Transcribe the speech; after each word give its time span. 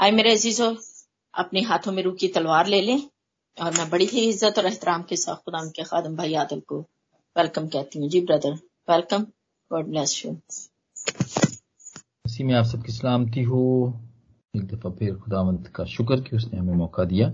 आए 0.00 0.10
मेरे 0.10 0.32
अजीजों, 0.32 0.74
अपने 1.34 1.60
हाथों 1.62 1.92
में 1.92 2.02
रूह 2.02 2.14
की 2.14 2.28
तलवार 2.28 2.66
ले 2.66 2.80
लें 2.82 3.00
और 3.58 3.70
मैं 3.78 3.88
बड़ी 3.90 4.04
ही 4.06 4.20
इज़्ज़त 4.28 4.58
और 4.58 4.66
एहतराम 4.66 5.02
के 5.02 5.16
साथ 5.16 5.36
खुदा 5.44 5.64
के 5.76 5.84
खादम 5.84 6.16
भाई 6.16 6.34
आदल 6.36 6.60
को 6.68 6.78
वेलकम 7.36 7.66
कहती 7.68 7.98
हूँ। 7.98 8.08
जी 8.08 8.20
brother 8.20 8.52
welcome 8.88 9.22
God 9.70 9.86
bless 9.86 10.22
you 10.24 10.36
इसी 12.26 12.44
में 12.44 12.54
आप 12.54 12.64
सबकी 12.64 12.92
सलामती 12.92 13.42
हो। 13.42 13.62
एक 14.54 14.66
दफ़ा 14.66 14.90
फिर 14.90 15.14
खुदावंत 15.16 15.66
का 15.76 15.84
शुक्र 15.86 16.20
कि 16.20 16.36
उसने 16.36 16.58
हमें 16.58 16.74
मौका 16.74 17.04
दिया। 17.04 17.28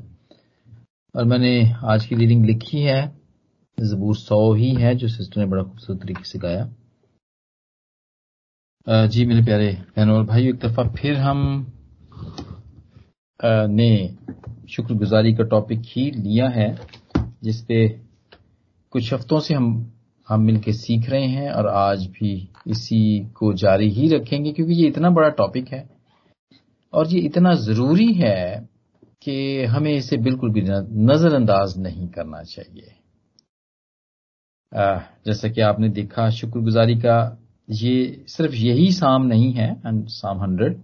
और 1.14 1.24
मैंने 1.24 1.52
आज 1.86 2.06
की 2.06 2.14
रीडिंग 2.16 2.44
लिखी 2.46 2.80
है, 2.82 3.02
जबूर 3.78 4.16
सौ 4.16 4.52
ही 4.54 4.70
है, 4.74 4.94
जो 4.94 5.08
सिस्टर 5.08 5.40
ने 5.40 5.46
बड़ा 5.46 5.62
खूबसूरत 5.62 6.00
तरीके 6.02 6.24
से 6.24 6.38
गाया। 6.38 6.66
जी 9.06 9.24
मेरे 9.26 9.42
प्यारे 9.44 9.70
बहनों 9.96 10.16
और 10.16 10.24
भाई 10.26 10.48
एक 10.48 10.58
दफ़ा 10.60 10.82
फिर 10.94 11.16
हम 11.18 11.40
ने 13.44 14.16
शुक्रगुजारी 14.70 15.32
का 15.34 15.44
टॉपिक 15.44 15.82
ही 15.86 16.10
लिया 16.10 16.48
है, 16.48 16.68
जिसपे 17.42 17.88
कुछ 18.92 19.12
हफ्तों 19.12 19.40
से 19.40 19.54
हम 19.54 19.90
हम 20.28 20.40
मिलकर 20.40 20.72
सीख 20.72 21.08
रहे 21.10 21.26
हैं 21.26 21.50
और 21.52 21.66
आज 21.68 22.06
भी 22.10 22.32
इसी 22.66 23.18
को 23.36 23.52
जारी 23.54 23.88
ही 23.90 24.08
रखेंगे, 24.08 24.52
क्योंकि 24.52 24.74
ये 24.74 24.86
इतना 24.88 25.10
बड़ा 25.10 25.28
टॉपिक 25.28 25.68
है। 25.68 25.88
और 26.92 27.08
ये 27.08 27.20
इतना 27.20 27.52
ज़रूरी 27.54 28.12
है 28.12 28.68
कि 29.22 29.64
हमें 29.64 29.92
इसे 29.92 30.16
बिल्कुल 30.16 30.52
भी 30.52 30.62
नजरअंदाज 30.62 31.74
नहीं 31.78 32.08
करना 32.08 32.42
चाहिए। 32.42 32.94
जैसा 35.26 35.48
कि 35.48 35.60
आपने 35.60 35.88
देखा, 35.90 36.28
शुक्रगुजारी 36.30 36.94
का 36.96 37.16
ये 37.68 38.24
सिर्फ़ 38.28 38.54
यही 38.54 38.90
साम 38.92 39.26
नहीं 39.26 39.52
है, 39.52 39.74
साम 39.86 40.42
हंड्रेड। 40.42 40.80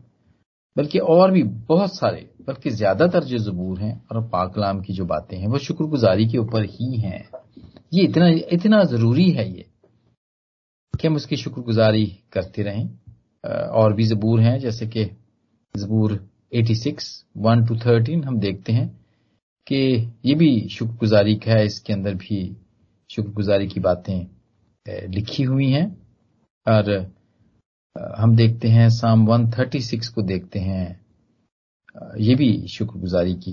बल्कि 0.76 0.98
और 0.98 1.30
भी 1.30 1.42
बहुत 1.42 1.96
सारे, 1.96 2.28
बल्कि 2.46 2.70
ज़्यादातर 2.70 3.24
जो 3.24 3.38
जबूर 3.40 3.80
हैं 3.80 3.94
और 4.06 4.22
पाकलाम 4.28 4.80
की 4.82 4.92
जो 4.92 5.04
बातें 5.04 5.36
हैं, 5.38 5.48
वो 5.48 5.58
शुक्रगुजारी 5.58 6.26
के 6.28 6.38
ऊपर 6.38 6.64
ही 6.64 6.96
हैं। 6.96 7.28
ये 7.92 8.04
इतना 8.04 8.28
इतना 8.52 8.82
ज़रूरी 8.84 9.30
है 9.30 9.48
ये 9.48 9.66
कि 10.94 11.08
हम 11.08 11.16
उसकी 11.16 11.36
शुक्रगुजारी 11.36 12.06
करते 12.32 12.62
रहें। 12.62 12.88
और 13.72 13.92
भी 13.94 14.04
जबूर 14.04 14.40
हैं, 14.40 14.58
जैसे 14.58 14.86
कि 14.86 15.04
जबूर 15.74 16.12
86 16.54 17.06
1 17.38 17.66
टू 17.68 17.76
13 17.78 18.24
हम 18.26 18.38
देखते 18.38 18.72
हैं 18.72 18.88
कि 19.66 19.76
ये 20.24 20.34
भी 20.34 20.68
शुक्रगुजारी 20.68 21.34
का 21.36 21.52
है, 21.52 21.64
इसके 21.66 21.92
अंदर 21.92 22.14
भी 22.14 22.56
शुक्रगुजारी 23.10 23.66
की 23.68 23.80
बातें 23.80 24.26
लिखी 25.10 25.42
हुई 25.42 25.70
हैं। 25.70 25.86
और 26.66 26.90
हम 28.16 28.36
देखते 28.36 28.68
हैं 28.68 28.88
साम 28.88 29.26
136 29.26 30.08
को 30.08 30.22
देखते 30.22 30.58
हैं। 30.58 31.00
ये 32.18 32.34
भी 32.34 32.66
शुक्रगुजारी 32.68 33.34
की, 33.34 33.52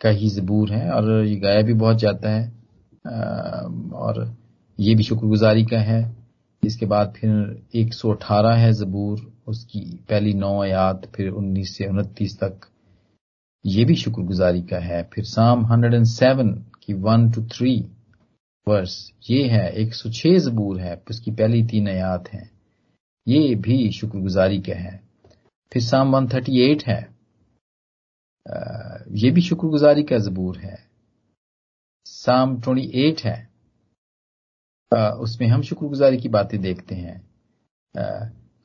का 0.00 0.08
ही 0.08 0.28
जबूर 0.28 0.72
है 0.72 0.90
और 0.90 1.24
ये 1.24 1.36
गाया 1.36 1.62
भी 1.62 1.74
बहुत 1.74 1.96
जाता 1.96 2.30
है। 2.30 2.52
और 3.94 4.36
ये 4.80 4.94
भी 4.94 5.02
शुक्रगुजारी 5.02 5.64
का 5.64 5.78
है। 5.78 6.16
इसके 6.64 6.86
बाद 6.86 7.12
फिर 7.16 7.62
118 7.74 8.54
है 8.54 8.72
जबूर, 8.72 9.32
उसकी 9.46 9.80
पहली 10.08 10.34
नौ 10.34 10.62
आयात, 10.62 11.06
फिर 11.14 11.30
19 11.30 11.76
से 11.76 11.86
उनतीस 11.86 12.36
तक। 12.36 12.60
ये 13.66 13.84
भी 13.84 13.94
शुक्रगुजारी 13.94 14.62
का 14.62 14.78
है। 14.78 15.02
फिर 15.14 15.24
साम 15.24 15.64
107 15.66 16.54
की 16.82 16.94
वन 16.94 17.30
टू 17.30 17.44
थ्री 17.46 17.78
वर्स 18.68 19.12
ये 19.30 19.48
है 19.48 19.70
106 19.72 20.38
जबूर 20.38 20.80
है, 20.80 21.02
उसकी 21.10 21.30
पहली 21.30 21.62
तीन 21.64 21.88
आयात 21.88 22.28
है। 22.28 22.57
ये 23.28 23.54
भी 23.54 23.90
शुक्रगुजारी 23.92 24.58
का 24.58 24.78
है। 24.78 25.02
फिर 25.72 25.82
साम 25.82 26.14
138 26.14 26.86
है। 26.86 27.18
ये 29.12 29.30
भी 29.30 29.40
शुक्रगुजारी 29.40 30.02
का 30.02 30.18
जबूर 30.18 30.58
है। 30.58 30.88
साम 32.06 32.60
28 32.60 33.24
है। 33.24 33.48
उसमें 35.12 35.48
हम 35.48 35.62
शुक्रगुजारी 35.62 36.16
की 36.16 36.28
बातें 36.28 36.60
देखते 36.60 36.94
हैं। 36.94 37.28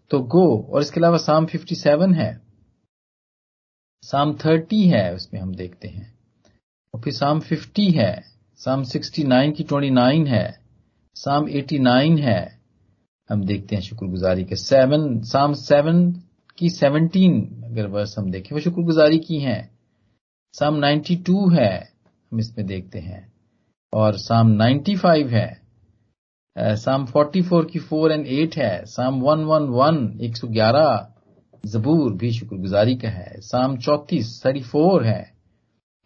तो 0.09 0.19
गो, 0.19 0.61
और 0.63 0.81
इसके 0.81 0.99
अलावा 0.99 1.17
साम 1.17 1.45
57 1.45 2.13
है। 2.15 2.41
साम 4.03 4.33
30 4.33 4.85
है, 4.87 5.13
उसमें 5.15 5.41
हम 5.41 5.55
देखते 5.55 5.87
हैं। 5.87 6.19
और 6.93 7.01
फिर 7.01 7.13
साम 7.13 7.39
50 7.39 7.95
है। 7.95 8.23
साम 8.55 8.83
69 8.83 9.51
की 9.51 9.63
29 9.63 10.27
है। 10.27 10.59
साम 11.15 11.47
89 11.49 12.19
है। 12.19 12.62
हम 13.33 13.43
देखते 13.45 13.75
हैं 13.75 13.81
शुक्रगुजारी 13.81 14.43
के 14.43 14.55
सेवन 14.55 15.21
साम 15.21 15.53
सेवन 15.53 16.11
की 16.57 16.69
17 16.69 17.63
अगर 17.65 17.87
वर्ष 17.87 18.17
हम 18.17 18.31
देखें, 18.31 18.55
वो 18.55 18.59
शुक्रगुजारी 18.61 19.19
की 19.19 19.39
हैं। 19.39 19.71
साम 20.53 20.75
92 20.75 21.49
है, 21.53 21.89
हम 22.31 22.39
इसमें 22.39 22.67
देखते 22.67 22.99
हैं। 22.99 23.33
और 23.93 24.17
साम 24.17 24.51
95 24.57 25.31
है 25.31 25.61
साम 26.57 27.05
44 27.05 27.65
की 27.71 27.79
फोर 27.79 28.11
एंड 28.11 28.27
एट 28.27 28.57
है 28.57 28.85
साम 28.85 29.21
111 29.21 30.19
111 30.21 31.09
जबूर 31.65 32.13
भी 32.13 32.31
शुक्रगुजारी 32.31 32.95
का 32.95 33.09
है। 33.09 33.33
साम 33.39 33.77
34 33.77 34.41
34 34.43 35.03
है, 35.03 35.33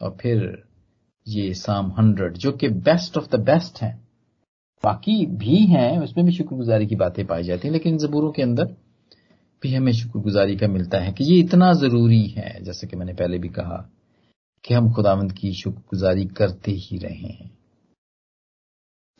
और 0.01 0.17
फिर 0.21 0.63
ये 1.27 1.53
साम 1.53 1.91
100 1.91 2.37
जो 2.37 2.51
कि 2.51 2.69
बेस्ट 2.69 3.17
ऑफ़ 3.17 3.27
द 3.27 3.39
बेस्ट 3.39 3.81
है। 3.81 4.06
बाकी 4.83 5.25
भी 5.25 5.65
हैं, 5.65 5.99
उसमें 5.99 6.25
भी 6.25 6.31
शुक्रगुजारी 6.31 6.87
की 6.87 6.95
बातें 6.95 7.25
पाई 7.25 7.43
जाती 7.43 7.67
हैं, 7.67 7.73
लेकिन 7.73 7.97
जबूरों 7.97 8.31
के 8.31 8.41
अंदर 8.41 8.65
भी 9.63 9.73
हमें 9.73 9.91
शुक्रगुजारी 9.91 10.55
का 10.57 10.67
मिलता 10.67 10.99
है 10.99 11.13
कि 11.13 11.23
ये 11.23 11.39
इतना 11.39 11.73
ज़रूरी 11.73 12.23
है, 12.23 12.63
जैसे 12.63 12.87
कि 12.87 12.95
मैंने 12.95 13.13
पहले 13.13 13.37
भी 13.37 13.49
कहा, 13.49 13.89
कि 14.63 14.73
हम 14.73 14.93
खुदावंद 14.93 15.31
की 15.31 15.53
शुक्रगुजारी 15.53 16.25
करते 16.25 16.71
ही 16.71 16.97
रहे। 16.97 17.33
हैं 17.33 17.51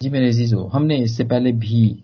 जी 0.02 0.10
मेरे 0.10 0.28
अजीजो, 0.28 0.64
हमने 0.64 0.98
इससे 0.98 1.24
पहले 1.24 1.52
भी 1.52 2.04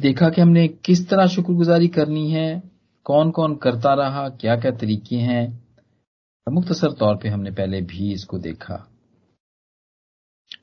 देखा 0.00 0.28
कि 0.30 0.40
हमने 0.40 0.68
किस 0.68 1.08
तरह 1.08 1.26
शुक्रगुजारी 1.26 1.88
करनी 1.88 2.30
है 2.30 2.62
कौन 3.04 3.30
कौन 3.30 3.54
करता 3.56 3.94
रहा 3.94 4.28
क्या 4.28 4.56
क्या 4.56 4.70
तरीके 4.70 5.16
हैं। 5.16 5.62
मुख्तसर 6.52 6.92
तौर 6.92 7.16
पे 7.16 7.28
हमने 7.28 7.50
पहले 7.50 7.80
भी 7.80 8.12
इसको 8.12 8.38
देखा। 8.38 8.91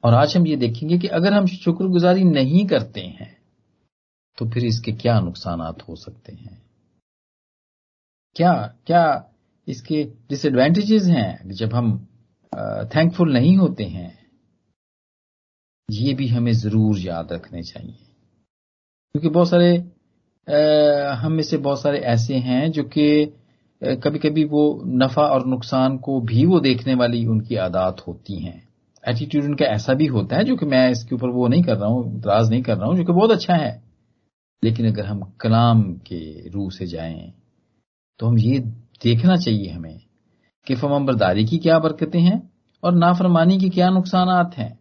और 0.03 0.13
आज 0.13 0.35
हम 0.37 0.47
ये 0.47 0.55
देखेंगे 0.55 0.97
कि 0.97 1.07
अगर 1.07 1.33
हम 1.33 1.45
शुक्रगुजारी 1.45 2.23
नहीं 2.23 2.67
करते 2.67 3.01
हैं 3.01 3.37
तो 4.37 4.49
फिर 4.49 4.65
इसके 4.65 4.91
क्या 4.91 5.19
नुकसान 5.19 5.61
हो 5.89 5.95
सकते 5.95 6.33
हैं? 6.33 6.61
क्या 8.35 8.53
क्या 8.87 9.31
इसके 9.67 10.03
डिसएडवांटेजेस 10.29 11.05
हैं 11.05 11.51
जब 11.51 11.73
हम 11.73 11.97
थैंकफुल 12.95 13.33
नहीं 13.33 13.57
होते 13.57 13.83
हैं? 13.83 14.17
ये 15.91 16.13
भी 16.13 16.27
हमें 16.27 16.51
ज़रूर 16.53 16.99
याद 16.99 17.31
रखने 17.33 17.63
चाहिए। 17.63 18.05
क्योंकि 19.15 19.29
बहुत 19.29 19.49
सारे 19.49 19.77
आ, 20.47 21.13
हम 21.13 21.31
में 21.31 21.43
से 21.43 21.57
बहुत 21.57 21.81
सारे 21.81 21.99
ऐसे 21.99 22.35
हैं 22.35 22.71
जो 22.71 22.83
कि 22.83 23.25
कभी 23.81 24.19
कभी 24.19 24.43
वो 24.43 24.81
नफा 24.85 25.25
और 25.25 25.45
नुकसान 25.47 25.97
को 25.97 26.19
भी 26.21 26.45
वो 26.45 26.59
देखने 26.59 26.95
वाली 26.95 27.25
उनकी 27.25 27.55
आदात 27.55 28.01
होती 28.07 28.39
हैं। 28.39 28.68
एटीट्यूड 29.03 29.43
उनका 29.45 29.65
ऐसा 29.65 29.93
भी 29.93 30.05
होता 30.07 30.35
है 30.35 30.43
जो 30.43 30.55
कि 30.55 30.65
मैं 30.65 30.89
इसके 30.91 31.15
ऊपर 31.15 31.29
वो 31.29 31.47
नहीं 31.47 31.63
कर 31.63 31.77
रहा 31.77 31.89
हूँ, 31.89 32.17
इतराज 32.17 32.49
नहीं 32.49 32.61
कर 32.63 32.77
रहा 32.77 32.87
हूँ, 32.87 32.95
जो 32.97 33.03
कि 33.03 33.11
बहुत 33.11 33.31
अच्छा 33.31 33.55
है। 33.55 33.81
लेकिन 34.63 34.87
अगर 34.87 35.05
हम 35.05 35.21
कलाम 35.41 35.83
के 36.07 36.49
रूह 36.49 36.69
से 36.69 36.85
जाएँ 36.87 37.33
तो 38.19 38.27
हम 38.27 38.37
ये 38.37 38.59
देखना 39.03 39.35
चाहिए 39.37 39.69
हमें 39.71 39.99
कि 40.67 40.75
फमबरदारी 40.75 41.45
की 41.45 41.57
क्या 41.57 41.77
बरकतें 41.79 42.19
हैं 42.19 42.41
और 42.83 42.93
नाफरमानी 42.93 43.57
के 43.59 43.69
क्या 43.69 43.89
नुकसान 43.89 44.51
हैं। 44.57 44.77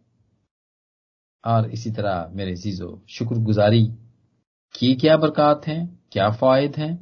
और 1.45 1.71
इसी 1.71 1.91
तरह 1.91 2.31
मेरे 2.33 2.55
जीजो 2.55 3.01
शुक्रगुजारी 3.09 3.85
की 4.75 4.95
क्या 4.95 5.17
बरकत 5.17 5.67
हैं, 5.67 5.99
क्या 6.13 6.31
फायद 6.31 6.77
हैं 6.77 6.93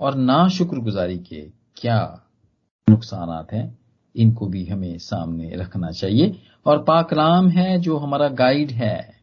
और 0.00 0.14
ना 0.14 0.46
शुक्रगुजारी 0.48 1.18
के 1.18 1.40
क्या 1.76 1.98
नुकसान 2.88 3.46
हैं, 3.52 3.78
इनको 4.14 4.46
भी 4.46 4.64
हमें 4.66 4.98
सामने 4.98 5.54
रखना 5.56 5.90
चाहिए। 5.90 6.26
और 6.66 6.82
पाकलाम 6.82 7.48
है 7.48 7.78
जो 7.78 7.96
हमारा 7.96 8.28
गाइड 8.28 8.70
है। 8.70 9.14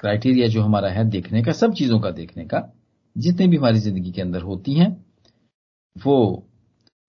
क्राइटेरिया 0.00 0.48
जो 0.48 0.62
हमारा 0.62 0.88
है 0.88 1.04
देखने 1.04 1.42
का, 1.42 1.52
सब 1.52 1.72
चीज़ों 1.72 2.00
का 2.00 2.10
देखने 2.10 2.44
का, 2.44 2.72
जितने 3.16 3.46
भी 3.46 3.56
हमारी 3.56 3.78
ज़िंदगी 3.78 4.12
के 4.12 4.22
अंदर 4.22 4.42
होती 4.42 4.74
हैं, 4.74 5.04
वो 5.96 6.46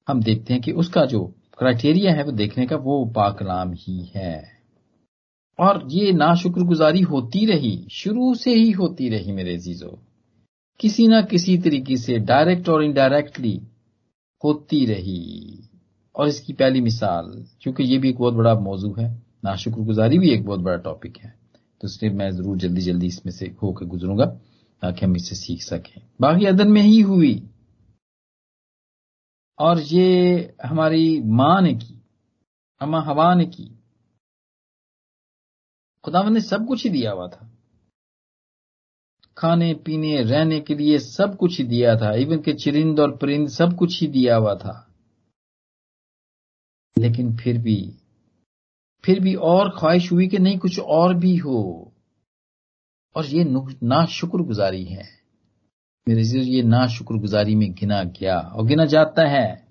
हम 0.07 0.21
देखते 0.23 0.53
हैं 0.53 0.61
कि 0.61 0.71
उसका 0.71 1.05
जो 1.05 1.25
क्राइटेरिया 1.57 2.13
है 2.13 2.23
वो 2.23 2.31
देखने 2.31 2.65
का, 2.65 2.75
वो 2.75 3.05
पाकलाम 3.05 3.73
ही 3.73 4.11
है। 4.15 4.59
और 5.59 5.87
ये 5.91 6.11
ना 6.11 6.35
शुक्रगुजारी 6.35 7.01
होती 7.01 7.45
रही, 7.45 7.87
शुरू 7.91 8.35
से 8.35 8.53
ही 8.53 8.71
होती 8.71 9.09
रही 9.09 9.31
मेरे 9.31 9.57
जीजो 9.57 9.99
किसी 10.79 11.07
ना 11.07 11.21
किसी 11.21 11.57
तरीके 11.57 11.97
से 11.97 12.17
डायरेक्ट 12.19 12.69
और 12.69 12.83
इनडायरेक्टली 12.83 13.61
होती 14.43 14.85
रही। 14.85 15.68
और 16.19 16.27
इसकी 16.27 16.53
पहली 16.53 16.81
मिसाल, 16.81 17.45
क्योंकि 17.61 17.83
ये 17.83 17.97
भी 17.97 18.09
एक 18.09 18.17
बहुत 18.17 18.33
बड़ा 18.33 18.53
मौजू 18.53 18.93
है, 18.93 19.21
नाशुक्रगुजारी 19.43 20.19
भी 20.19 20.31
एक 20.31 20.45
बहुत 20.45 20.59
बड़ा 20.59 20.77
टॉपिक 20.77 21.17
है। 21.17 21.39
तो 21.81 21.87
इसलिए 21.87 22.11
मैं 22.11 22.31
ज़रूर 22.31 22.57
जल्दी 22.57 22.81
जल्दी 22.81 23.07
इसमें 23.07 23.33
से 23.33 23.55
होकर 23.63 23.85
गुजरूँगा, 23.85 24.25
ताकि 24.81 25.05
हम 25.05 25.15
इससे 25.15 25.35
सीख 25.35 25.61
सकें। 25.61 26.01
बाकी 26.21 26.45
अदन 26.45 26.67
में 26.67 26.81
ही 26.81 27.01
हुई। 27.01 27.49
और 29.59 29.79
ये 29.79 30.55
हमारी 30.65 31.21
माँ 31.21 31.61
ने 31.61 31.73
की, 31.73 32.01
अम्मा 32.81 33.01
हवा 33.01 33.35
ने 33.35 33.45
की। 33.45 33.79
खुदावन 36.03 36.33
ने 36.33 36.41
सब 36.41 36.67
कुछ 36.67 36.83
ही 36.83 36.89
दिया 36.89 37.11
हुआ 37.11 37.27
था। 37.27 37.51
खाने, 39.37 39.73
पीने, 39.73 40.23
रहने 40.23 40.59
के 40.59 40.75
लिए 40.75 40.99
सब 40.99 41.37
कुछ 41.37 41.57
ही 41.57 41.63
दिया 41.63 41.95
था। 41.95 42.13
इवन 42.13 42.37
के 42.37 42.53
चिरिंद 42.53 42.99
और 42.99 43.17
परिंद 43.17 43.49
सब 43.49 43.75
कुछ 43.75 44.01
ही 44.01 44.07
दिया 44.07 44.35
हुआ 44.35 44.55
था। 44.55 44.88
लेकिन 46.99 47.35
फिर 47.37 47.57
भी 47.57 47.93
फिर 49.03 49.19
भी 49.19 49.33
और 49.35 49.69
ख्वाहिश 49.79 50.11
हुई 50.11 50.27
कि 50.27 50.37
नहीं, 50.37 50.57
कुछ 50.57 50.79
और 50.79 51.13
भी 51.15 51.35
हो। 51.35 51.93
और 53.15 53.25
ये 53.25 53.43
ना 53.83 54.05
शुक्र 54.05 54.37
गुजारी 54.37 54.83
है। 54.85 55.05
मेरे 56.07 56.21
ये 56.39 56.63
ना 56.63 56.87
शुक्र 56.87 57.15
गुजारी 57.15 57.55
में 57.55 57.71
गिना 57.71 58.03
गया 58.03 58.37
और 58.37 58.65
गिना 58.65 58.85
जाता 58.85 59.27
है। 59.27 59.67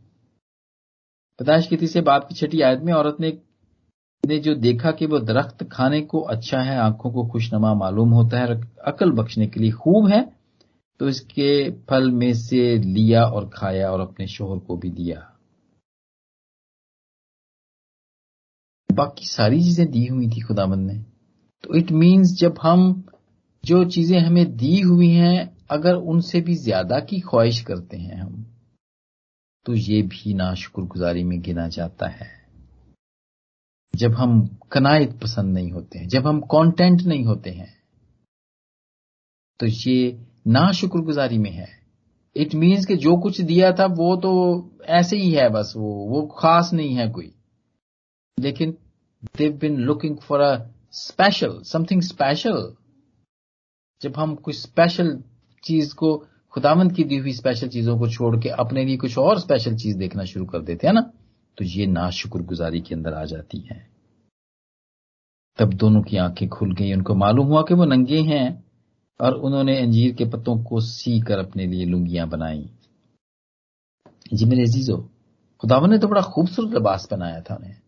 पताश 1.40 1.66
की 1.66 1.76
तीसरे 1.76 2.02
बाप 2.02 2.28
की 2.28 2.34
छठी 2.34 2.60
आयत 2.60 2.80
में 2.80 2.92
औरत 2.92 3.16
ने 3.20 3.38
ने 4.26 4.38
जो 4.38 4.54
देखा 4.54 4.90
कि 4.90 5.06
वो 5.06 5.18
दरख्त 5.18 5.64
खाने 5.64 6.00
को 6.00 6.20
अच्छा 6.20 6.60
है, 6.60 6.78
आँखों 6.78 7.10
को 7.12 7.26
खुशनमा 7.26 7.74
मालूम 7.74 8.10
होता 8.10 8.38
है 8.38 8.46
अकल 8.86 9.10
बख्शने 9.10 9.46
के 9.46 9.60
लिए 9.60 9.70
खूब 9.72 10.08
है 10.08 10.36
तो 11.00 11.08
इसके 11.08 11.70
फल 11.70 12.10
में 12.10 12.32
से 12.34 12.76
लिया 12.78 13.24
और 13.24 13.48
खाया 13.48 13.90
और 13.90 14.00
अपने 14.00 14.26
शोहर 14.26 14.58
को 14.58 14.76
भी 14.76 14.90
दिया। 14.90 15.37
बाकी 18.98 19.26
सारी 19.26 19.62
चीज़ें 19.62 19.90
दी 19.90 20.06
हुई 20.06 20.28
थी 20.28 20.40
खुदाबंद 20.40 20.90
ने। 20.90 20.98
तो 21.64 21.76
इट 21.78 21.90
मींस 21.92 22.32
जब 22.40 22.58
हम 22.62 23.04
जो 23.64 23.84
चीज़ें 23.86 24.18
हमें 24.18 24.56
दी 24.56 24.80
हुई 24.80 25.10
हैं, 25.10 25.56
अगर 25.70 25.94
उनसे 25.94 26.40
भी 26.40 26.54
ज़्यादा 26.56 26.98
की 27.00 27.20
ख्वाहिश 27.20 27.60
करते 27.60 27.96
हैं 27.96 28.20
हम 28.20 28.44
तो 29.66 29.74
ये 29.74 30.00
भी 30.04 30.34
ना 30.34 30.52
शुक्रगुजारी 30.54 31.24
में 31.24 31.40
गिना 31.42 31.66
जाता 31.68 32.08
है। 32.08 32.30
जब 33.94 34.14
हम 34.14 34.38
कनायत 34.72 35.18
पसंद 35.22 35.54
नहीं 35.54 35.70
होते 35.72 35.98
हैं, 35.98 36.08
जब 36.08 36.26
हम 36.26 36.40
कंटेंट 36.46 37.02
नहीं 37.02 37.24
होते 37.24 37.50
हैं 37.50 37.76
तो 39.60 39.66
ये 39.66 40.18
ना 40.46 40.70
शुक्रगुजारी 40.72 41.38
में 41.38 41.50
है। 41.50 41.68
इट 42.36 42.54
मीन्स 42.54 42.84
कि 42.86 42.96
जो 42.96 43.16
कुछ 43.16 43.40
दिया 43.40 43.72
था, 43.72 43.86
वो 43.86 44.16
तो 44.16 44.32
ऐसे 44.84 45.16
ही 45.16 45.30
है 45.32 45.48
बस, 45.48 45.72
वो 45.76 45.94
वो 46.06 46.22
खास 46.38 46.72
नहीं 46.72 46.94
है 46.94 47.08
कोई। 47.10 47.32
लेकिन 48.38 48.76
they've 49.22 49.52
been 49.52 49.76
looking 49.76 50.16
for 50.18 50.40
a 50.40 50.66
special 50.92 51.60
something 51.62 52.02
special 52.02 52.74
जब 54.02 54.16
हम 54.16 54.34
कुछ 54.34 54.58
स्पेशल 54.60 55.22
चीज़ 55.64 55.94
को 55.94 56.16
खुदावंत 56.50 56.94
की 56.96 57.04
दी 57.04 57.16
हुई 57.16 57.32
स्पेशल 57.32 57.68
चीज़ों 57.68 57.98
को 57.98 58.08
छोड़ 58.08 58.36
के 58.42 58.48
अपने 58.48 58.84
लिए 58.84 58.96
कुछ 58.96 59.18
और 59.18 59.40
स्पेशल 59.40 59.76
चीज़ 59.76 59.98
देखना 59.98 60.24
शुरू 60.24 60.46
कर 60.46 60.58
देते 60.58 60.86
हैं 60.86 60.94
ना 60.94 61.00
तो 61.58 61.64
ये 61.64 61.86
नाशुक्र 61.86 62.42
गुजारी 62.42 62.80
के 62.80 62.94
अंदर 62.94 63.12
आ 63.12 63.24
जाती 63.24 63.58
है। 63.60 63.90
तब 65.58 65.72
दोनों 65.74 66.02
की 66.02 66.16
आँखें 66.16 66.48
खुल 66.48 66.74
गई, 66.74 66.92
उनको 66.92 67.14
मालूम 67.14 67.46
हुआ 67.46 67.62
कि 67.62 67.74
वो 67.74 67.84
नंगे 67.84 68.20
हैं, 68.20 68.64
और 69.20 69.34
उन्होंने 69.34 69.82
अंजीर 69.82 70.14
के 70.14 70.24
पत्तों 70.24 70.64
को 70.64 70.80
सी 70.80 71.20
कर 71.20 71.38
अपने 71.38 71.66
लिए 71.66 71.84
लुंगियाँ 71.84 72.28
बनाई। 72.28 72.70
जी 74.34 74.44
मेरे 74.44 74.62
अजीजो 74.62 74.96
खुदावन 75.62 75.90
ने 75.90 75.98
तो 75.98 76.08
बड़ा 76.08 76.22
खूबसूरत 76.22 76.74
लिबास 76.74 77.08
बनाया 77.10 77.40
था 77.40 77.54
उन्हें। 77.54 77.80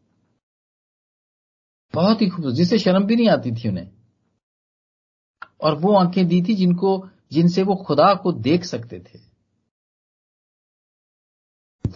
बहुत 1.95 2.23
ही 2.23 2.29
खूबसूरत, 2.29 2.55
जिससे 2.55 2.79
शर्म 2.79 3.05
भी 3.05 3.17
नहीं 3.17 3.29
आती 3.29 3.53
थी 3.53 3.69
उन्हें। 3.69 3.91
और 5.61 5.79
वो 5.79 5.95
आँखें 5.95 6.29
दी 6.29 6.43
थी 6.43 6.55
जिनको, 6.55 7.09
जिनसे 7.33 7.63
वो 7.63 7.75
खुदा 7.75 8.15
को 8.15 8.33
देख 8.33 8.65
सकते 8.65 9.01
थे। 9.01 9.19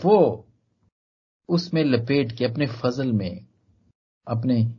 वो 0.04 0.46
उसमें 1.48 1.84
लपेट 1.84 2.32
के, 2.32 2.44
अपने 2.44 2.66
फजल 2.66 3.12
में, 3.12 3.46
अपने 4.28 4.74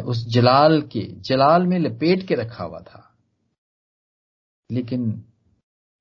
उस 0.00 0.26
जलाल 0.26 0.82
के, 0.82 1.00
जलाल 1.00 1.66
में 1.66 1.78
लपेट 1.78 2.28
के 2.28 2.34
रखा 2.34 2.64
हुआ 2.64 2.80
था। 2.80 3.16
लेकिन 4.70 5.24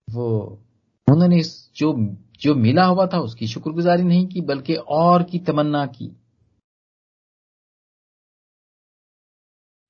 वो, 0.10 0.40
उन्होंने 1.12 1.42
जो 1.76 2.18
जो 2.40 2.56
मिला 2.56 2.86
हुआ 2.86 3.08
था, 3.08 3.20
उसकी 3.20 3.48
शुक्रगुजारी 3.48 4.04
नहीं 4.04 4.28
की, 4.28 4.42
बल्कि 4.42 4.76
और 4.76 5.24
की 5.24 5.40
तमन्ना 5.40 5.86
की। 5.86 6.25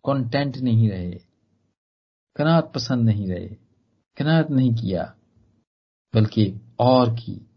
कंटेंट 0.05 0.57
नहीं 0.57 0.89
रहे। 0.89 1.11
कनात 2.35 2.71
पसंद 2.75 3.05
नहीं 3.05 3.27
रहे। 3.27 3.47
कनात 4.17 4.51
नहीं 4.51 4.73
किया 4.73 5.15
बल्कि 6.15 6.61
और 6.79 7.13
की 7.13 7.49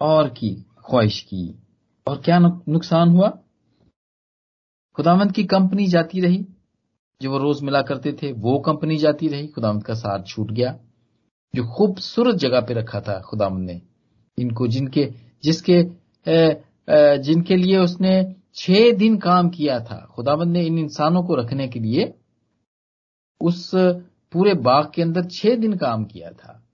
और 0.00 0.28
की 0.28 0.54
ख्वाहिश 0.90 1.20
की। 1.20 1.62
और 2.06 2.20
क्या 2.20 2.38
नुकसान 2.68 3.08
हुआ? 3.08 3.28
खुदावंत 4.94 5.32
की 5.32 5.44
कंपनी 5.44 5.86
जाती 5.86 6.20
रही। 6.20 6.46
जो 7.22 7.30
वो 7.30 7.38
रोज 7.38 7.62
मिला 7.62 7.82
करते 7.82 8.12
थे 8.12 8.32
वो 8.32 8.58
कंपनी 8.58 8.96
जाती 8.96 9.28
रही। 9.28 9.46
खुदावंत 9.46 9.84
का 9.84 9.94
साथ 9.94 10.24
छूट 10.24 10.50
गया। 10.50 10.78
जो 11.54 11.66
खूबसूरत 11.66 12.34
जगह 12.34 12.60
पे 12.60 12.74
रखा 12.74 13.00
था 13.00 13.20
खुदावंत 13.20 13.66
ने। 13.66 13.82
इनको 14.38 14.66
जिनके 14.66 15.12
जिसके 15.42 15.72
ए, 16.26 16.62
ए, 16.88 17.18
जिनके 17.18 17.56
लिए 17.56 17.78
उसने 17.78 18.36
छह 18.54 18.92
दिन 18.92 19.18
काम 19.18 19.50
किया 19.50 19.80
था 19.80 20.06
खुदावंत 20.06 20.48
ने 20.48 20.66
इन 20.66 20.78
इंसानों 20.78 21.22
को 21.22 21.34
रखने 21.34 21.68
के 21.68 21.80
लिए, 21.80 22.20
उस 23.40 23.70
पूरे 24.32 24.54
बाग 24.54 24.92
के 24.94 25.02
अंदर 25.02 25.24
छह 25.24 25.56
दिन 25.56 25.76
काम 25.76 26.04
किया 26.04 26.30
था। 26.30 26.66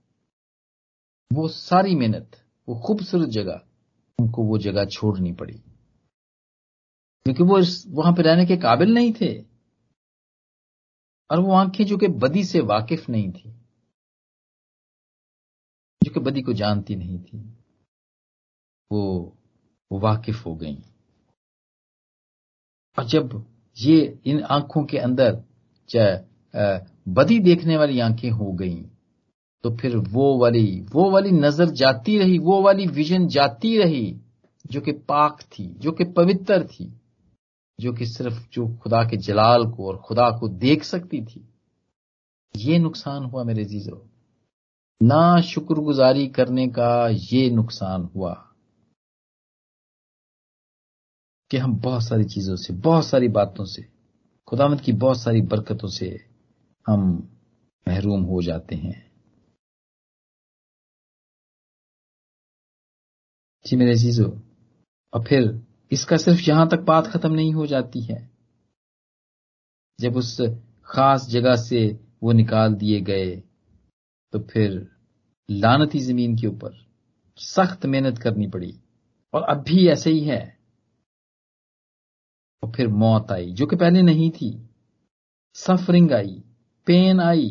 वो 1.33 1.47
सारी 1.47 1.95
मेहनत, 1.95 2.45
वो 2.69 2.81
खूबसूरत 2.87 3.29
जगह, 3.29 3.61
उनको 4.19 4.43
वो 4.43 4.57
जगह 4.57 4.85
छोड़नी 4.85 5.33
पड़ी। 5.33 5.53
क्योंकि 7.25 7.43
वो 7.43 7.59
वहाँ 8.01 8.13
पर 8.13 8.23
रहने 8.23 8.45
के 8.45 8.57
काबिल 8.57 8.93
नहीं 8.93 9.13
थे। 9.13 9.41
और 11.31 11.39
वो 11.39 11.53
आँखें 11.53 11.85
जो 11.85 11.97
कि 11.97 12.07
बदी 12.07 12.43
से 12.43 12.59
वाकिफ 12.59 13.09
नहीं 13.09 13.31
थी, 13.31 13.51
जो 16.03 16.13
कि 16.13 16.19
बदी 16.19 16.41
को 16.41 16.53
जानती 16.53 16.95
नहीं 16.95 17.19
थी, 17.19 17.57
वो 18.91 19.33
वाकिफ 19.91 20.45
हो 20.45 20.55
गई। 20.55 20.77
और 22.97 23.05
जब 23.05 23.45
ये 23.81 24.19
इन 24.25 24.43
आँखों 24.43 24.83
के 24.83 24.97
अंदर 24.97 25.43
बदी 27.09 27.39
देखने 27.39 27.77
वाली 27.77 27.99
आँखें 27.99 28.29
हो 28.31 28.51
गईं 28.51 28.83
तो 29.63 29.75
फिर 29.77 29.97
वो 29.97 30.37
वाली 30.37 30.85
वो 30.91 31.11
वाली 31.11 31.31
नज़र 31.31 31.69
जाती 31.69 32.17
रही, 32.17 32.37
वो 32.37 32.61
वाली 32.61 32.87
विजन 32.87 33.27
जाती 33.27 33.77
रही, 33.77 34.17
जो 34.71 34.81
कि 34.81 34.91
पाक 34.91 35.41
थी, 35.41 35.65
जो 35.79 35.91
कि 35.91 36.03
पवित्र 36.03 36.63
थी, 36.63 36.93
जो 37.79 37.93
कि 37.93 38.05
सिर्फ़ 38.05 38.49
जो 38.53 38.67
खुदा 38.67 39.03
के 39.03 39.17
जलाल 39.17 39.65
को 39.65 39.87
और 39.87 39.97
खुदा 39.97 40.29
को 40.31 40.47
देख 40.47 40.83
सकती 40.83 41.21
थी। 41.25 41.53
ये 42.55 42.79
नुकसान 42.79 43.23
हुआ 43.23 43.43
मेरे 43.43 43.65
जीजो। 43.65 44.07
ना 45.03 45.41
शुक्रगुजारी 45.41 46.27
करने 46.27 46.67
का 46.67 47.07
ये 47.09 47.49
नुकसान 47.49 48.09
हुआ। 48.15 48.50
कि 51.51 51.57
हम 51.57 51.75
बहुत 51.75 52.03
सारी 52.03 52.23
चीज़ों 52.23 52.55
से, 52.55 52.73
बहुत 52.73 53.05
सारी 53.05 53.27
बातों 53.27 53.65
से 53.65 53.85
खुदामद 54.47 54.81
की 54.81 54.91
बहुत 54.91 55.21
सारी 55.21 55.41
बरकतों 55.41 55.87
से 55.87 56.07
हम 56.87 57.01
महरूम 57.87 58.23
हो 58.23 58.41
जाते 58.41 58.75
हैं। 58.75 59.11
जी 63.65 63.75
मेरे 63.75 63.97
चीज़ों 63.99 64.29
और 65.13 65.23
फिर 65.23 65.67
इसका 65.91 66.17
सिर्फ़ 66.17 66.41
यहाँ 66.41 66.67
तक 66.69 66.79
बात 66.79 67.07
खत्म 67.07 67.33
नहीं 67.33 67.53
हो 67.53 67.65
जाती 67.65 68.01
है। 68.01 68.29
जब 69.99 70.15
उस 70.15 70.41
खास 70.85 71.27
जगह 71.29 71.55
से 71.55 71.99
वो 72.23 72.31
निकाल 72.31 72.73
दिए 72.73 73.01
गए 73.01 73.35
तो 74.33 74.39
फिर 74.39 74.87
लानती 75.49 75.99
ज़मीन 75.99 76.35
के 76.37 76.47
ऊपर 76.47 76.87
सख्त 77.37 77.85
मेहनत 77.85 78.17
करनी 78.17 78.47
पड़ी। 78.47 78.73
और 79.33 79.43
अब 79.43 79.57
भी 79.57 79.87
ऐसे 79.87 80.11
ही 80.11 80.19
है। 80.19 80.60
और 82.63 82.71
फिर 82.71 82.87
मौत 82.87 83.31
आई, 83.31 83.51
जो 83.51 83.65
कि 83.65 83.75
पहले 83.75 84.01
नहीं 84.03 84.29
थी। 84.31 84.51
सफरिंग 85.55 86.11
आई 86.13 86.41
पेन 86.87 87.19
आई। 87.21 87.47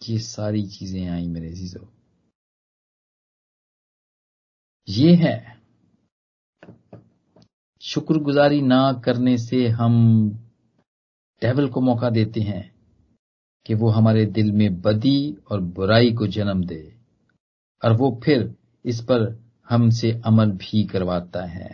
ये 0.00 0.18
सारी 0.20 0.62
चीज़ें 0.68 1.08
आई 1.08 1.26
मेरे 1.28 1.52
जीजो 1.52 1.88
ये 4.88 5.14
है, 5.14 5.36
शुक्रगुजारी 7.82 8.60
ना 8.62 8.80
करने 9.04 9.36
से 9.38 9.66
हम 9.70 9.94
डेवल 11.42 11.68
को 11.68 11.80
मौका 11.80 12.10
देते 12.10 12.40
हैं 12.40 12.62
कि 13.66 13.74
वो 13.74 13.88
हमारे 13.90 14.24
दिल 14.28 14.50
में 14.52 14.80
बदी 14.80 15.36
और 15.50 15.60
बुराई 15.70 16.12
को 16.12 16.26
जन्म 16.28 16.64
दे, 16.64 16.82
और 17.82 17.92
वो 17.92 18.10
फिर 18.24 18.54
इस 18.84 19.00
पर 19.02 19.28
हमसे 19.68 20.10
अमल 20.26 20.50
भी 20.52 20.84
करवाता 20.84 21.44
है। 21.46 21.70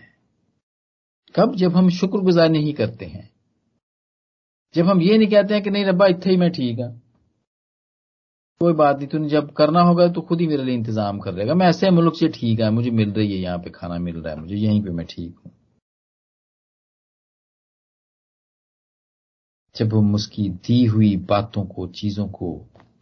कब? 1.35 1.55
जब 1.55 1.77
हम 1.77 1.89
शुक्रगुजार 1.91 2.49
नहीं 2.49 2.73
करते 2.75 3.05
हैं। 3.07 3.29
जब 4.75 4.87
हम 4.87 5.01
ये 5.03 5.19
नहीं 5.19 5.29
कहते 5.29 5.55
हैं 5.55 5.63
कि 5.63 5.71
नहीं 5.71 5.85
रब्बा, 5.85 6.07
इतने 6.07 6.33
ही 6.33 6.39
मैं 6.39 6.51
ठीक 6.53 6.79
है। 6.79 6.89
कोई 8.61 8.73
बात 8.73 8.99
नहीं, 8.99 9.09
तूने 9.09 9.29
जब 9.29 9.53
करना 9.53 9.81
होगा 9.81 10.07
तो 10.09 10.21
खुद 10.21 10.41
ही 10.41 10.47
मेरे 10.47 10.65
लिए 10.65 10.75
इंतज़ाम 10.75 11.19
कर 11.19 11.33
देगा। 11.33 11.55
मैं 11.55 11.67
ऐसे 11.67 11.91
मुल्क 11.91 12.15
से 12.15 12.29
ठीक 12.29 12.61
है, 12.61 12.71
मुझे 12.71 12.91
मिल 12.91 13.13
रही 13.13 13.33
है, 13.33 13.39
यहाँ 13.39 13.59
पे 13.59 13.71
खाना 13.71 13.99
मिल 13.99 14.17
रहा 14.17 14.35
है 14.35 14.41
मुझे, 14.41 14.55
यहीं 14.57 14.83
पे 14.83 14.91
मैं 14.91 15.07
ठीक 15.07 15.37
हूँ। 15.37 15.53
जब 19.77 19.95
हम 19.95 20.15
उसकी 20.15 20.49
दी 20.49 20.85
हुई 20.85 21.17
बातों 21.17 21.65
को, 21.65 21.87
चीज़ों 21.89 22.27
को 22.29 22.55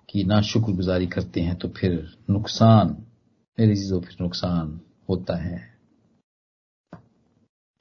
की 0.08 0.24
ना 0.24 0.40
शुक्रगुजारी 0.42 1.06
करते 1.06 1.40
हैं 1.40 1.56
तो 1.56 1.68
फिर 1.68 1.92
नुकसान, 2.30 2.88
मेरे 3.58 3.74
चीज़ों 3.76 4.00
फिर 4.00 4.16
नुकसान 4.20 4.80
होता 5.08 5.36
है। 5.36 5.75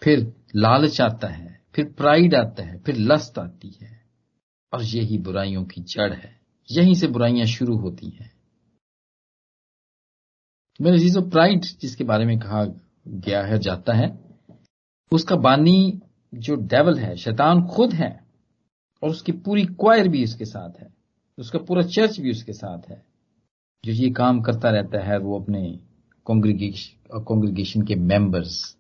फिर 0.04 0.34
लालच 0.56 1.02
आता 1.02 1.28
है, 1.28 1.62
फिर 1.76 1.86
प्राइड 1.86 2.36
आता 2.36 2.64
है, 2.64 2.80
फिर 2.80 2.96
लस्त 2.98 3.40
आती 3.40 3.78
है। 3.82 4.06
और 4.74 4.84
यही 4.84 5.18
बुराइयों 5.18 5.64
की 5.64 5.82
जड़ 5.82 6.14
है। 6.14 6.42
यहीं 6.72 6.94
से 6.94 7.08
बुराइयाँ 7.08 7.46
शुरू 7.46 7.78
होती 7.78 8.10
हैं। 8.10 8.34
मेरे 10.82 11.00
चीज़ों 11.00 11.30
प्राइड 11.30 11.62
जिसके 11.62 12.04
बारे 12.04 12.26
में 12.26 12.40
कहा 12.40 12.66
गया 13.08 13.44
है, 13.44 13.60
जाता 13.60 13.94
है, 13.94 14.20
उसका 15.12 15.36
बानी 15.36 16.02
जो 16.34 16.56
डेवल 16.56 17.00
है, 17.00 17.16
शैतान 17.16 17.68
खुद 17.68 17.94
है, 17.94 18.26
और 19.04 19.10
उसकी 19.10 19.32
पूरी 19.32 19.66
क्वायर 19.66 20.08
भी 20.08 20.24
उसके 20.24 20.46
साथ 20.46 20.80
है, 20.80 20.94
उसका 21.38 21.60
पूरा 21.60 21.82
चर्च 21.82 22.20
भी 22.20 22.32
उसके 22.32 22.54
साथ 22.54 22.90
है। 22.90 23.06
जो 23.86 23.92
ये 23.92 24.10
काम 24.10 24.42
करता 24.42 24.70
रहता 24.70 25.04
है, 25.04 25.18
वो 25.18 25.40
अपने 25.40 25.80
कॉन्ग्रीगेशन 26.26 27.82
के 27.82 27.96
मेंबर्स 27.96 28.78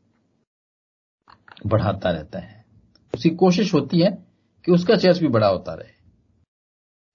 बढ़ाता 1.65 2.11
रहता 2.11 2.39
है। 2.39 2.65
उसकी 3.15 3.29
कोशिश 3.29 3.73
होती 3.73 3.99
है 3.99 4.25
कि 4.65 4.71
उसका 4.71 4.95
चर्च 4.95 5.19
भी 5.19 5.27
बड़ा 5.27 5.47
होता 5.47 5.73
रहे। 5.73 5.93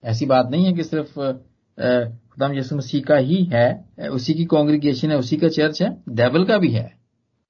ऐसी 0.05 0.27
बात 0.27 0.49
नहीं 0.51 0.67
है 0.67 0.73
कि 0.73 0.85
सिर्फ़ 0.85 1.19
खुदाम 2.31 2.55
यसु 2.55 2.77
मसीह 2.77 3.03
का 3.03 3.17
ही 3.17 3.45
है, 3.45 3.89
उसी 4.13 4.35
की 4.35 4.45
कॉन्ग्रीगेशन 4.45 5.11
है, 5.11 5.19
उसी 5.19 5.37
का 5.37 5.49
चर्च 5.49 5.83
है 5.83 6.03
डेबल 6.09 6.45
का 6.45 6.59
भी 6.59 6.69
है। 6.69 6.99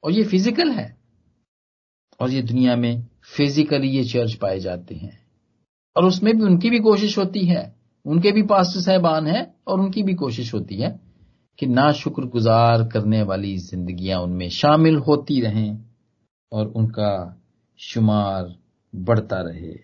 और 0.05 0.13
ये 0.13 0.25
फ़िज़िकल 0.25 0.71
है। 0.71 0.97
और 2.21 2.31
ये 2.31 2.43
दुनिया 2.43 2.77
में 2.77 3.07
फिजिकली 3.25 3.89
ये 3.89 4.05
चर्च 4.05 4.35
पाए 4.35 4.59
जाते 4.61 4.95
हैं। 4.95 5.19
और 5.97 6.05
उसमें 6.05 6.37
भी 6.37 6.43
उनकी 6.43 6.71
भी 6.71 6.79
कोशिश 6.79 7.19
होती 7.19 7.45
है। 7.47 7.77
उनके 8.07 8.33
भी 8.33 8.43
पास्टर 8.43 8.81
साहबान 8.81 9.27
हैं 9.27 9.55
और 9.67 9.81
उनकी 9.81 10.03
भी 10.03 10.15
कोशिश 10.15 10.55
होती 10.55 10.77
है 10.77 11.01
कि 11.59 11.67
ना 11.67 11.93
शुक्रगुजार 11.93 12.89
करने 12.89 13.23
वाली 13.23 13.59
जिंदगियाँ 13.59 14.21
उनमें 14.21 14.49
शामिल 14.49 14.97
होती 14.97 15.41
रहें। 15.41 15.90
और 16.53 16.67
उनका 16.69 17.13
शुमार 17.79 18.45
बढ़ता 18.95 19.41
रहे। 19.41 19.75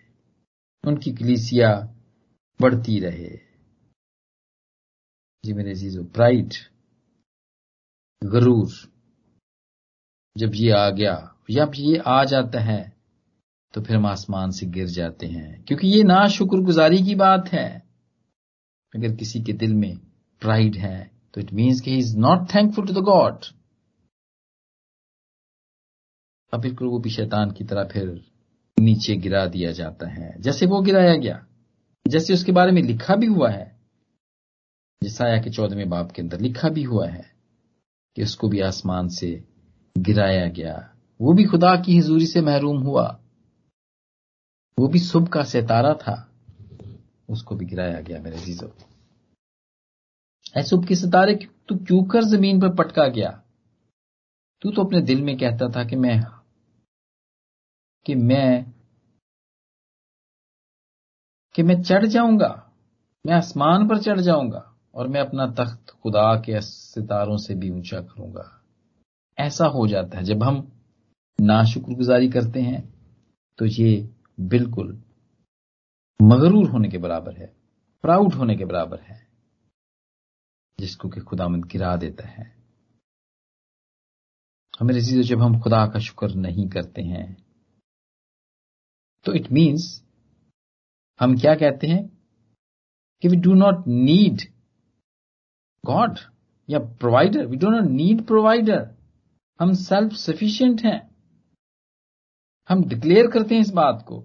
उनकी 0.85 1.13
कलीसिया 1.13 1.71
बढ़ती 2.61 2.99
रहे। 3.01 3.31
जी 5.45 5.53
मेरे 5.53 5.75
चीज़ों 5.75 6.05
प्राइड 6.05 6.55
गरूर 8.23 8.71
जब 10.37 10.53
ये 10.55 10.71
आ 10.71 10.89
गया 10.91 11.15
जब 11.51 11.73
ये 11.77 11.99
आ 12.07 12.25
जाता 12.25 12.61
है 12.61 12.97
तो 13.75 13.81
फिर 13.83 13.97
हम 13.97 14.07
आसमान 14.07 14.51
से 14.51 14.67
गिर 14.67 14.87
जाते 14.87 15.27
हैं। 15.27 15.65
क्योंकि 15.65 15.89
ये 15.89 16.03
ना 16.03 16.27
शुक्रगुजारी 16.29 17.03
की 17.03 17.15
बात 17.15 17.49
है। 17.49 17.69
अगर 18.95 19.15
किसी 19.17 19.43
के 19.43 19.53
दिल 19.53 19.75
में 19.75 19.97
प्राइड 20.43 20.77
है 20.77 21.11
तो 21.35 21.41
इट 21.41 21.53
मीन्स 21.53 21.81
कि 21.81 21.97
is 21.99 22.17
not 22.19 22.49
thankful 22.55 22.87
to 22.87 22.93
the 22.93 23.05
God 23.05 23.45
अब 26.53 26.61
बिल्कुल 26.61 26.89
वो 26.89 26.99
भी 26.99 27.11
शैतान 27.11 27.51
की 27.51 27.65
तरह 27.65 27.85
फिर 27.85 28.25
नीचे 28.79 29.17
गिरा 29.17 29.47
दिया 29.47 29.73
जाता 29.73 30.09
है। 30.09 30.41
जैसे 30.41 30.67
वो 30.67 30.81
गिराया 30.81 31.17
गया, 31.17 31.47
जैसे 32.09 32.35
उसके 32.35 32.53
बारे 32.53 32.73
में 32.73 32.83
लिखा 32.83 33.17
भी 33.17 33.27
हुआ 33.27 33.51
है, 33.51 33.81
जिसाया 35.03 35.43
के 35.43 35.51
चौदहवें 35.51 35.89
बाप 35.89 36.11
के 36.13 36.23
अंदर 36.23 36.41
लिखा 36.41 36.69
भी 36.69 36.83
हुआ 36.83 37.09
है 37.09 37.35
कि 38.17 38.23
उसको 38.23 38.49
भी 38.49 38.61
आसमान 38.61 39.09
से 39.09 39.45
गिराया 39.99 40.47
गया। 40.49 40.97
वो 41.21 41.33
भी 41.33 41.45
खुदा 41.45 41.77
की 41.77 41.99
हजूरी 41.99 42.27
से 42.27 42.41
महरूम 42.41 42.83
हुआ। 42.83 43.21
वो 44.79 44.89
भी 44.89 44.99
सुबह 44.99 45.27
का 45.27 45.43
सितारा 45.43 45.95
था। 45.95 46.17
उसको 47.29 47.55
भी 47.55 47.65
गिराया 47.65 48.01
गया 48.01 48.21
मेरे 48.21 48.39
जीजो 48.39 48.73
ऐ 50.57 50.63
सुबह 50.63 50.87
के 50.87 50.95
सितारे 50.95 51.35
तू 51.69 51.77
क्यों 51.77 52.03
कर 52.05 52.25
ज़मीन 52.25 52.61
पर 52.61 52.75
पटका 52.75 53.07
गया? 53.09 53.31
तू 54.63 54.71
तो 54.71 54.85
अपने 54.85 55.01
दिल 55.01 55.23
में 55.23 55.37
कहता 55.37 55.69
था 55.69 55.85
कि 55.85 55.97
मैं 55.97 56.17
कि 58.07 58.15
मैं 58.15 58.73
कि 61.55 61.63
मैं 61.63 61.83
चढ़ 61.83 62.05
जाऊँगा। 62.07 62.49
मैं 63.25 63.35
आसमान 63.35 63.89
पर 63.89 63.99
चढ़ 63.99 64.21
जाऊँगा 64.21 64.75
और 64.95 65.09
मैं 65.09 65.21
अपना 65.21 65.47
तख्त 65.47 65.91
खुदा 65.93 66.35
के 66.37 66.61
सितारों 66.61 67.37
से 67.37 67.55
भी 67.55 67.71
ऊँचा 67.71 68.01
करूँगा। 68.01 68.63
ऐसा 69.39 69.67
हो 69.67 69.87
जाता 69.87 70.19
है। 70.19 70.25
जब 70.25 70.43
हम 70.43 70.73
नाशुक्रगुजारी 71.39 72.29
करते 72.29 72.61
हैं 72.61 72.83
तो 73.59 73.67
ये 73.67 74.15
बिल्कुल 74.41 74.93
मगरूर 76.21 76.71
होने 76.71 76.89
के 76.89 76.99
बराबर 76.99 77.37
है, 77.37 77.47
प्राउड 78.05 78.35
होने 78.35 78.57
के 78.57 78.65
बराबर 78.65 79.01
है, 79.01 79.27
जिसको 80.79 81.09
कि 81.09 81.21
खुदामंद 81.21 81.65
गिरा 81.65 81.97
देता 81.97 82.29
है। 82.29 82.55
हमें 84.81 84.95
जब 85.23 85.43
हम 85.43 85.61
खुदा 85.61 85.87
का 85.87 85.99
शुक्र 85.99 86.35
नहीं 86.35 86.69
करते 86.69 87.03
हैं 87.03 87.46
तो 89.27 89.35
इट 89.35 89.53
मीन्स 89.53 90.05
हम 91.21 91.37
क्या 91.39 91.55
कहते 91.55 91.87
हैं? 91.87 92.09
कि 93.23 93.29
we 93.29 93.37
do 93.37 93.55
not 93.55 93.85
need 93.87 94.43
God 95.87 96.19
या 96.71 96.79
provider 96.79 97.47
we 97.47 97.57
do 97.57 97.71
not 97.71 97.85
need 97.85 98.27
provider 98.27 98.95
हम 99.61 99.73
सेल्फ 99.73 100.13
सफिशियंट 100.13 100.81
हैं. 100.81 101.17
हम 102.69 102.85
डिक्लेयर 102.85 103.27
करते 103.27 103.55
हैं 103.55 103.63
इस 103.63 103.71
बात 103.71 104.05
को. 104.09 104.25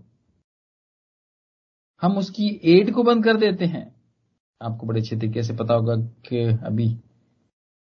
हम 2.01 2.17
उसकी 2.17 2.61
एड 2.63 2.93
को 2.93 3.03
बंद 3.03 3.23
कर 3.23 3.37
देते 3.37 3.65
हैं. 3.65 3.95
आपको 4.61 4.85
बड़े 4.87 5.01
अच्छे 5.01 5.15
तरीके 5.15 5.43
से 5.43 5.53
पता 5.53 5.73
होगा 5.73 5.95
कि 5.95 6.43
अभी 6.65 6.99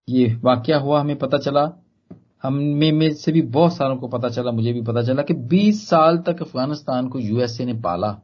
ये 0.09 0.35
वाक्य 0.35 0.75
हुआ, 0.75 1.01
हमें 1.01 1.19
पता 1.19 1.39
चला 1.39 1.67
हम 2.43 2.55
में, 2.55 2.93
में 2.93 3.15
से 3.15 3.33
भी 3.33 3.43
बहुत 3.43 3.77
सारों 3.77 3.97
को 3.97 4.09
पता 4.09 4.29
चला 4.29 4.51
मुझे 4.51 4.73
भी 4.73 4.83
पता 4.83 5.03
चला 5.03 5.23
कि 5.23 5.35
20 5.35 5.89
साल 5.89 6.19
तक 6.19 6.43
अफ़गानिस्तान 6.43 7.09
को 7.09 7.19
यूएसए 7.19 7.65
ने 7.65 7.75
पाला। 7.75 8.21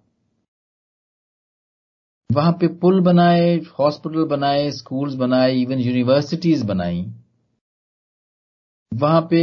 वहाँ 2.30 2.52
पे 2.52 2.68
पुल 2.68 3.00
बनाए 3.00 3.56
हॉस्पिटल 3.78 4.25
बनाए 4.25 4.70
स्कूल्स 4.70 5.14
बनाए 5.14 5.52
इवन 5.54 5.78
यूनिवर्सिटीज 5.78 6.62
बनाई। 6.62 7.04
वहाँ 8.92 9.26
पे 9.30 9.42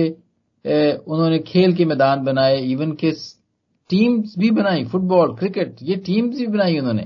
ए, 0.65 0.93
उन्होंने 1.07 1.39
खेल 1.39 1.75
के 1.75 1.85
मैदान 1.85 2.23
बनाए 2.23 2.57
इवन 2.61 2.91
के 2.91 3.11
टीम्स 3.89 4.35
भी 4.39 4.51
बनाई 4.51 4.85
फुटबॉल 4.85 5.35
क्रिकेट 5.35 5.77
ये 5.81 5.95
टीम्स 5.95 6.37
भी 6.37 6.47
बनाई 6.47 6.79
उन्होंने। 6.79 7.03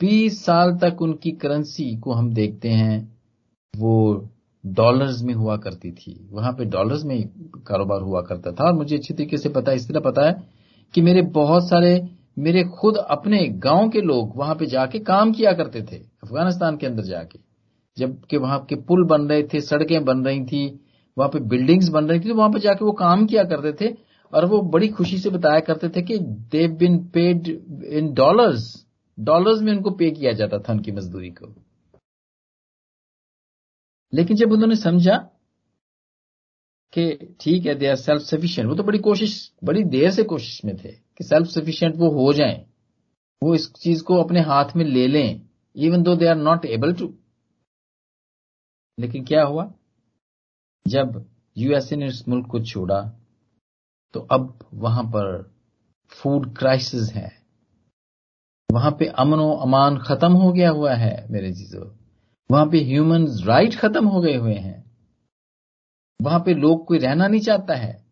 बीस 0.00 0.44
साल 0.44 0.72
तक 0.78 1.02
उनकी 1.02 1.30
करेंसी 1.32 1.96
को 1.96 2.12
हम 2.12 2.32
देखते 2.34 2.68
हैं 2.68 2.96
वो 3.76 3.94
डॉलर्स 4.66 5.22
में 5.22 5.34
हुआ 5.34 5.56
करती 5.56 5.90
थी। 5.92 6.28
वहाँ 6.32 6.52
पे 6.52 6.64
डॉलर्स 6.64 7.04
में 7.04 7.28
कारोबार 7.66 8.00
हुआ 8.00 8.20
करता 8.20 8.52
था। 8.52 8.64
और 8.64 8.72
मुझे 8.72 8.96
अच्छी 8.96 9.14
तरीके 9.14 9.36
से 9.36 9.48
पता 9.48 9.70
है, 9.70 9.76
इस 9.76 9.88
तरह 9.88 10.00
पता 10.00 10.26
है 10.26 10.34
कि 10.94 11.00
मेरे 11.00 11.22
बहुत 11.22 11.68
सारे, 11.68 12.08
मेरे 12.38 12.64
खुद 12.80 12.96
अपने 12.96 13.46
गाँव 13.48 13.88
के 13.88 14.00
लोग 14.00 14.36
वहाँ 14.36 14.54
पे 14.54 14.66
जाके 14.66 14.98
काम 14.98 15.32
किया 15.32 15.52
करते 15.52 15.82
थे, 15.82 15.96
अफ़गानिस्तान 15.96 16.76
के 16.76 16.86
अंदर 16.86 17.02
जाके। 17.02 17.38
जबकि 17.96 18.36
वहाँ 18.36 18.58
के 18.68 18.76
पुल 18.76 19.04
बन 19.04 19.22
रहे 19.22 19.42
थे, 19.42 19.60
सड़कें 19.60 20.04
बन 20.04 20.24
रही 20.24 20.44
थी, 20.44 20.80
वहाँ 21.18 21.30
पे 21.30 21.40
बिल्डिंग्स 21.40 21.88
बन 21.88 22.04
रही 22.04 22.20
थी 22.20 22.28
तो 22.28 22.34
वहाँ 22.34 22.50
पे 22.50 22.58
जाके 22.58 22.84
वो 22.84 22.92
काम 22.92 23.26
किया 23.26 23.44
करते 23.44 23.72
थे। 23.80 23.94
और 24.32 24.44
वो 24.44 24.60
बड़ी 24.62 24.88
खुशी 24.88 25.18
से 25.18 25.30
बताया 25.30 25.60
करते 25.60 25.88
थे 25.88 26.02
कि 26.02 26.18
they've 26.52 26.70
been 26.70 26.98
paid 26.98 27.48
in 27.84 28.12
dollars 28.14 28.84
dollars 29.20 29.62
में 29.62 29.72
उनको 29.72 29.90
पे 29.90 30.10
किया 30.10 30.32
जाता 30.32 30.58
था, 30.58 30.72
उनकी 30.72 30.92
मजदूरी 30.92 31.28
को। 31.28 31.63
लेकिन 34.14 34.36
जब 34.36 34.52
उन्होंने 34.52 34.76
समझा 34.76 35.16
कि 36.92 37.36
ठीक 37.40 37.66
है 37.66 37.74
दे 37.74 37.86
आर 37.86 37.96
सेल्फ 37.96 38.22
सफिशियंट 38.22 38.70
वो 38.70 38.76
तो 38.76 38.82
बड़ी 38.82 38.98
कोशिश, 38.98 39.52
बड़ी 39.64 39.82
देर 39.84 40.10
से 40.10 40.22
कोशिश 40.22 40.64
में 40.64 40.76
थे 40.76 40.92
कि 40.92 41.24
सेल्फ 41.24 41.48
सफिशियंट 41.48 41.96
वो 41.96 42.10
हो 42.12 42.32
जाएँ, 42.32 42.64
वो 43.42 43.54
इस 43.54 43.72
चीज़ 43.74 44.02
को 44.02 44.22
अपने 44.22 44.40
हाथ 44.40 44.76
में 44.76 44.84
ले 44.84 45.06
लें 45.06 45.40
even 45.76 46.02
though 46.02 46.14
they 46.16 46.26
are 46.26 46.36
not 46.36 46.64
able 46.66 46.92
to 46.94 47.12
लेकिन 48.98 49.24
क्या 49.24 49.42
हुआ? 49.44 49.72
जब 50.86 51.24
यूएसए 51.56 51.96
ने 51.96 52.06
इस 52.06 52.26
मुल्क 52.28 52.46
को 52.46 52.60
छोड़ा 52.64 53.00
तो 54.14 54.20
अब 54.20 54.58
वहाँ 54.74 55.04
पर 55.04 55.42
फ़ूड 56.12 56.56
क्राइसिस 56.56 57.12
है। 57.12 57.30
वहाँ 58.68 58.90
पे 58.98 59.06
अमनो 59.18 59.50
अमान 59.62 59.98
खत्म 59.98 60.32
हो 60.32 60.52
गया 60.52 60.70
हुआ 60.70 60.94
है, 60.94 61.26
मेरे 61.30 61.52
चीज़ों 61.52 61.84
वहाँ 62.54 62.66
पे 62.66 62.78
ह्यूमन 62.78 63.26
राइट 63.26 63.74
खत्म 63.74 64.08
हो 64.08 64.20
गए 64.20 64.34
हुए 64.36 64.54
हैं। 64.54 64.96
वहाँ 66.22 66.40
पे 66.40 66.54
लोग 66.54 66.86
कोई 66.86 66.98
रहना 66.98 67.26
नहीं 67.26 67.40
चाहता 67.40 67.74
है। 67.74 68.04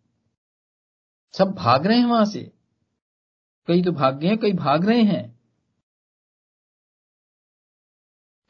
सब 1.32 1.44
भाग 1.44 1.86
रहे 1.86 1.98
हैं 1.98 2.06
वहाँ 2.06 2.24
से। 2.24 2.52
कई 3.66 3.82
तो 3.82 3.92
भाग 3.92 4.18
गए 4.18 4.36
कई 4.36 4.52
भाग 4.52 4.88
रहे 4.88 5.02
हैं। 5.02 5.40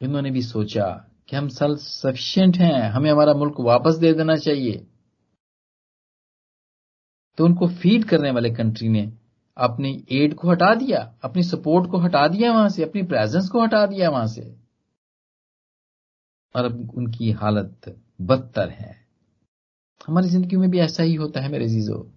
इन्होंने 0.01 0.31
भी 0.31 0.41
सोचा 0.41 1.09
कि 1.29 1.35
हम 1.35 1.47
सेल्फ 1.47 1.79
सफिशियंट 1.79 2.57
हैं, 2.57 2.89
हमें 2.89 3.11
हमारा 3.11 3.33
मुल्क 3.33 3.55
वापस 3.59 3.95
दे 3.95 4.13
देना 4.13 4.35
चाहिए। 4.35 4.87
तो 7.37 7.45
उनको 7.45 7.67
फ़ीड 7.67 8.05
करने 8.05 8.31
वाले 8.31 8.49
कंट्री 8.49 8.89
ने 8.89 9.17
अपनी 9.57 10.05
एड 10.11 10.35
को 10.35 10.49
हटा 10.49 10.75
दिया, 10.75 11.17
अपनी 11.23 11.43
सपोर्ट 11.43 11.91
को 11.91 11.97
हटा 11.97 12.27
दिया 12.27 12.53
वहाँ 12.53 12.69
से, 12.69 12.83
अपनी 12.83 13.03
प्रेजेंस 13.03 13.49
को 13.49 13.63
हटा 13.63 13.85
दिया 13.85 14.09
वहाँ 14.09 14.27
से। 14.27 14.62
और 16.55 16.65
अब 16.65 16.91
उनकी 16.95 17.31
हालत 17.31 17.95
बदतर 18.21 18.69
है। 18.69 18.95
हमारी 20.07 20.27
ज़िंदगी 20.27 20.55
में 20.55 20.69
भी 20.69 20.79
ऐसा 20.79 21.03
ही 21.03 21.15
होता 21.15 21.41
है 21.41 21.51
मेरे 21.51 21.67
जीजो 21.67 22.07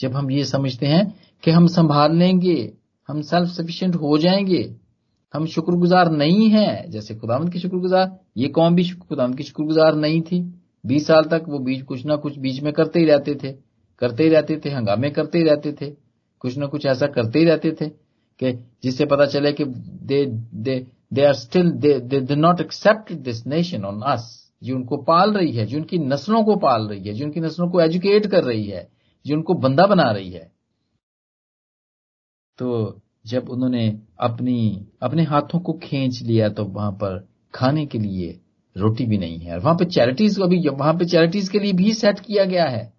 जब 0.00 0.12
हम 0.12 0.30
ये 0.30 0.44
समझते 0.44 0.86
हैं 0.86 1.14
कि 1.42 1.50
हम 1.50 1.66
संभाल 1.66 2.16
लेंगे, 2.16 2.72
हम 3.08 3.20
सेल्फ 3.22 3.48
सफिशिएंट 3.48 3.94
हो 3.94 4.18
जाएँगे, 4.18 4.76
हम 5.34 5.46
शुक्रगुजार 5.46 6.10
नहीं 6.10 6.48
हैं, 6.50 6.90
जैसे 6.90 7.14
खुदावंत 7.14 7.52
की 7.52 7.58
शुक्रगुजार, 7.58 8.18
ये 8.36 8.48
कौम 8.48 8.74
भी 8.74 8.88
खुदावंत 8.88 9.36
की 9.36 9.42
शुक्रगुजार 9.42 9.94
नहीं 9.94 10.20
थी। 10.22 10.54
बीस 10.86 11.06
साल 11.06 11.24
तक 11.24 11.44
वो 11.48 11.58
बीच 11.58 11.82
कुछ 11.82 12.06
ना 12.06 12.16
कुछ 12.16 12.38
बीच 12.38 12.62
में 12.62 12.72
करते 12.72 12.98
ही 12.98 13.04
रहते 13.04 13.34
थे, 13.34 13.52
करते 13.98 14.22
ही 14.22 14.28
रहते 14.28 14.60
थे, 14.64 14.70
हंगामे 14.70 15.10
करते 15.10 15.38
ही 15.38 15.44
रहते 15.44 15.72
थे, 15.72 15.90
कुछ 16.40 16.56
ना 16.58 16.66
कुछ 16.66 16.86
ऐसा 16.86 17.06
करते 17.06 17.38
ही 17.38 17.44
रहते 17.44 17.72
थे 17.72 17.88
कि 18.40 18.52
जिससे 18.82 19.04
पता 19.06 19.26
चले 19.26 19.52
कि 19.52 19.64
they 19.64 20.26
they 20.54 20.86
they 21.12 21.24
are 21.24 21.32
still 21.32 21.70
they 21.70 22.20
they 22.20 22.36
not 22.36 22.60
accept 22.60 23.12
this 23.12 23.46
nation 23.46 23.84
on 23.84 24.00
us 24.02 24.50
जो 24.64 24.74
उनको 24.76 24.96
पाल 24.96 25.32
रही 25.32 25.52
है, 25.52 25.66
जो 25.66 25.78
उनकी 25.78 25.98
नस्लों 25.98 26.44
को 26.44 26.56
पाल 26.56 26.86
रही 26.88 27.04
है, 27.04 27.14
जो 27.14 27.24
उनकी 27.24 27.40
नस्लों 27.40 27.68
को 27.70 27.80
एजुकेट 27.80 28.26
कर 28.26 28.44
रही 28.44 28.64
है, 28.64 28.88
जो 29.26 29.34
उनको 29.34 29.54
बंदा 29.54 29.86
बना 29.86 30.10
रही 30.10 30.30
है। 30.30 30.50
तो 32.58 33.00
जब 33.26 33.48
उन्होंने 33.48 34.00
अपनी, 34.20 34.86
अपने 35.02 35.22
हाथों 35.22 35.60
को 35.60 35.72
खींच 35.72 36.22
लिया 36.22 36.48
तो 36.48 36.64
वहाँ 36.64 36.92
पर 36.92 37.28
खाने 37.54 37.86
के 37.86 37.98
लिए 37.98 38.40
रोटी 38.76 39.06
भी 39.06 39.18
नहीं 39.18 39.38
है। 39.38 39.52
और 39.52 39.60
वहाँ 39.60 39.74
पे 39.76 39.84
चैरिटीज 39.84 40.36
को 40.38 40.46
भी, 40.46 40.68
वहाँ 40.68 40.94
पे 40.94 41.04
चैरिटीज 41.04 41.48
के 41.48 41.58
लिए 41.58 41.72
भी 41.72 41.94
सेट 41.94 42.20
किया 42.20 42.44
गया 42.44 42.64
है 42.64 42.92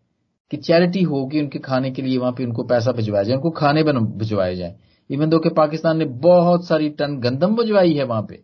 कि 0.51 0.57
चैरिटी 0.57 1.01
होगी 1.03 1.41
उनके 1.41 1.59
खाने 1.59 1.91
के 1.91 2.01
लिए, 2.01 2.17
वहाँ 2.17 2.31
पे 2.31 2.45
उनको 2.45 2.63
पैसा 2.63 2.91
भिजवाया 2.91 3.23
जाए, 3.23 3.35
उनको 3.35 3.49
खाने 3.49 3.83
भिजवाए 3.83 4.55
जाए। 4.55 4.75
इवन 5.09 5.29
दो 5.29 5.39
के 5.39 5.49
पाकिस्तान 5.53 5.97
ने 5.97 6.05
बहुत 6.21 6.67
सारी 6.67 6.89
टन 6.91 7.17
गंदम 7.19 7.55
भिजवाई 7.55 7.93
है 7.93 8.03
वहाँ 8.03 8.21
पे। 8.21 8.43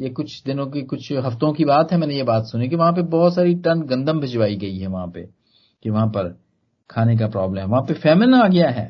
ये 0.00 0.08
कुछ 0.10 0.42
दिनों 0.44 0.66
की, 0.66 0.82
कुछ 0.82 1.12
हफ्तों 1.14 1.52
की 1.52 1.64
बात 1.64 1.92
है, 1.92 1.98
मैंने 1.98 2.16
ये 2.16 2.22
बात 2.22 2.44
सुनी 2.46 2.68
कि 2.68 2.76
वहाँ 2.76 2.92
पे 2.92 3.02
बहुत 3.08 3.34
सारी 3.34 3.54
टन 3.56 3.82
गंदम 3.82 4.20
भिजवाई 4.20 4.56
गई 4.56 4.78
है 4.78 4.86
वहाँ 4.86 5.06
पे, 5.08 5.22
कि 5.82 5.90
वहाँ 5.90 6.06
पर 6.08 6.28
खाने 6.90 7.16
का 7.16 7.28
प्रॉब्लम 7.28 7.60
है। 7.60 7.66
वहाँ 7.66 7.82
पे 7.82 7.94
फेमिन 7.96 8.34
आ 8.34 8.46
गया 8.48 8.68
है। 8.70 8.86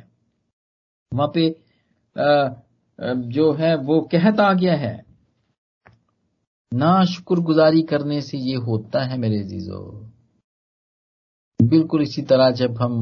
वहाँ 1.12 1.30
पे 1.34 1.48
जो 3.28 3.52
है, 3.52 3.74
वो 3.76 4.00
कहत 4.12 4.40
आ 4.40 4.52
गया 4.52 4.74
है। 4.76 4.96
ना 6.72 7.04
शुक्रगुजारी 7.04 7.82
करने 7.82 8.20
से 8.22 8.38
ये 8.40 8.54
होता 8.56 9.04
है 9.04 9.16
मेरे 9.18 9.38
जीजो 9.44 9.80
बिल्कुल 11.60 12.02
इसी 12.02 12.22
तरह 12.22 12.50
जब 12.50 12.82
हम 12.82 12.92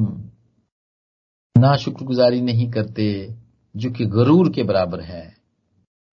ना 1.56 1.76
शुक्रगुजारी 1.76 2.40
नहीं 2.40 2.70
करते 2.70 3.06
जो 3.76 3.90
कि 3.90 4.06
गरूर 4.06 4.52
के 4.52 4.62
बराबर 4.62 5.00
है। 5.00 5.36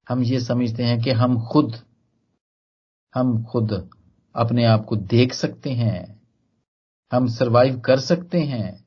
हम 0.09 0.23
ये 0.23 0.39
समझते 0.39 0.83
हैं 0.83 1.01
कि 1.01 1.11
हम 1.11 1.47
खुद 1.47 1.75
हम 3.15 3.43
खुद 3.43 3.89
अपने 4.35 4.65
आप 4.65 4.85
को 4.85 4.95
देख 4.95 5.33
सकते 5.33 5.69
हैं, 5.69 6.21
हम 7.11 7.27
सरवाइव 7.27 7.79
कर 7.79 7.99
सकते 7.99 8.39
हैं। 8.39 8.83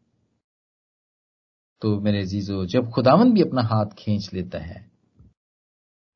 तो 1.82 2.00
मेरे 2.00 2.24
जीजो 2.26 2.66
जब 2.66 2.90
खुदावन 2.90 3.32
भी 3.32 3.42
अपना 3.42 3.62
हाथ 3.62 3.86
खींच 3.86 4.34
लेता 4.34 4.58
है 4.58 4.90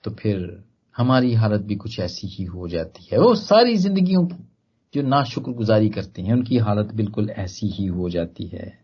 तो 0.04 0.10
फिर 0.10 0.64
हमारी 0.96 1.34
हालत 1.34 1.60
भी 1.60 1.76
कुछ 1.76 2.00
ऐसी 2.00 2.28
ही 2.28 2.44
हो 2.44 2.68
जाती 2.68 3.08
है। 3.12 3.18
वो 3.18 3.34
सारी 3.34 3.76
जिंदगियों 3.76 4.26
की 4.26 4.36
जो 4.94 5.02
ना 5.02 5.24
शुक्रगुजारी 5.24 5.88
करते 5.88 6.22
हैं, 6.22 6.32
उनकी 6.32 6.58
हालत 6.58 6.94
बिल्कुल 6.94 7.30
ऐसी 7.30 7.66
ही 7.66 7.86
हो 7.86 8.08
जाती 8.10 8.46
है। 8.46 8.79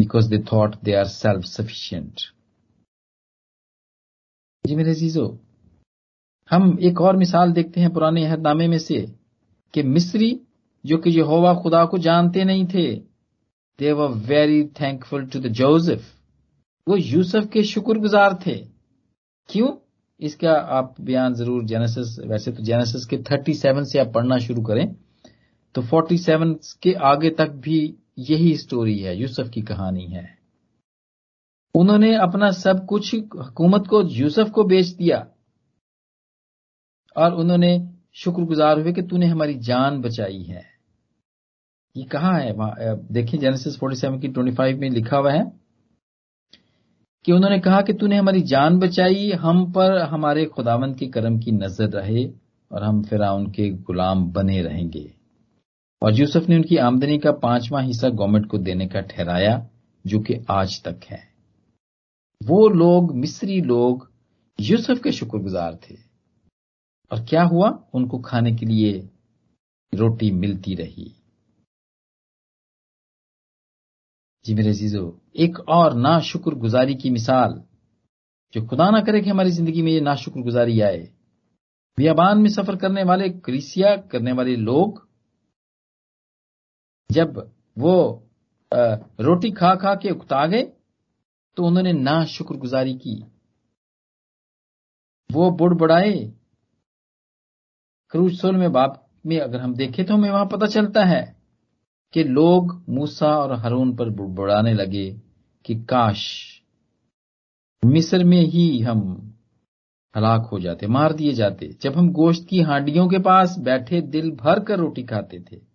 They 0.00 0.38
thought 0.52 0.74
they 0.84 0.94
are 0.94 1.04
self 1.04 1.44
sufficient 1.44 2.20
जी 4.64 4.76
मेरे 4.76 4.94
जीजो 4.94 5.26
हम 6.50 6.78
एक 6.80 7.00
और 7.00 7.16
मिसाल 7.16 7.52
देखते 7.52 7.80
हैं 7.80 7.92
पुराने 7.92 8.24
अहदनामे 8.26 8.68
में 8.68 8.78
से 8.78 9.00
कि 9.74 9.82
मिस्री, 9.82 10.40
जो 10.84 10.98
कि 10.98 11.10
यहोवा 11.10 11.54
खुदा 11.54 11.84
को 11.84 11.98
जानते 11.98 12.44
नहीं 12.44 12.66
थे 12.66 12.94
they 13.78 13.92
were 13.92 14.08
very 14.08 14.62
thankful 14.80 15.26
to 15.26 15.40
the 15.40 15.48
Joseph 15.52 16.06
वो 16.86 16.96
यूसुफ 16.96 17.48
के 17.52 17.62
शुक्रगुजार 17.64 18.34
थे। 18.46 18.56
क्यों? 19.48 19.68
इसका 20.20 20.52
आप 20.52 20.94
बयान 21.00 21.34
ज़रूर 21.34 21.64
जेनेसिस 21.64 22.18
वैसे 22.26 22.52
तो 22.52 22.62
जेनेसिस 22.62 23.04
के 23.06 23.16
37 23.16 23.84
से 23.84 23.98
आप 23.98 24.12
पढ़ना 24.14 24.38
शुरू 24.38 24.62
करें 24.62 24.86
तो 25.74 25.82
47 25.82 26.72
के 26.82 26.92
आगे 26.92 27.30
तक 27.30 27.50
भी 27.64 27.78
यही 28.18 28.56
स्टोरी 28.56 28.98
है, 28.98 29.16
यूसुफ 29.16 29.48
की 29.48 29.62
कहानी 29.62 30.06
है। 30.06 30.38
उन्होंने 31.74 32.16
अपना 32.16 32.50
सब 32.50 32.86
कुछ, 32.86 33.14
हुकूमत 33.14 33.86
को, 33.86 34.02
यूसुफ 34.02 34.50
को 34.50 34.64
बेच 34.64 34.86
दिया। 34.86 35.26
और 37.16 37.34
उन्होंने 37.34 37.90
शुक्रगुजार 38.14 38.80
हुए 38.80 38.92
कि 38.92 39.02
तूने 39.02 39.26
हमारी 39.26 39.54
जान 39.54 40.00
बचाई 40.00 40.42
है। 40.42 40.62
ये 41.96 42.04
कहा 42.04 42.36
है? 42.36 42.54
देखिए 43.12 43.40
जेनेसिस 43.40 43.76
47 43.76 44.20
की 44.20 44.28
25 44.28 44.78
में 44.78 44.90
लिखा 44.90 45.16
हुआ 45.16 45.32
है 45.32 45.52
कि 47.24 47.32
उन्होंने 47.32 47.58
कहा 47.58 47.80
कि 47.80 47.92
तूने 47.92 48.16
हमारी 48.16 48.40
जान 48.40 48.78
बचाई, 48.78 49.30
हम 49.30 49.72
पर 49.72 49.98
हमारे 49.98 50.44
खुदावंत 50.46 50.98
के 50.98 51.06
कर्म 51.06 51.38
की 51.38 51.52
नज़र 51.52 51.88
रहे 51.88 52.30
और 52.72 52.82
हम 52.82 53.02
फिर 53.02 53.22
उनके 53.22 53.70
गुलाम 53.70 54.32
बने 54.32 54.62
रहेंगे। 54.62 55.17
और 56.02 56.14
यूसुफ 56.14 56.48
ने 56.48 56.56
उनकी 56.56 56.76
आमदनी 56.76 57.18
का 57.18 57.32
पांचवा 57.32 57.80
हिस्सा 57.80 58.08
गवर्नमेंट 58.08 58.46
को 58.46 58.58
देने 58.58 58.86
का 58.86 59.00
ठहराया, 59.00 59.70
जो 60.06 60.20
कि 60.20 60.34
आज 60.50 60.82
तक 60.84 61.00
है। 61.04 61.34
वो 62.42 62.68
लोग, 62.68 63.16
मिस्री 63.16 63.60
लोग, 63.60 64.12
यूसुफ 64.60 65.02
के 65.02 65.12
शुक्रगुजार 65.12 65.74
थे। 65.74 65.96
और 67.12 67.24
क्या 67.24 67.42
हुआ? 67.42 67.84
उनको 67.94 68.18
खाने 68.18 68.54
के 68.56 68.66
लिए 68.66 69.10
रोटी 69.94 70.30
मिलती 70.30 70.74
रही। 70.74 71.14
जी 74.44 74.54
मेरे 74.54 74.72
जीजो 74.72 75.20
एक 75.36 75.58
और 75.68 75.94
ना 75.94 76.20
शुक्र 76.20 76.54
गुजारी 76.54 76.94
की 76.94 77.10
मिसाल, 77.10 77.62
जो 78.54 78.66
खुदा 78.66 78.90
ना 78.90 79.00
करे 79.00 79.20
कि 79.20 79.30
हमारी 79.30 79.50
ज़िंदगी 79.50 79.82
में 79.82 79.92
ये 79.92 80.00
ना 80.00 80.14
शुक्रगुजारी 80.14 80.80
आए। 80.80 81.12
बियाबान 81.98 82.38
में 82.38 82.50
सफ़र 82.50 82.76
करने 82.76 83.02
वाले 83.02 83.28
क्रिसिया 83.28 83.96
करने 83.96 84.32
वाले 84.32 84.56
लोग 84.56 85.07
जब 87.10 87.38
वो 87.76 87.94
रोटी 88.72 89.50
खा 89.50 89.74
खा 89.74 89.94
के 89.94 90.10
उकता 90.10 90.46
गए 90.46 90.62
तो 91.56 91.66
उन्होंने 91.66 91.92
ना 91.92 92.24
शुक्रगुजारी 92.26 92.94
की। 92.96 93.14
वो 95.30 95.50
बुड़ 95.52 95.74
बढ़ाए, 95.74 96.12
क्रूज 98.12 98.38
सोल 98.40 98.56
में 98.56 98.70
बाप 98.72 99.04
में 99.26 99.38
अगर 99.40 99.60
हम 99.60 99.74
देखें 99.74 100.04
तो 100.06 100.14
हमें 100.14 100.30
वहाँ 100.30 100.46
पता 100.46 100.66
चलता 100.66 101.04
है 101.04 101.22
कि 102.14 102.24
लोग 102.24 102.72
मूसा 102.88 103.36
और 103.38 103.52
हरून 103.54 103.94
पर 103.96 104.08
बुड़बुड़ाने 104.10 104.72
लगे 104.74 105.10
कि 105.64 105.74
काश 105.84 106.26
मिस्र 107.82 108.24
में 108.24 108.40
ही 108.42 108.80
हम 108.80 109.00
हलाक 110.14 110.48
हो 110.52 110.58
जाते, 110.60 110.86
मार 110.86 111.12
दिए 111.12 111.32
जाते। 111.32 111.66
जब 111.82 111.96
हम 111.96 112.10
गोश्त 112.12 112.46
की 112.48 112.60
हांडियों 112.62 113.08
के 113.08 113.18
पास 113.18 113.58
बैठे 113.58 114.00
दिल 114.02 114.30
भर 114.36 114.60
कर 114.60 114.78
रोटी 114.78 115.02
खाते 115.04 115.40
थे 115.42 115.67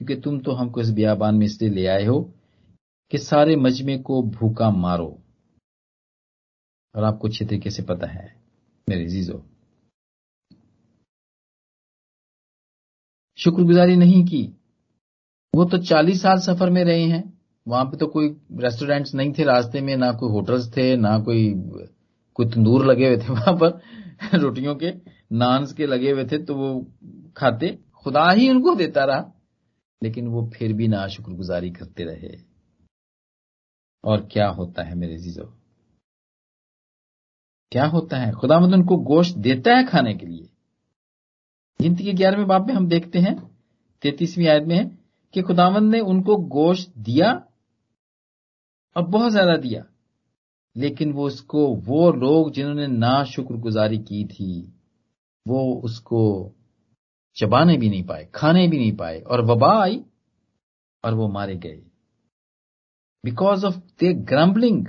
क्योंकि 0.00 0.14
तुम 0.16 0.38
तो 0.40 0.52
हमको 0.52 0.80
इस 0.80 0.90
बियाबान 0.90 1.34
में 1.34 1.44
इसलिए 1.46 1.70
ले 1.70 1.86
आए 1.86 2.04
हो 2.04 2.20
कि 3.12 3.18
सारे 3.18 3.56
मजमे 3.56 3.96
को 3.98 4.22
भूखा 4.22 4.70
मारो। 4.70 5.06
और 6.94 7.04
आपको 7.04 7.28
अच्छे 7.28 7.44
तरीके 7.44 7.70
से 7.70 7.82
पता 7.82 8.06
है, 8.06 8.24
मेरे 8.88 9.06
जीजो 9.06 9.42
शुक्रगुजारी 13.38 13.96
नहीं 13.96 14.24
की। 14.24 14.42
वो 15.54 15.64
तो 15.64 15.78
चालीस 15.78 16.22
साल 16.22 16.38
सफ़र 16.38 16.70
में 16.70 16.82
रहे 16.84 17.02
हैं। 17.02 17.22
वहाँ 17.66 17.84
पे 17.84 17.96
तो 17.96 18.06
कोई 18.06 18.28
रेस्टोरेंट्स 18.52 19.14
नहीं 19.14 19.32
थे 19.32 19.44
रास्ते 19.44 19.80
में, 19.80 19.96
ना 19.96 20.12
कोई 20.12 20.32
होटल्स 20.32 20.68
थे, 20.76 20.96
ना 20.96 21.18
कोई 21.18 21.52
कोई 22.36 22.46
तंदूर 22.46 22.86
लगे 22.86 23.08
हुए 23.08 23.18
थे 23.18 23.32
वहाँ 23.32 23.54
पर, 23.54 23.80
रोटियों 24.34 24.74
के, 24.74 24.90
नान्स 25.32 25.72
के 25.72 25.86
लगे 25.86 26.10
हुए 26.10 26.24
थे 26.24 26.38
तो 26.38 26.54
वो 26.54 26.86
खाते, 27.36 27.78
खुदा 28.04 28.30
ही 28.30 28.48
उनको 28.50 28.74
देता 28.74 29.04
रहा। 29.04 29.32
लेकिन 30.02 30.28
वो 30.28 30.50
फिर 30.54 30.72
भी 30.72 30.88
ना 30.88 31.06
शुक्रगुजारी 31.08 31.70
करते 31.70 32.04
रहे। 32.04 32.36
और 34.04 34.28
क्या 34.32 34.48
होता 34.48 34.82
है 34.82 34.94
मेरे 34.94 35.16
जीजो 35.16 35.44
क्या 37.72 37.84
होता 37.86 38.16
है? 38.16 38.32
खुदा 38.32 38.58
मद 38.60 38.72
उनको 38.74 38.96
गोश्त 38.96 39.36
देता 39.38 39.74
है 39.76 39.84
खाने 39.86 40.14
के 40.14 40.26
लिए। 40.26 40.48
गिनती 41.80 42.04
के 42.04 42.12
ग्यारहवें 42.12 42.46
बाप 42.46 42.66
में 42.66 42.74
हम 42.74 42.88
देखते 42.88 43.18
हैं, 43.18 43.34
तैतीसवीं 44.02 44.46
आयत 44.48 44.64
में 44.64 44.96
कि 45.34 45.42
खुदावंद 45.42 45.90
ने 45.92 46.00
उनको 46.00 46.36
गोश्त 46.36 46.92
दिया 46.98 47.30
और 48.96 49.06
बहुत 49.06 49.32
ज़्यादा 49.32 49.56
दिया। 49.56 49.84
लेकिन 50.76 51.12
वो 51.12 51.26
उसको, 51.26 51.66
वो 51.66 52.10
लोग 52.12 52.52
जिन्होंने 52.52 52.86
ना 52.86 53.24
शुक्रगुजारी 53.24 53.98
की 53.98 54.24
थी, 54.24 54.72
वो 55.46 55.74
उसको 55.74 56.52
चबाने 57.36 57.76
भी 57.76 57.88
नहीं 57.88 58.04
पाए, 58.06 58.28
खाने 58.34 58.66
भी 58.68 58.78
नहीं 58.78 58.96
पाए, 58.96 59.20
और 59.20 59.44
वबा 59.44 59.72
आई 59.82 60.04
और 61.04 61.14
वो 61.14 61.28
मारे 61.28 61.56
गए। 61.56 61.82
Because 63.24 63.64
of 63.66 63.76
their 64.00 64.12
grumbling 64.24 64.86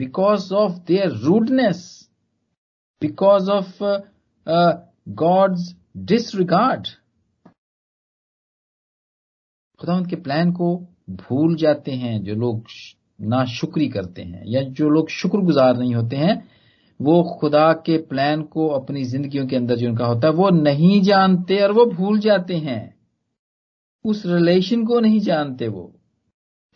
because 0.00 0.52
of 0.54 0.72
their 0.86 1.10
rudeness 1.10 2.10
because 3.02 3.50
of 3.50 3.82
God's 5.08 5.74
disregard 5.96 6.86
खुदा 9.80 10.00
के 10.00 10.16
प्लान 10.16 10.52
को 10.52 10.76
भूल 11.10 11.56
जाते 11.56 11.92
हैं 11.92 12.22
जो 12.24 12.34
लोग 12.34 12.66
ना 13.20 13.44
शुक्री 13.44 13.88
करते 13.88 14.22
हैं 14.22 14.42
या 14.46 14.62
जो 14.62 14.88
लोग 14.88 15.08
शुक्रगुजार 15.10 15.76
नहीं 15.76 15.94
होते 15.94 16.16
हैं 16.16 16.36
वो 17.00 17.38
खुदा 17.40 17.72
के 17.72 17.98
प्लान 17.98 18.42
को 18.42 18.68
अपनी 18.68 19.04
जिंदगियों 19.04 19.46
के 19.46 19.56
अंदर 19.56 19.76
जो 19.76 19.88
उनका 19.88 20.06
होता 20.06 20.28
है, 20.28 20.34
वो 20.34 20.50
नहीं 20.50 21.02
जानते 21.02 21.62
और 21.62 21.72
वो 21.72 21.86
भूल 21.86 22.18
जाते 22.18 22.56
हैं। 22.56 22.94
उस 24.04 24.26
रिलेशन 24.26 24.86
को 24.86 25.00
नहीं 25.00 25.20
जानते 25.20 25.68
वो, 25.68 25.94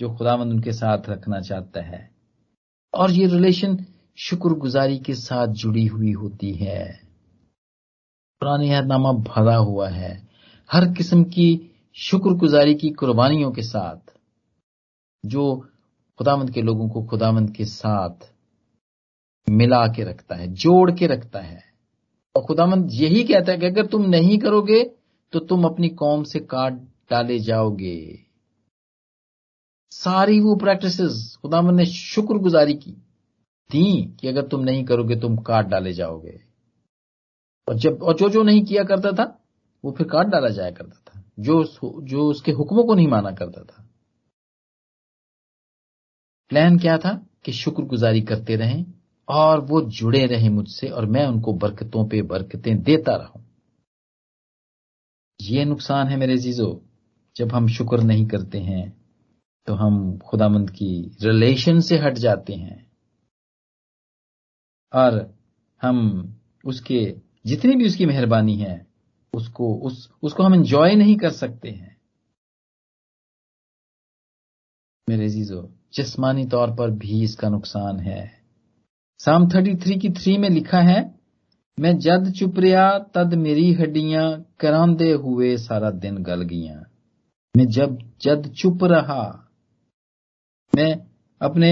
जो 0.00 0.16
खुदावंद 0.16 0.52
उनके 0.52 0.72
साथ 0.72 0.98
रखना 1.08 1.40
चाहता 1.40 1.80
है। 1.80 2.10
और 2.94 3.10
ये 3.10 3.26
रिलेशन 3.26 3.86
शुक्रगुजारी 4.16 4.98
के 4.98 5.14
साथ 5.14 5.48
जुड़ी 5.48 5.86
हुई 5.86 6.12
होती 6.12 6.52
है। 6.52 7.00
पुरानी 8.40 8.72
यादनामा 8.72 9.12
भरा 9.12 9.56
हुआ 9.56 9.88
है। 9.88 10.28
हर 10.72 10.92
किस्म 10.92 11.24
की 11.24 11.70
शुक्रगुजारी 11.94 12.74
की 12.74 12.90
कुर्बानियों 12.90 13.52
के 13.52 13.62
साथ, 13.62 14.12
जो 15.26 15.68
खुदावंद 16.18 16.50
के 16.50 16.62
लोगों 16.62 16.88
को 16.88 17.02
खुदावंद 17.02 17.50
के 17.50 17.64
साथ 17.64 18.37
मिला 19.48 19.86
के 19.86 20.04
रखता 20.04 20.34
है, 20.34 20.48
जोड़ 20.48 20.90
के 20.90 21.06
रखता 21.06 21.40
है। 21.40 21.62
और 22.36 22.44
खुदावंद 22.44 22.88
यही 22.92 23.24
कहता 23.24 23.52
है 23.52 23.58
कि 23.58 23.66
अगर 23.66 23.86
तुम 23.86 24.02
नहीं 24.02 24.38
करोगे 24.38 24.84
तो 25.32 25.38
तुम 25.38 25.64
अपनी 25.64 25.88
कौम 25.88 26.24
से 26.24 26.40
काट 26.40 26.72
डाले 27.10 27.38
जाओगे। 27.38 28.18
सारी 29.90 30.40
वो 30.40 30.56
प्रैक्टिसेस 30.56 31.38
खुदावंद 31.42 31.76
ने 31.76 31.86
शुक्रगुजारी 31.86 32.74
की, 32.74 32.92
थी 33.74 34.16
कि 34.20 34.28
अगर 34.28 34.46
तुम 34.48 34.60
नहीं 34.60 34.84
करोगे, 34.84 35.16
तुम 35.16 35.36
काट 35.36 35.66
डाले 35.66 35.92
जाओगे। 35.92 36.40
और 37.68 37.74
जब, 37.74 38.02
और 38.02 38.16
जो 38.16 38.28
जो 38.28 38.42
नहीं 38.42 38.64
किया 38.64 38.84
करता 38.84 39.12
था, 39.12 39.44
वो 39.84 39.92
फिर 39.92 40.08
काट 40.08 40.26
डाला 40.26 40.48
जाया 40.48 40.70
करता 40.70 41.00
था। 41.00 41.24
जो 41.38 41.64
जो 42.02 42.30
उसके 42.30 42.52
हुक्मों 42.52 42.84
को 42.84 42.94
नहीं 42.94 43.08
माना 43.08 43.30
करता 43.30 43.62
था। 43.62 43.90
प्लान 46.48 46.78
क्या 46.78 46.98
था? 46.98 47.26
कि 47.44 47.52
शुक्रगुजारी 47.52 48.20
करते 48.20 48.56
रहें 48.56 48.97
और 49.28 49.60
वो 49.60 49.80
जुड़े 49.80 50.26
रहे 50.26 50.48
मुझसे 50.48 50.88
और 50.88 51.06
मैं 51.06 51.26
उनको 51.26 51.52
बरकतों 51.52 52.08
पे 52.08 52.22
बरकतें 52.22 52.82
देता 52.82 53.16
रहूँ। 53.16 53.44
ये 55.40 55.64
नुकसान 55.64 56.08
है 56.08 56.16
मेरे 56.16 56.36
जीजो 56.36 56.84
जब 57.36 57.52
हम 57.52 57.68
शुक्र 57.68 58.00
नहीं 58.00 58.26
करते 58.26 58.58
हैं 58.58 58.98
तो 59.66 59.74
हम 59.74 60.18
खुदामंद 60.18 60.70
की 60.70 61.16
रिलेशन 61.22 61.80
से 61.80 61.98
हट 61.98 62.12
जाते 62.12 62.52
हैं। 62.54 62.92
और 64.94 65.38
हम 65.82 65.98
उसके, 66.64 67.16
जितनी 67.46 67.76
भी 67.76 67.86
उसकी 67.86 68.06
मेहरबानी 68.06 68.56
है, 68.56 68.86
उसको, 69.34 69.74
उस, 69.74 70.10
उसको 70.22 70.42
हम 70.42 70.54
एंजॉय 70.54 70.94
नहीं 70.94 71.16
कर 71.16 71.30
सकते 71.30 71.70
हैं। 71.70 72.00
मेरे 75.08 75.28
जीजो 75.28 75.74
जिस्मानी 75.92 76.46
तौर 76.46 76.70
पर 76.70 76.90
भी 76.90 77.24
इसका 77.24 77.48
नुकसान 77.48 78.00
है। 78.00 78.37
साम 79.18 79.48
थर्टी 79.48 79.74
थ्री 79.74 79.94
की 79.94 80.10
थ्री 80.10 80.38
में 80.38 80.50
लिखा 80.50 80.80
है 80.80 81.14
मैं 81.80 81.98
जद 81.98 82.32
चुप 82.32 82.58
रहा 82.58 82.98
तद 82.98 83.34
मेरी 83.34 83.72
हड्डियाँ 83.72 84.44
करांदे 84.60 85.12
हुए 85.12 85.56
सारा 85.56 85.90
दिन 85.90 86.16
गल 86.16 86.42
गईया 86.42 86.84
मैं 87.56 87.66
जब 87.66 87.98
जद 88.22 88.52
चुप 88.56 88.84
रहा 88.84 89.50
मैं 90.74 91.06
अपने 91.42 91.70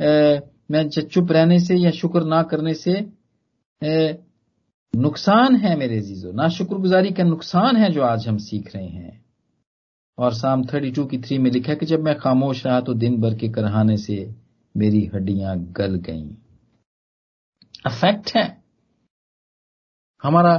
ए, 0.00 0.40
मैं 0.70 0.88
चुप 0.88 1.32
रहने 1.32 1.60
से 1.60 1.76
या 1.76 1.90
शुक्र 1.90 2.24
ना 2.24 2.42
करने 2.42 2.74
से 2.74 2.92
ए, 3.82 4.18
नुकसान 4.96 5.56
है 5.56 5.76
मेरे 5.78 6.00
जीजो 6.00 6.32
ना 6.32 6.48
शुक्रगुजारी 6.48 7.10
का 7.10 7.22
नुकसान 7.22 7.76
है 7.76 7.92
जो 7.92 8.02
आज 8.02 8.28
हम 8.28 8.38
सीख 8.38 8.76
रहे 8.76 8.88
हैं। 8.88 9.24
और 10.18 10.32
साम 10.32 10.64
थर्टी 10.64 10.90
टू 10.90 11.04
की 11.04 11.18
थ्री 11.18 11.38
में 11.38 11.50
लिखा 11.50 11.72
है 11.72 11.76
कि 11.76 11.86
जब 11.86 12.00
मैं 12.00 12.18
खामोश 12.18 12.66
रहा 12.66 12.80
तो 12.80 12.94
दिन 12.94 13.20
भर 13.20 13.34
के 13.34 13.48
करहाने 13.48 13.96
से 13.96 14.34
मेरी 14.76 15.10
हड्डियाँ 15.14 15.58
गल 15.58 15.94
गईं। 15.94 16.28
अफेक्ट 17.84 18.30
है। 18.36 18.46
हमारा 20.22 20.54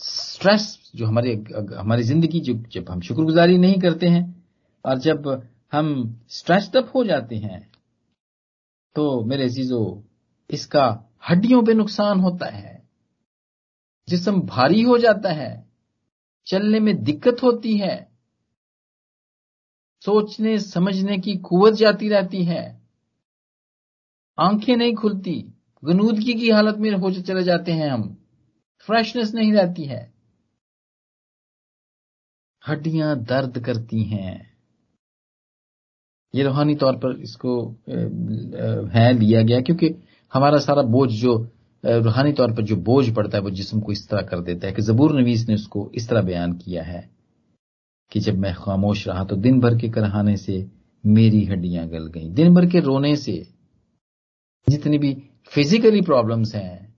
स्ट्रेस 0.00 0.92
जो 0.96 1.06
हमारे, 1.06 1.32
हमारी 1.78 2.02
ज़िंदगी 2.02 2.40
जो, 2.40 2.54
जब 2.54 2.90
हम 2.90 3.00
शुक्रगुजारी 3.00 3.58
नहीं 3.58 3.80
करते 3.80 4.06
हैं 4.08 4.24
और 4.84 4.98
जब 4.98 5.28
हम 5.72 5.88
स्ट्रेस्ड 6.30 6.76
अप 6.76 6.90
हो 6.94 7.04
जाते 7.04 7.36
हैं 7.36 7.60
तो 8.96 9.24
मेरे 9.24 9.48
चीज़ों 9.50 9.84
इसका 10.50 10.84
हड्डियों 11.28 11.62
पे 11.64 11.74
नुकसान 11.74 12.20
होता 12.20 12.46
है। 12.46 12.74
जिसम 14.08 14.40
भारी 14.42 14.82
हो 14.82 14.98
जाता 14.98 15.32
है, 15.32 15.66
चलने 16.46 16.80
में 16.80 17.02
दिक्कत 17.04 17.42
होती 17.42 17.76
है, 17.76 17.96
सोचने 20.02 20.58
समझने 20.58 21.18
की 21.18 21.36
कुवत 21.40 21.74
जाती 21.74 22.08
रहती 22.08 22.44
है, 22.44 22.62
आँखें 24.38 24.76
नहीं 24.76 24.94
खुलती 24.94 25.34
गनूदगी 25.82 26.34
की 26.34 26.50
हालत 26.50 26.76
में 26.78 26.90
हो 26.90 27.10
चले 27.12 27.42
जाते 27.44 27.72
हैं 27.72 27.90
हम। 27.90 28.02
फ्रेशनेस 28.88 29.34
नहीं 29.34 29.52
रहती 29.52 29.84
है। 29.84 30.12
हड्डियाँ 32.68 33.16
दर्द 33.24 33.58
करती 33.58 34.02
हैं। 34.02 34.56
ये 36.34 36.42
रूहानी 36.42 36.74
तौर 36.74 36.96
पर 36.96 37.20
इसको 37.20 37.58
है 38.94 39.12
लिया 39.12 39.42
गया 39.42 39.60
क्योंकि 39.60 39.94
हमारा 40.32 40.58
सारा 40.58 40.82
बोझ 40.82 41.08
जो 41.10 41.36
रूहानी 41.84 42.32
तौर 42.32 42.52
पर 42.52 42.62
जो 42.62 42.76
बोझ 42.76 43.14
पड़ता 43.14 43.36
है, 43.38 43.42
वो 43.44 43.50
जिसम 43.50 43.80
को 43.80 43.92
इस 43.92 44.08
तरह 44.08 44.22
कर 44.22 44.40
देता 44.40 44.66
है 44.66 44.72
कि 44.72 44.82
जबूर 44.82 45.12
नवीस 45.20 45.46
ने 45.48 45.54
उसको 45.54 45.90
इस 45.94 46.08
तरह 46.08 46.22
बयान 46.22 46.52
किया 46.52 46.82
है 46.82 47.08
कि 48.12 48.20
जब 48.20 48.38
मैं 48.38 48.54
खामोश 48.54 49.06
रहा 49.08 49.24
तो 49.24 49.36
दिन 49.36 49.60
भर 49.60 49.78
के 49.78 49.88
करहाने 49.88 50.36
से 50.36 50.66
मेरी 51.04 51.44
हड्डियाँ 51.44 51.86
गल 51.88 52.06
गईं। 52.06 52.32
दिन 52.34 52.54
भर 52.54 52.66
के 52.66 52.80
रोने 52.80 53.16
से 53.16 53.46
जितनी 54.66 54.98
भी 54.98 55.12
फिजिकली 55.46 56.02
प्रॉब्लम्स 56.02 56.54
हैं। 56.54 56.94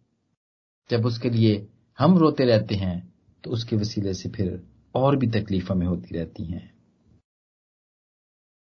जब 0.91 1.07
उसके 1.07 1.31
लिए 1.31 1.69
हम 1.99 2.19
रोते 2.19 2.45
रहते 2.45 2.75
हैं 2.75 3.15
तो 3.45 3.51
उसके 3.51 3.77
वसीले 3.77 4.15
से 4.15 4.29
फिर 4.29 4.67
और 4.95 5.17
भी 5.17 5.27
तकलीफ़ 5.27 5.73
हमें 5.73 5.87
होती 5.87 6.19
रहती 6.19 6.45
हैं। 6.45 6.79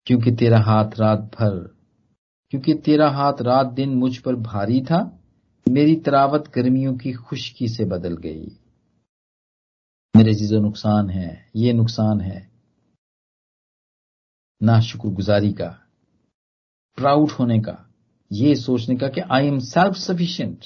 क्योंकि 0.05 0.31
तेरा 0.31 0.59
हाथ 0.59 0.89
रात 0.99 1.19
भर, 1.19 1.75
क्योंकि 2.49 2.73
तेरा 2.73 3.09
हाथ 3.09 3.41
रात 3.41 3.67
दिन 3.67 3.89
मुझ 3.89 4.17
पर 4.17 4.35
भारी 4.35 4.81
था, 4.81 5.19
मेरी 5.69 5.95
तरावत 5.95 6.51
गर्मियों 6.55 6.97
की 6.97 7.13
खुशकी 7.13 7.67
से 7.67 7.85
बदल 7.85 8.17
गई। 8.17 8.47
मेरे 10.17 10.33
चीज़ों 10.33 10.61
नुकसान 10.61 11.09
है, 11.09 11.51
ये 11.55 11.73
नुकसान 11.73 12.21
है। 12.21 12.51
ना 14.63 14.79
शुक्रगुजारी 14.79 15.53
का, 15.53 15.85
प्राउड 16.95 17.31
होने 17.31 17.59
का 17.59 17.90
ये 18.31 18.55
सोचने 18.55 18.95
का 18.95 19.07
कि 19.07 19.21
आई 19.21 19.47
एम 19.47 19.59
सेल्फ 19.59 19.95
सफिशियंट 19.95 20.65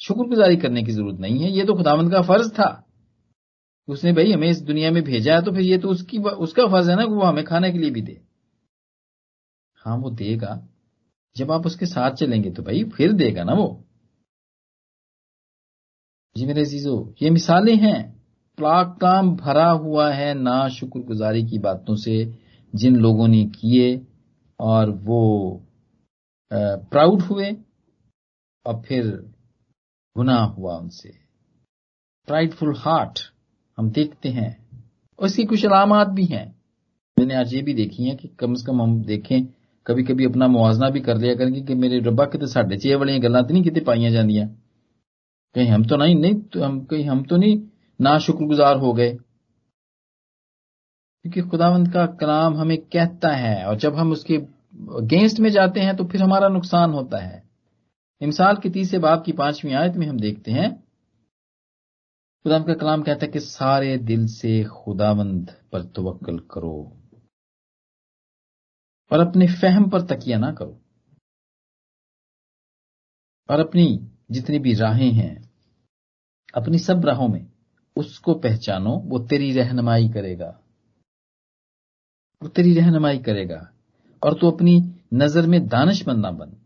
शुक्रगुजारी 0.00 0.56
करने 0.56 0.82
की 0.82 0.92
ज़रूरत 0.92 1.20
नहीं 1.20 1.38
है। 1.40 1.50
ये 1.50 1.64
तो 1.64 1.74
खुदावंद 1.74 2.10
का 2.12 2.22
फ़र्ज़ 2.22 2.50
था। 2.50 2.82
उसने 3.88 4.12
भाई 4.12 4.32
हमें 4.32 4.48
इस 4.48 4.60
दुनिया 4.60 4.90
में 4.90 5.02
भेजा 5.04 5.34
है 5.34 5.42
तो 5.42 5.52
फिर 5.52 5.60
ये 5.60 5.78
तो 5.78 5.88
उसकी 5.88 6.18
उसका 6.18 6.66
फ़र्ज़ 6.66 6.90
है 6.90 6.96
ना 6.96 7.02
कि 7.02 7.12
वो 7.12 7.22
हमें 7.22 7.44
खाने 7.44 7.72
के 7.72 7.78
लिए 7.78 7.90
भी 7.90 8.02
दे। 8.02 8.20
हाँ 9.76 9.96
वो 9.98 10.10
देगा। 10.10 10.68
जब 11.36 11.50
आप 11.52 11.66
उसके 11.66 11.86
साथ 11.86 12.10
चलेंगे 12.10 12.50
तो 12.50 12.62
भाई 12.62 12.84
फिर 12.84 13.12
देगा 13.12 13.44
ना 13.44 13.52
वो। 13.52 13.84
जी 16.36 16.46
मेरे 16.46 16.64
जीजो 16.64 17.14
ये 17.22 17.30
मिसालें 17.30 17.76
हैं। 17.76 18.16
प्लाक 18.58 18.96
काम 19.00 19.36
भरा 19.36 19.70
हुआ 19.70 20.10
है 20.10 20.32
ना 20.34 20.68
शुक्रगुजारी 20.68 21.42
की 21.42 21.58
बातों 21.58 21.96
से, 21.96 22.34
जिन 22.74 22.96
लोगों 22.96 23.28
ने 23.28 23.44
किए 23.44 24.06
और 24.60 24.90
वो 24.90 25.62
प्राउड 26.52 27.22
हुए 27.22 27.56
और 28.66 28.82
फिर 28.82 29.06
गुनाह 30.16 30.44
हुआ 30.44 30.76
उनसे। 30.76 31.12
प्राइडफुल 32.26 32.74
हार्ट 32.78 33.20
हम 33.78 33.90
देखते 33.90 34.28
हैं। 34.28 34.50
और 35.18 35.26
इसकी 35.26 35.44
कुछ 35.44 35.64
अलामत 35.66 36.08
भी 36.08 36.24
हैं। 36.24 36.46
मैंने 37.18 37.34
आज 37.34 37.54
ये 37.54 37.62
भी 37.62 37.74
देखी 37.74 38.04
है 38.04 38.14
कि 38.16 38.28
कम 38.28 38.54
से 38.54 38.66
कम 38.66 38.82
हम 38.82 39.02
देखें 39.04 39.44
कभी 39.86 40.02
कभी 40.02 40.24
अपना 40.24 40.46
मुआवजना 40.48 40.90
भी 40.90 41.00
कर 41.00 41.18
लिया 41.18 41.34
करेंगे 41.34 41.60
कि 41.62 41.74
मेरे 41.74 41.98
रब्बा 41.98 42.24
कितने 42.24 42.46
साढ़े 42.46 42.78
छे 42.78 42.94
वाली 42.94 43.18
गल् 43.18 43.42
तो 43.42 43.52
नहीं 43.52 43.62
कितने 43.62 43.80
पाइया 43.80 44.10
जांदियाँ। 44.10 44.48
कहीं 45.54 45.68
हम 45.68 45.84
तो 45.84 45.96
नहीं 45.96 46.14
नहीं 46.14 46.34
तो 46.34 46.62
हम, 46.62 46.84
कहीं 46.84 47.04
हम 47.04 47.22
तो 47.24 47.36
नहीं 47.36 47.62
ना 48.00 48.18
शुक्रगुजार 48.18 48.76
हो 48.76 48.92
गए। 48.92 49.12
क्योंकि 51.22 51.40
खुदावंत 51.42 51.92
का 51.92 52.06
कलाम 52.06 52.56
हमें 52.56 52.78
कहता 52.78 53.28
है 53.28 53.64
और 53.66 53.76
जब 53.76 53.94
हम 53.94 54.12
उसके 54.12 54.38
अगेंस्ट 54.76 55.38
में 55.40 55.50
जाते 55.50 55.80
हैं 55.80 55.96
तो 55.96 56.04
फिर 56.04 56.22
हमारा 56.22 56.48
नुकसान 56.48 56.90
होता 56.90 57.18
है। 57.18 57.42
इमसाल 58.20 58.56
के 58.56 58.70
तीसरे 58.70 58.98
बाप 58.98 59.22
की 59.26 59.32
पांचवी 59.32 59.72
आयत 59.72 59.96
में 59.96 60.06
हम 60.06 60.20
देखते 60.20 60.50
हैं। 60.50 60.70
खुदा 62.44 62.58
का 62.58 62.74
कलाम 62.74 63.02
कहता 63.02 63.26
है 63.26 63.32
कि 63.32 63.40
सारे 63.40 63.96
दिल 63.98 64.26
से 64.26 64.64
खुदावंद 64.64 65.50
पर 65.72 65.82
तवक्ल 65.82 66.38
करो 66.38 67.02
और 69.10 69.26
अपने 69.26 69.46
फहम 69.46 69.88
पर 69.90 70.02
तकिया 70.06 70.38
ना 70.38 70.52
करो 70.52 70.80
और 73.50 73.60
अपनी 73.60 73.86
जितनी 74.30 74.58
भी 74.58 74.74
राहें 74.74 75.12
हैं, 75.12 75.50
अपनी 76.54 76.78
सब 76.78 77.04
राहों 77.04 77.28
में 77.28 77.46
उसको 77.96 78.34
पहचानो, 78.34 78.96
वो 78.96 79.18
तेरी 79.18 79.52
रहनुमाई 79.52 80.08
करेगा। 80.08 80.48
वो 82.42 82.48
तेरी 82.48 82.74
रहनुमाई 82.74 83.18
करेगा। 83.18 83.75
और 84.26 84.34
तू 84.34 84.50
अपनी 84.50 84.76
नज़र 85.14 85.46
में 85.46 85.66
दानशमंद 85.68 86.20
ना 86.20 86.30
बन। 86.30 86.56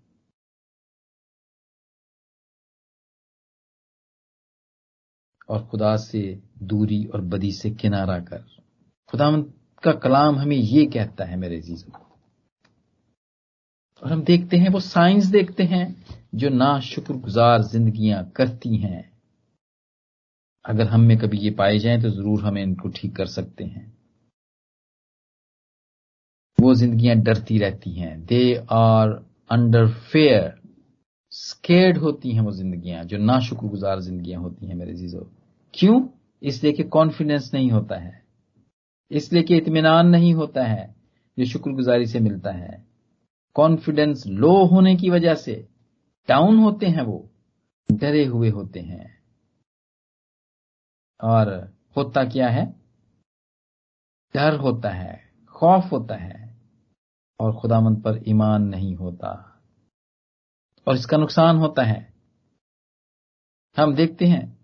और 5.49 5.65
खुदा 5.67 5.97
से 5.97 6.21
दूरी 6.63 7.05
और 7.05 7.21
बदी 7.21 7.53
से 7.53 7.71
किनारा 7.71 8.19
कर। 8.19 8.45
खुदा 9.09 9.31
का 9.83 9.93
कलाम 9.93 10.39
हमें 10.39 10.57
ये 10.57 10.85
कहता 10.87 11.25
है 11.25 11.37
मेरे 11.37 11.61
जीजों 11.61 11.93
और 14.03 14.13
हम 14.13 14.23
देखते 14.25 14.57
हैं, 14.57 14.69
वो 14.69 14.81
साइंस 14.81 15.25
देखते 15.25 15.63
हैं, 15.63 16.05
जो 16.35 16.49
ना 16.49 16.79
शुक्रगुजार 16.81 17.63
जिंदगियाँ 17.63 18.25
करती 18.37 18.77
हैं। 18.77 19.11
अगर 20.65 20.87
हम 20.87 21.01
में 21.01 21.17
कभी 21.19 21.39
ये 21.39 21.51
पाए 21.51 21.79
जाएँ 21.79 22.01
तो 22.03 22.11
ज़रूर 22.11 22.45
हमें 22.45 22.63
इनको 22.63 22.89
ठीक 22.89 23.17
कर 23.17 23.27
सकते 23.27 23.65
हैं। 23.65 24.00
वो 26.61 26.75
जिंदगियाँ 26.75 27.17
डरती 27.17 27.59
रहती 27.59 27.91
हैं। 27.91 28.25
They 28.25 28.67
are 28.71 29.09
under 29.51 29.89
fear 29.89 30.61
scared 31.31 31.99
होती 31.99 32.33
हैं 32.33 32.41
वो 32.41 32.53
जिंदगियाँ, 32.53 33.05
जो 33.05 33.19
ना 33.19 33.41
शुक्रगुजार 33.41 34.01
जिंदगियाँ 34.01 34.41
होती 34.41 34.67
हैं 34.67 34.75
मेरे 34.75 34.95
जीजो। 34.95 35.33
क्यों? 35.75 36.09
इसलिए 36.43 36.73
कि 36.73 36.83
कॉन्फिडेंस 36.83 37.51
नहीं 37.55 37.71
होता 37.71 37.97
है। 37.97 38.25
इसलिए 39.11 39.43
कि 39.43 39.57
इत्मीनान 39.57 40.09
नहीं 40.09 40.35
होता 40.35 40.65
है, 40.65 40.95
जो 41.39 41.45
शुक्रगुजारी 41.45 42.07
से 42.07 42.21
मिलता 42.21 42.51
है। 42.51 42.87
कॉन्फिडेंस 43.55 44.27
लो 44.27 44.65
होने 44.65 44.97
की 44.97 45.11
वजह 45.11 45.35
से 45.35 45.69
डाउन 46.29 46.59
होते 46.59 46.87
हैं 46.87 47.03
वो, 47.03 47.31
डरे 47.93 48.25
हुए 48.25 48.51
होते 48.51 48.81
हैं। 48.81 49.19
और 51.25 51.75
होता 51.97 52.25
क्या 52.25 52.49
है? 52.49 52.75
डर 54.35 54.57
होता 54.57 54.89
है, 54.89 55.21
खौफ 55.49 55.93
होता 55.93 56.15
है। 56.15 56.50
और 57.41 57.57
खुदामंद 57.57 58.03
पर 58.03 58.25
ईमान 58.29 58.63
नहीं 58.63 58.95
होता। 58.95 59.61
और 60.89 60.95
इसका 60.95 61.17
नुकसान 61.17 61.57
होता 61.57 61.83
है। 61.83 62.15
हम 63.77 63.95
देखते 63.95 64.25
हैं। 64.25 64.61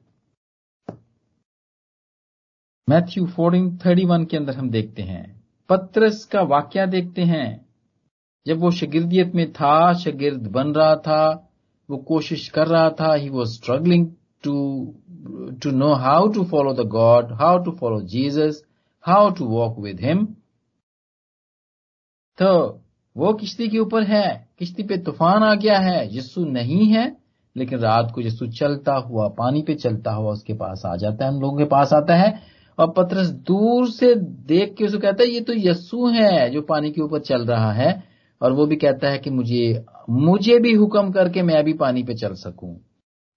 मैथ्यू 2.88 3.26
फोर्टीन 3.26 3.78
थर्टी 3.78 4.04
वन 4.04 4.24
के 4.24 4.36
अंदर 4.36 4.56
हम 4.56 4.70
देखते 4.70 5.02
हैं। 5.02 5.44
पत्रस 5.68 6.24
का 6.24 6.42
वाक्य 6.42 6.86
देखते 6.86 7.22
हैं। 7.22 7.66
जब 8.46 8.58
वो 8.58 8.70
शगिर्दियत 8.70 9.32
में 9.34 9.52
था, 9.52 9.92
शगिर्द 9.92 10.46
बन 10.46 10.74
रहा 10.74 10.96
था, 10.96 11.52
वो 11.90 11.96
कोशिश 11.96 12.48
कर 12.48 12.66
रहा 12.66 12.90
था 12.90 13.14
he 13.14 13.28
was 13.28 13.48
struggling 13.48 14.12
to 14.42 14.86
to 15.62 15.70
know 15.70 15.92
how 15.92 16.28
to 16.28 16.44
follow 16.44 16.84
the 16.84 16.88
God 16.88 17.32
how 17.32 17.58
to 17.58 17.70
follow 17.70 18.00
Jesus 18.00 18.64
how 19.02 19.30
to 19.30 19.44
walk 19.44 19.78
with 19.78 20.00
him 20.00 20.35
तो 22.38 22.80
वो 23.16 23.32
किश्ती 23.32 23.68
के 23.68 23.78
ऊपर 23.78 24.02
है। 24.02 24.48
किश्ती 24.58 24.82
पे 24.82 24.96
तूफ़ान 24.96 25.42
आ 25.42 25.54
गया 25.54 25.78
है। 25.78 26.16
यस्सु 26.16 26.44
नहीं 26.44 26.86
है, 26.86 27.16
लेकिन 27.56 27.78
रात 27.78 28.12
को 28.14 28.20
यस्सु 28.20 28.46
चलता 28.46 28.94
हुआ, 28.94 29.28
पानी 29.28 29.62
पे 29.62 29.74
चलता 29.74 30.12
हुआ 30.12 30.32
उसके 30.32 30.52
पास 30.52 30.82
आ 30.86 30.96
जाता 30.96 31.24
है। 31.24 31.30
उन 31.32 31.40
लोगों 31.40 31.58
के 31.58 31.64
पास 31.64 31.92
आता 31.92 32.14
है 32.14 32.42
और 32.78 32.90
पत्रस 32.90 33.26
दूर 33.26 33.90
से 33.90 34.14
देख 34.46 34.74
के 34.78 34.84
उसको 34.84 34.98
कहता 34.98 35.22
है, 35.22 35.28
ये 35.28 35.40
तो 35.40 35.52
यस्सु 35.56 36.06
है 36.06 36.50
जो 36.50 36.62
पानी 36.62 36.90
के 36.90 37.00
ऊपर 37.02 37.20
चल 37.20 37.46
रहा 37.46 37.72
है। 37.72 38.16
और 38.42 38.52
वो 38.52 38.66
भी 38.66 38.76
कहता 38.76 39.08
है 39.08 39.18
कि 39.18 39.30
मुझे 39.30 39.84
मुझे 40.10 40.58
भी 40.58 40.72
हुक्म 40.72 41.10
करके 41.12 41.42
मैं 41.42 41.64
भी 41.64 41.72
पानी 41.72 42.02
पे 42.02 42.14
चल 42.14 42.34
सकूँ। 42.34 42.76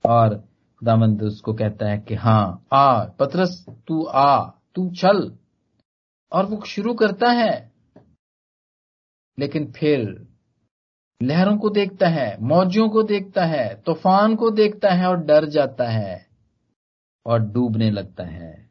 और 0.05 0.35
खुदामंद 0.79 1.23
उसको 1.23 1.53
कहता 1.53 1.89
है 1.89 1.97
कि 1.97 2.15
हाँ 2.15 2.65
आ, 2.73 3.03
पत्रस, 3.03 3.65
तू 3.87 4.03
आ, 4.03 4.45
तू 4.75 4.89
चल। 4.89 5.31
और 6.33 6.45
वो 6.45 6.61
शुरू 6.65 6.93
करता 6.93 7.31
है 7.31 7.71
लेकिन 9.39 9.71
फिर 9.71 10.27
लहरों 11.23 11.57
को 11.57 11.69
देखता 11.69 12.07
है, 12.07 12.37
मौजों 12.41 12.89
को 12.89 13.03
देखता 13.03 13.45
है, 13.45 13.81
तूफ़ान 13.81 14.35
को 14.35 14.49
देखता 14.49 14.89
है 14.89 15.07
और 15.07 15.17
डर 15.17 15.45
जाता 15.45 15.89
है 15.89 16.29
और 17.25 17.39
डूबने 17.39 17.91
लगता 17.91 18.23
है। 18.23 18.69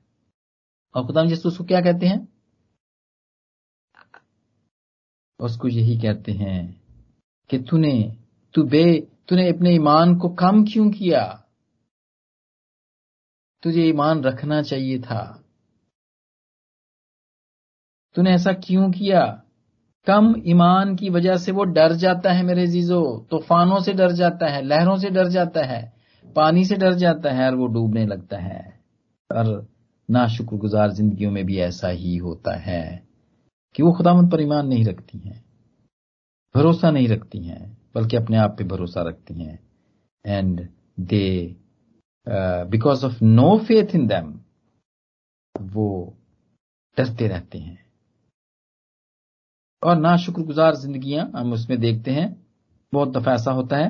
और 0.95 1.07
खुदा 1.07 1.23
यसु 1.23 1.49
उसको 1.49 1.65
क्या 1.65 1.81
कहते 1.81 2.07
हैं? 2.07 2.29
उसको 5.41 5.69
यही 5.69 5.99
कहते 5.99 6.33
हैं 6.33 6.85
कि 7.51 7.59
तूने, 7.59 8.17
तू 8.55 8.63
बे, 8.63 9.01
तूने 9.29 9.49
अपने 9.49 9.71
ईमान 9.71 10.19
को 10.19 10.29
कम 10.29 10.65
क्यों 10.65 10.91
किया? 10.91 11.45
तुझे 13.63 13.83
ईमान 13.83 14.23
रखना 14.23 14.63
चाहिए 14.63 14.99
था। 14.99 15.45
तूने 18.15 18.31
ऐसा 18.31 18.53
क्यों 18.53 18.91
किया? 18.91 19.43
कम 20.07 20.35
ईमान 20.47 20.95
की 20.97 21.11
वजह 21.11 21.37
से 21.37 21.53
वो 21.53 21.65
डर 21.65 21.93
जाता 21.95 22.33
है 22.33 22.43
मेरे 22.43 22.67
जीजो 22.67 23.01
तूफानों 23.31 23.81
से 23.81 23.93
डर 23.93 24.13
जाता 24.13 24.47
है, 24.47 24.63
लहरों 24.63 24.97
से 24.99 25.11
डर 25.11 25.29
जाता 25.29 25.65
है, 25.65 25.93
पानी 26.37 26.65
से 26.65 26.77
डर 26.77 26.95
जाता 26.95 27.33
है 27.33 27.47
और 27.47 27.57
वो 27.57 27.67
डूबने 27.67 28.07
लगता 28.07 28.39
है। 28.39 28.63
और 29.31 29.67
ना 30.09 30.27
शुक्रगुजार 30.27 30.93
जिंदगियों 30.93 31.31
में 31.31 31.45
भी 31.47 31.59
ऐसा 31.61 31.89
ही 31.89 32.17
होता 32.17 32.57
है 32.57 33.03
कि 33.75 33.83
वो 33.83 33.93
खुदामंद 33.93 34.31
पर 34.33 34.41
ईमान 34.41 34.67
नहीं 34.69 34.85
रखती 34.85 35.19
हैं, 35.19 35.45
भरोसा 36.55 36.91
नहीं 36.91 37.09
रखती 37.09 37.39
हैं, 37.39 37.77
बल्कि 37.95 38.17
अपने 38.17 38.37
आप 38.37 38.55
पे 38.59 38.65
भरोसा 38.65 39.03
रखती 39.03 39.35
हैं। 39.35 39.59
And 40.25 40.69
they 41.01 41.57
because 42.71 43.05
of 43.07 43.23
no 43.25 43.57
faith 43.59 43.95
in 43.95 44.07
them 44.07 44.33
वो 45.55 46.17
डरते 46.97 47.29
रहते 47.29 47.59
हैं। 47.59 47.88
और 49.83 49.97
ना 49.97 50.17
शुक्रगुजार 50.17 50.77
जिंदगियाँ 50.77 51.31
हम 51.37 51.53
उसमें 51.53 51.79
देखते 51.81 52.11
हैं। 52.11 52.29
बहुत 52.93 53.09
दफ़ा 53.09 53.33
ऐसा 53.33 53.53
होता 53.53 53.77
है। 53.77 53.88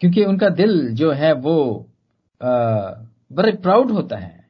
क्योंकि 0.00 0.24
उनका 0.24 0.48
दिल 0.48 0.94
जो 0.94 1.10
है 1.12 1.32
वो 1.32 1.56
बड़े 2.42 3.52
प्राउड 3.52 3.90
होता 3.90 4.16
है। 4.16 4.48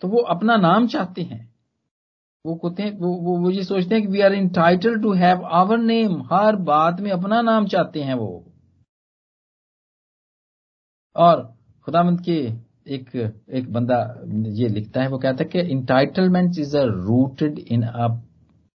तो 0.00 0.08
वो 0.08 0.22
अपना 0.26 0.56
नाम 0.56 0.86
चाहते 0.86 1.22
हैं। 1.22 1.52
वो 2.46 2.54
कहते 2.54 2.82
हैं 2.82 2.92
वो 2.98 3.08
वो, 3.14 3.36
वो 3.38 3.50
ये 3.50 3.64
सोचते 3.64 3.94
हैं 3.94 4.06
कि 4.06 4.12
we 4.12 4.20
are 4.20 4.32
entitled 4.32 5.00
to 5.00 5.12
have 5.12 5.44
our 5.44 5.78
name 5.78 6.22
हर 6.32 6.56
बात 6.56 7.00
में 7.00 7.10
अपना 7.10 7.40
नाम 7.42 7.66
चाहते 7.66 8.02
हैं 8.02 8.14
वो। 8.14 8.44
और 11.16 11.42
खुदामंद 11.86 12.20
के 12.20 12.38
एक 12.88 13.34
एक 13.52 13.72
बंदा 13.72 14.22
ये 14.48 14.68
लिखता 14.68 15.02
है, 15.02 15.08
वो 15.08 15.18
कहता 15.18 15.44
है 15.44 15.50
कि 15.50 15.60
entitlement 15.60 16.58
is 16.58 16.76
a 16.76 16.84
rooted 16.84 17.58
in 17.58 17.82
a 17.82 18.20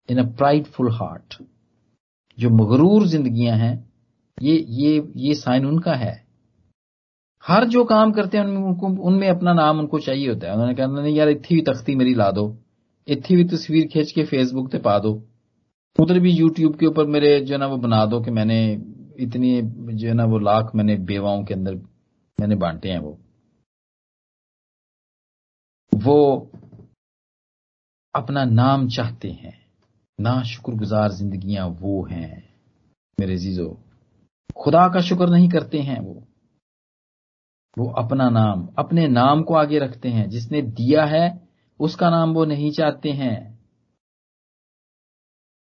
in 0.09 0.17
a 0.17 0.23
prideful 0.23 0.91
heart 0.91 1.43
जो 2.39 2.49
मगरूर 2.49 3.07
जिंदगियाँ 3.07 3.57
हैं, 3.57 3.89
ये 4.41 4.65
ये 4.69 5.11
ये 5.15 5.33
साइन 5.33 5.65
उनका 5.65 5.93
है। 5.93 6.27
हर 7.47 7.65
जो 7.65 7.83
काम 7.85 8.11
करते 8.11 8.37
हैं 8.37 8.45
उनको, 8.45 8.87
उनमें 8.87 9.29
अपना 9.29 9.53
नाम 9.53 9.79
उनको 9.79 9.99
चाहिए 9.99 10.29
होता 10.29 10.47
है। 10.47 10.53
उन्होंने 10.53 10.75
कहा, 10.75 10.87
नहीं 10.87 11.15
यार, 11.15 11.29
इतनी 11.29 11.55
भी 11.55 11.61
तख्ती 11.61 11.95
मेरी 11.95 12.13
ला 12.13 12.31
दो। 12.31 12.57
इतनी 13.07 13.37
भी 13.37 13.43
तस्वीर 13.43 13.87
खींच 13.87 14.11
के 14.11 14.23
फेसबुक 14.23 14.71
पे 14.71 14.77
पा 14.77 14.99
दो। 14.99 15.23
उधर 15.99 16.19
भी 16.19 16.31
यूट्यूब 16.31 16.75
के 16.75 16.85
ऊपर 16.85 17.05
मेरे 17.05 17.39
जो 17.39 17.53
है 17.53 17.59
ना, 17.59 17.67
वो 17.67 17.77
बना 17.77 18.05
दो 18.05 18.21
कि 18.21 18.31
मैंने 18.31 18.81
इतनी 19.19 19.61
जो 19.95 20.07
है 20.07 20.13
ना, 20.13 20.25
वो 20.25 20.39
लाख 20.39 20.71
मैंने 20.75 20.95
बेवाओं 20.95 21.43
के 21.43 21.53
अंदर, 21.53 21.75
मैंने 22.39 22.55
बांटे 22.55 22.89
हैं 22.89 22.99
वो। 22.99 23.19
वो 25.97 26.51
अपना 28.15 28.45
नाम 28.45 28.87
चाहते 28.87 29.31
हैं। 29.31 29.67
ना 30.21 30.43
शुक्रगुजार 30.43 31.11
जिंदगियाँ 31.11 31.67
वो 31.67 32.05
हैं, 32.05 32.55
मेरे 33.19 33.37
जीजो 33.37 33.77
खुदा 34.57 34.87
का 34.87 35.01
शुक्र 35.01 35.29
नहीं 35.29 35.49
करते 35.49 35.79
हैं 35.79 35.99
वो। 35.99 36.23
वो 37.77 37.91
अपना 37.91 38.29
नाम, 38.29 38.69
अपने 38.77 39.07
नाम 39.07 39.43
को 39.43 39.53
आगे 39.53 39.79
रखते 39.79 40.09
हैं। 40.09 40.29
जिसने 40.29 40.61
दिया 40.61 41.05
है, 41.05 41.49
उसका 41.79 42.09
नाम 42.09 42.33
वो 42.33 42.45
नहीं 42.45 42.71
चाहते 42.71 43.09
हैं। 43.09 43.59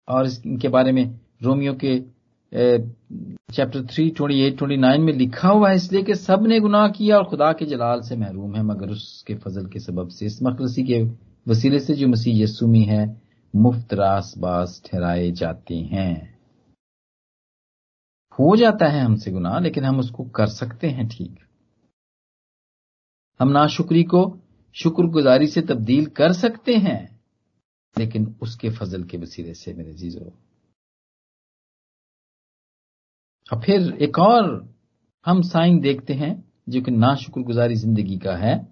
और 0.08 0.26
इनके 0.46 0.68
बारे 0.68 0.92
में 0.92 1.20
रोमियो 1.42 1.74
के 1.74 2.21
chapter 2.52 3.84
three 3.86 4.08
twenty 4.10 4.40
eight 4.40 4.56
twenty 4.58 4.76
nine 4.76 5.00
में 5.00 5.12
लिखा 5.12 5.48
हुआ 5.48 5.68
है 5.70 5.76
इसलिए 5.76 6.02
कि 6.02 6.14
सबने 6.14 6.58
गुनाह 6.60 6.88
किया 6.88 7.16
और 7.16 7.24
खुदा 7.24 7.52
के 7.52 7.66
जलाल 7.66 8.00
से 8.00 8.16
महरूम 8.16 8.54
है, 8.56 8.62
मगर 8.62 8.90
उसके 8.90 9.34
फजल 9.34 9.66
के 9.66 9.80
सबब 9.80 10.08
से 10.08 10.26
इस 10.26 10.38
मखलसी 10.42 10.84
के 10.84 11.02
वसीले 11.46 11.80
से 11.80 11.94
जो 11.94 12.08
मसीह 12.08 12.42
यसु 12.42 12.66
है, 12.66 13.06
मुफ़्त 13.54 13.94
रासबास 13.94 14.82
ठहराए 14.86 15.30
जाते 15.32 15.74
हैं। 15.74 16.32
हो 18.38 18.54
जाता 18.56 18.88
है 18.88 19.00
हमसे 19.00 19.30
गुनाह, 19.30 19.58
लेकिन 19.58 19.84
हम 19.84 19.98
उसको 19.98 20.24
कर 20.26 20.46
सकते 20.48 20.88
हैं 20.88 21.08
ठीक। 21.08 21.38
हम 23.40 23.48
नाशुक्री 23.48 24.02
को 24.04 24.24
शुक्रगुजारी 24.76 25.46
से 25.46 25.60
तब्दील 25.62 26.06
कर 26.16 26.32
सकते 26.34 26.74
हैं, 26.76 27.20
लेकिन 27.96 28.34
उसके 28.42 28.70
फजल 28.70 29.02
के 29.04 29.18
वसीले 29.18 29.54
से 29.54 29.74
मेरे 29.74 29.92
जीजो 29.94 30.32
और 33.52 33.60
फिर 33.60 33.98
एक 34.00 34.18
और 34.18 34.74
हम 35.26 35.42
साइन 35.42 35.80
देखते 35.80 36.14
हैं, 36.14 36.44
जो 36.68 36.80
कि 36.82 36.90
नाशुक्रगुजारी 36.90 37.74
ज़िंदगी 37.74 38.16
का 38.18 38.36
है। 38.36 38.68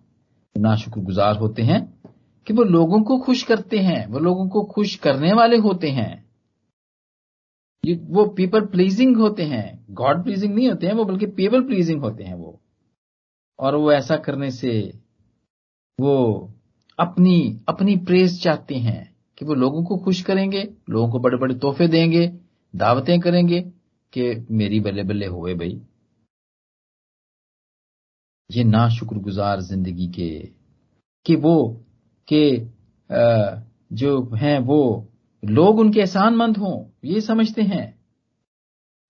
नाशुक्रगुजार 0.58 1.36
होते 1.36 1.62
हैं 1.62 2.00
कि 2.46 2.54
वो 2.54 2.62
लोगों 2.62 3.02
को 3.02 3.18
खुश 3.18 3.42
करते 3.42 3.78
हैं, 3.78 4.06
वो 4.06 4.18
लोगों 4.18 4.48
को 4.48 4.62
खुश 4.62 4.94
करने 4.94 5.32
वाले 5.32 5.56
होते 5.56 5.90
हैं। 5.90 6.30
वो 8.10 8.26
पीपल 8.26 8.60
प्लीजिंग 8.60 9.16
होते 9.16 9.42
हैं। 9.42 9.86
गॉड 9.90 10.22
प्लीजिंग 10.24 10.54
नहीं 10.54 10.68
होते 10.68 10.86
हैं, 10.86 10.94
वो 10.94 11.04
बल्कि 11.04 11.26
पीपल 11.26 11.62
प्लीजिंग 11.62 12.00
होते 12.00 12.24
हैं 12.24 12.34
वो। 12.34 12.60
और 13.58 13.74
वो 13.74 13.92
ऐसा 13.92 14.16
करने 14.16 14.50
से 14.50 14.98
वो 16.00 16.16
अपनी 16.98 17.60
अपनी 17.68 17.96
प्रेस 17.96 18.42
चाहते 18.42 18.74
हैं 18.74 19.16
कि 19.38 19.44
वो 19.44 19.54
लोगों 19.54 19.84
को 19.84 19.96
खुश 19.96 20.22
करेंगे, 20.22 20.68
लोगों 20.90 21.10
को 21.12 21.18
बड़े 21.18 21.36
बड़े 21.36 21.54
तोहफे 21.54 21.88
देंगे, 21.88 22.26
दावतें 22.76 23.20
करेंगे 23.20 23.79
कि 24.12 24.46
मेरी 24.50 24.80
बल्ले 24.80 25.02
बल्ले 25.02 25.26
हुए 25.26 25.54
भाई। 25.54 25.80
ये 28.50 28.64
ना 28.64 28.88
शुक्रगुजार 28.88 29.60
ज़िंदगी 29.60 30.06
के, 30.08 30.30
कि 31.26 31.36
वो, 31.36 31.84
के 32.28 32.58
जो 33.94 34.36
हैं 34.36 34.58
वो, 34.60 35.06
लोग 35.42 35.78
उनके 35.78 36.00
एहसानमंद 36.00 36.56
हों, 36.56 36.84
ये 37.04 37.20
समझते 37.20 37.62
हैं। 37.62 37.86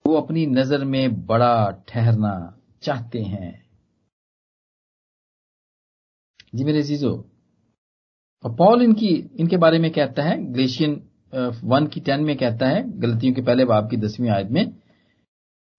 वो 0.04 0.14
अपनी 0.16 0.46
नज़र 0.46 0.84
में 0.84 1.26
बड़ा 1.26 1.70
ठहरना 1.88 2.34
चाहते 2.82 3.22
हैं। 3.22 3.52
जी 6.54 6.64
मेरे 6.64 6.82
और 8.44 8.54
पॉल 8.56 8.82
इनकी, 8.82 9.08
इनके 9.40 9.56
बारे 9.56 9.78
में 9.78 9.90
कहता 9.90 10.22
है, 10.22 10.36
ग्लेशियन 10.52 10.92
वन 11.64 11.86
की 11.86 12.00
टेन 12.00 12.20
में 12.20 12.36
कहता 12.36 12.68
है, 12.68 12.82
गलतियों 13.00 13.34
के 13.34 13.42
पहले 13.42 13.64
बाप 13.64 13.88
की 13.90 13.96
दसवीं 13.96 14.30
आयत 14.30 14.50
में 14.50 14.64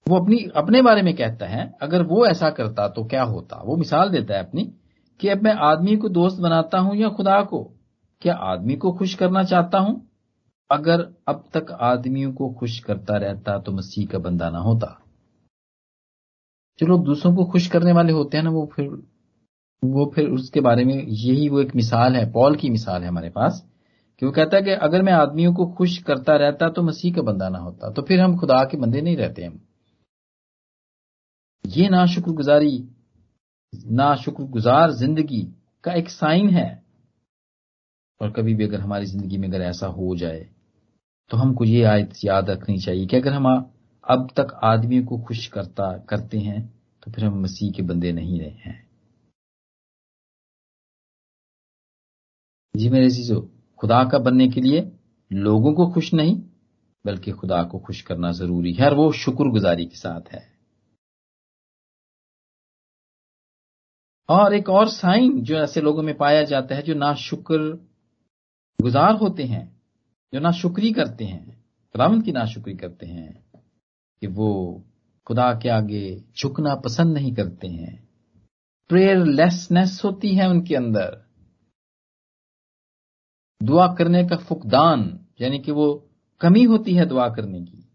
वो 0.10 0.20
अपनी, 0.20 0.38
अपने 0.56 0.82
बारे 0.82 1.02
में 1.02 1.16
कहता 1.16 1.46
है, 1.46 1.74
अगर 1.82 2.04
वो 2.04 2.26
ऐसा 2.26 2.50
करता 2.50 2.88
तो 2.88 3.04
क्या 3.04 3.24
होता? 3.24 3.62
वो 3.66 3.76
मिसाल 3.78 4.10
देता 4.10 4.34
है 4.34 4.40
अपनी, 4.40 4.64
कि 5.20 5.30
अब 5.30 5.44
मैं 5.44 5.54
आदमी 5.54 5.96
को 5.96 6.10
दोस्त 6.10 6.40
बनाता 6.40 6.80
हूँ 6.80 6.96
या 6.96 7.10
खुदा 7.10 7.42
को? 7.42 7.64
क्या 8.22 8.34
आदमी 8.34 8.76
को 8.76 8.92
खुश 8.92 9.14
करना 9.14 9.44
चाहता 9.44 9.80
हूँ? 9.80 10.10
अगर 10.72 11.02
अब 11.28 11.44
तक 11.54 11.72
आदमियों 11.72 12.34
को 12.34 12.50
खुश 12.50 12.80
करता 12.80 13.18
रहता 13.18 13.58
तो 13.60 13.72
मसीह 13.72 14.08
का 14.08 14.20
बंदा 14.20 14.50
ना 14.50 14.60
होता। 14.60 14.98
जो 16.80 16.88
लोग 16.88 17.04
दूसरों 17.06 17.36
को 17.36 17.46
खुश 17.46 17.68
करने 17.68 17.92
वाले 17.92 18.14
होते 18.14 18.38
हैं 18.38 18.44
ना, 18.44 18.50
वो 18.50 18.70
फिर 18.76 18.90
वो 19.84 20.12
फिर 20.16 20.30
उसके 20.30 20.62
बारे 20.62 20.86
में 20.86 20.96
यही 20.96 21.50
वो 21.50 21.62
एक 21.62 21.76
मिसाल 21.76 22.16
है, 22.16 22.32
पॉल 22.32 22.56
की 22.56 22.70
मिसाल 22.70 23.02
है 23.02 23.08
हमारे 23.08 23.30
पास, 23.30 23.68
कि 24.22 24.26
वो 24.26 24.32
कहता 24.32 24.58
है 24.58 24.64
कि 24.64 24.72
अगर 24.72 25.02
मैं 25.02 25.14
आदमियों 25.14 25.54
को 25.54 25.66
खुश 25.66 25.98
करता 25.98 26.36
रहता 26.36 26.70
तो 26.70 26.84
मसीह 26.84 27.14
का 27.14 27.22
बंदा 27.22 27.50
ना 27.50 27.60
होता 27.60 27.90
तो 27.90 28.02
फिर 28.02 28.20
हम 28.20 28.38
खुदा 28.38 28.64
के 28.64 28.78
बंदे 28.78 29.02
नहीं 29.02 29.18
रहते 29.18 29.44
हम। 29.44 29.60
ये 31.65 31.89
नाशुक्रगुजारी, 31.89 32.78
नाशुक्रगुजार 33.74 34.91
ज़िंदगी 34.93 35.41
का 35.84 35.93
एक 35.93 36.10
साइन 36.10 36.50
है। 36.50 36.69
और 38.21 38.32
कभी 38.32 38.54
भी 38.54 38.63
अगर 38.63 38.80
हमारी 38.80 39.06
ज़िंदगी 39.06 39.38
में 39.38 39.47
अगर 39.47 39.62
ऐसा 39.62 39.88
हो 39.89 40.15
जाए 40.15 40.47
तो 41.32 41.38
हमको 41.38 41.65
ये 41.65 41.84
आयत 41.84 42.13
याद 42.26 42.50
रखनी 42.50 42.78
चाहिए 42.80 43.06
कि 43.06 43.15
अगर 43.17 43.34
हम 43.34 43.45
अब 44.04 44.28
तक 44.38 44.60
आदमियों 44.63 45.06
को 45.06 45.17
खुश 45.19 45.45
करता, 45.47 45.97
करते 46.00 46.38
हैं 46.39 46.62
तो 47.04 47.12
फिर 47.12 47.26
हम 47.26 47.41
मसीह 47.43 47.71
के 47.71 47.84
बंदे 47.84 48.12
नहीं 48.12 48.39
रहे 48.39 48.50
हैं। 48.50 48.89
जी 52.76 52.89
मेरे 52.89 53.10
चीज़ों 53.10 53.41
खुदा 53.80 54.04
का 54.04 54.17
बनने 54.19 54.47
के 54.50 54.62
लिए 54.62 54.91
लोगों 55.32 55.74
को 55.74 55.91
खुश 55.93 56.13
नहीं, 56.13 56.36
बल्कि 57.06 57.32
खुदा 57.32 57.63
को 57.63 57.80
खुश 57.80 58.02
करना 58.02 58.32
ज़रूरी 58.32 58.74
है, 58.74 58.86
और 58.86 58.95
वो 58.95 59.12
शुक्रगुजारी 59.13 59.86
के 59.86 59.95
साथ 59.95 60.32
है। 60.34 60.51
और 64.29 64.53
एक 64.53 64.69
और 64.69 64.89
साइन 64.89 65.43
जो 65.43 65.55
ऐसे 65.55 65.81
लोगों 65.81 66.03
में 66.03 66.17
पाया 66.17 66.43
जाता 66.43 66.75
है 66.75 66.81
जो 66.81 66.93
ना 66.93 67.13
शुक्र 67.13 67.57
गुजार 68.81 69.15
होते 69.15 69.43
हैं, 69.43 69.81
जो 70.34 70.39
ना 70.39 70.51
शुक्री 70.51 70.91
करते 70.91 71.25
हैं 71.25 71.62
खुदावंत 71.93 72.25
की 72.25 72.31
ना 72.31 72.45
शुक्री 72.45 72.73
करते 72.73 73.05
हैं, 73.05 73.51
कि 74.21 74.27
वो 74.27 74.84
खुदा 75.27 75.53
के 75.53 75.69
आगे 75.69 76.23
झुकना 76.38 76.75
पसंद 76.75 77.13
नहीं 77.13 77.34
करते 77.36 77.67
हैं। 77.67 78.10
प्रेयरलेसनेस 78.89 80.01
होती 80.05 80.36
है 80.36 80.49
उनके 80.49 80.75
अंदर। 80.75 81.25
दुआ 83.63 83.88
करने 83.93 84.27
का 84.27 84.36
फुकदान, 84.36 85.25
यानी 85.41 85.60
कि 85.60 85.71
वो 85.71 86.10
कमी 86.41 86.63
होती 86.63 86.93
है 86.93 87.05
दुआ 87.05 87.29
करने 87.29 87.62
की। 87.62 87.91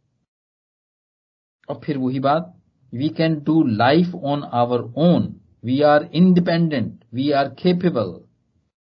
और 1.68 1.80
फिर 1.84 1.98
वही 1.98 2.20
बात 2.20 2.62
we 2.94 3.08
can 3.08 3.40
do 3.40 3.62
life 3.64 4.14
on 4.14 4.42
our 4.42 4.80
own 4.80 5.40
We 5.66 5.82
are 5.82 6.04
independent. 6.04 7.04
We 7.12 7.32
are 7.32 7.50
capable. 7.50 8.28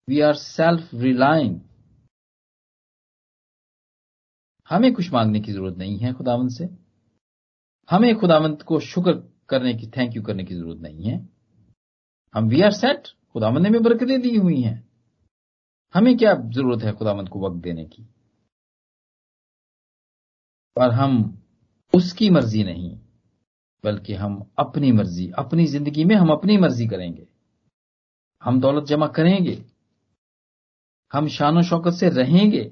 We 0.08 0.22
are 0.22 0.34
self-reliant. 0.36 1.62
हमें 4.70 4.94
कुछ 4.94 5.12
मांगने 5.14 5.40
की 5.40 5.52
ज़रूरत 5.52 5.78
नहीं 5.78 5.98
है 6.00 6.14
खुदावंत 6.14 6.52
से 6.52 6.68
हमें 7.90 8.16
खुदावंत 8.20 8.62
को 8.62 8.80
शुक्र 8.80 9.14
करने 9.50 9.74
की 9.74 9.88
थैंक 9.88 10.16
यू 10.16 10.22
करने 10.24 10.44
की 10.44 10.56
ज़रूरत 10.56 10.82
नहीं 10.82 11.12
है 11.12 11.18
हम 12.34 12.48
वी 12.50 12.62
आर 12.62 12.72
सेट 12.72 13.08
खुदावंत 13.34 13.64
ने 13.64 13.70
में 13.70 13.82
बरकतें 13.84 14.22
दी 14.22 14.36
हुई 14.36 14.62
हैं 14.62 14.78
हमें 15.96 16.16
क्या 16.18 16.34
ज़रूरत 16.56 16.84
है 16.84 16.94
खुदावंत 16.94 17.30
को 17.30 17.46
वक्त 17.48 17.62
देने 17.64 17.86
की 17.86 18.04
पर 20.76 20.92
हम 20.92 21.18
उसकी 21.94 22.30
मर्ज़ी 22.30 22.64
नहीं 22.64 22.90
बल्कि 23.86 24.14
हम 24.14 24.52
अपनी 24.60 24.92
मर्ज़ी, 24.92 25.32
अपनी 25.32 25.66
ज़िंदगी 25.66 26.06
में 26.06 26.16
हम 26.16 26.30
अपनी 26.30 26.58
मर्ज़ी 26.58 26.88
करेंगे। 26.88 27.28
हम 28.44 28.60
दौलत 28.60 28.84
जमा 28.84 29.08
करेंगे। 29.08 29.66
हम 31.14 31.28
शान 31.28 31.62
शौकत 31.62 31.92
से 31.92 32.10
रहेंगे। 32.10 32.72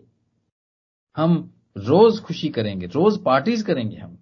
हम 1.18 1.54
रोज 1.78 2.22
खुशी 2.22 2.50
करेंगे, 2.50 2.86
रोज 2.86 3.24
पार्टीज़ 3.24 3.66
करेंगे 3.66 3.98
हम। 3.98 4.18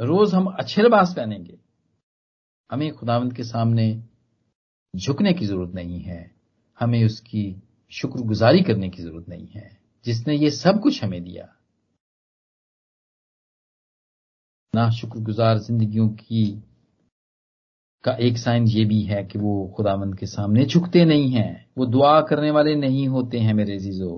रोज 0.00 0.34
हम 0.34 0.46
अच्छे 0.46 0.82
लिबास 0.82 1.14
पहनेंगे। 1.16 1.58
हमें 2.70 2.92
खुदावंत 2.92 3.32
के 3.32 3.42
सामने 3.44 4.04
झुकने 4.96 5.32
की 5.32 5.46
ज़रूरत 5.46 5.74
नहीं 5.74 6.00
है। 6.00 6.34
हमें 6.80 7.04
उसकी 7.04 7.62
शुक्रगुजारी 7.90 8.62
करने 8.62 8.88
की 8.88 9.02
ज़रूरत 9.02 9.28
नहीं 9.28 9.46
है। 9.46 9.80
जिसने 10.04 10.36
ये 10.36 10.50
सब 10.50 10.80
कुछ 10.80 11.04
हमें 11.04 11.24
दिया। 11.24 11.55
ना 14.76 14.88
शुक्रगुजार 14.90 15.58
जिंदगियों 15.58 16.08
की, 16.10 16.44
का 18.04 18.12
एक 18.20 18.38
साइन 18.38 18.66
ये 18.68 18.84
भी 18.84 19.00
है 19.02 19.22
कि 19.24 19.38
वो 19.38 19.52
खुदामंद 19.76 20.18
के 20.18 20.26
सामने 20.26 20.64
झुकते 20.64 21.04
नहीं 21.04 21.30
हैं। 21.30 21.70
वो 21.78 21.86
दुआ 21.86 22.20
करने 22.20 22.50
वाले 22.50 22.74
नहीं 22.76 23.06
होते 23.08 23.38
हैं 23.38 23.54
मेरे 23.54 23.78
जीजो 23.78 24.10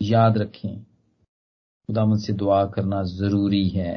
याद 0.00 0.38
रखें 0.38 0.82
खुदामंद 0.82 2.20
से 2.20 2.32
दुआ 2.32 2.64
करना 2.66 3.02
ज़रूरी 3.02 3.68
है। 3.68 3.94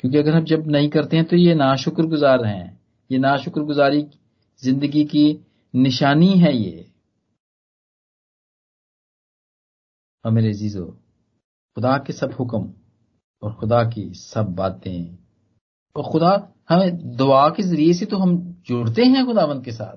क्योंकि 0.00 0.18
अगर 0.18 0.34
हम 0.34 0.44
जब 0.44 0.66
नहीं 0.66 0.88
करते 0.88 1.16
हैं 1.16 1.26
तो 1.26 1.36
ये 1.36 1.54
नाशुक्रगुजार 1.54 2.44
हैं। 2.44 2.80
ये 3.10 3.18
नाशुक्रगुजारी 3.18 4.02
ज़िंदगी 4.62 5.04
की 5.04 5.24
निशानी 5.74 6.32
है 6.38 6.56
ये। 6.56 6.86
और 10.24 10.32
मेरे 10.32 10.52
जीजो 10.52 10.84
खुदा 11.76 11.96
के 11.98 12.12
सब 12.12 12.32
हुक्म 12.32 12.72
और 13.46 13.52
खुदा 13.54 13.82
की 13.84 14.08
सब 14.14 14.54
बातें। 14.54 15.16
और 15.96 16.10
खुदा, 16.12 16.52
हमें 16.68 17.16
दुआ 17.16 17.48
के 17.48 17.62
ज़रिए 17.62 17.92
से 17.94 18.06
तो 18.06 18.16
हम 18.18 18.36
जुड़ते 18.66 19.04
हैं 19.04 19.24
खुदावंत 19.26 19.64
के 19.64 19.72
साथ। 19.72 19.96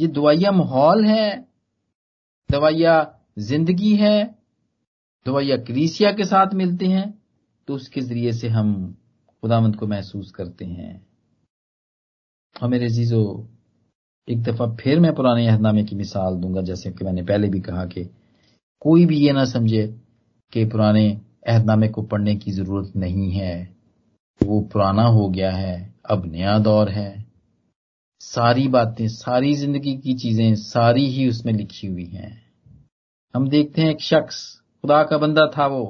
ये 0.00 0.06
दवाइया 0.08 0.50
माहौल 0.52 1.04
है 1.04 1.46
दवाइया 2.50 2.96
ज़िंदगी 3.38 3.94
है 3.96 4.16
दवाइया 5.26 5.56
क्रीसिया 5.56 6.10
के 6.12 6.24
साथ 6.24 6.54
मिलते 6.54 6.86
हैं 6.86 7.06
तो 7.68 7.74
उसके 7.74 8.00
ज़रिए 8.00 8.32
से 8.32 8.48
हम 8.48 8.74
खुदावंत 9.42 9.76
को 9.76 9.86
महसूस 9.86 10.30
करते 10.30 10.64
हैं। 10.64 11.06
और 12.56 12.68
मेरे 12.68 12.88
जीजो 12.88 13.22
एक 14.28 14.42
दफ़ा 14.42 14.66
फिर 14.76 15.00
मैं 15.00 15.14
पुराने 15.14 15.46
अहदनामे 15.48 15.84
की 15.84 15.96
मिसाल 15.96 16.36
दूँगा, 16.36 16.62
जैसे 16.62 16.90
कि 16.92 17.04
मैंने 17.04 17.22
पहले 17.22 17.48
भी 17.48 17.60
कहा 17.60 17.84
कि 17.86 18.04
कोई 18.82 19.06
भी 19.06 19.18
ये 19.18 19.32
ना 19.32 19.44
समझे 19.44 19.86
कि 20.52 20.64
पुराने 20.64 21.08
अहदनामे 21.46 21.88
को 21.88 22.02
पढ़ने 22.02 22.36
की 22.36 22.50
ज़रूरत 22.50 22.92
नहीं 22.96 23.30
है। 23.30 23.76
वो 24.42 24.60
पुराना 24.60 25.02
हो 25.02 25.28
गया 25.28 25.50
है, 25.50 25.94
अब 26.10 26.26
नया 26.26 26.58
दौर 26.58 26.88
है। 26.88 27.26
सारी 28.20 28.68
बातें, 28.68 29.08
सारी 29.08 29.54
ज़िंदगी 29.54 29.96
की 29.96 30.14
चीज़ें 30.14 30.54
सारी 30.54 31.06
ही 31.06 31.28
उसमें 31.28 31.52
लिखी 31.52 31.86
हुई 31.86 32.06
हैं। 32.06 32.46
हम 33.34 33.48
देखते 33.48 33.82
हैं 33.82 33.90
एक 33.90 34.00
शख्स, 34.00 34.60
खुदा 34.60 35.02
का 35.02 35.18
बंदा 35.18 35.50
था 35.58 35.66
वो। 35.66 35.86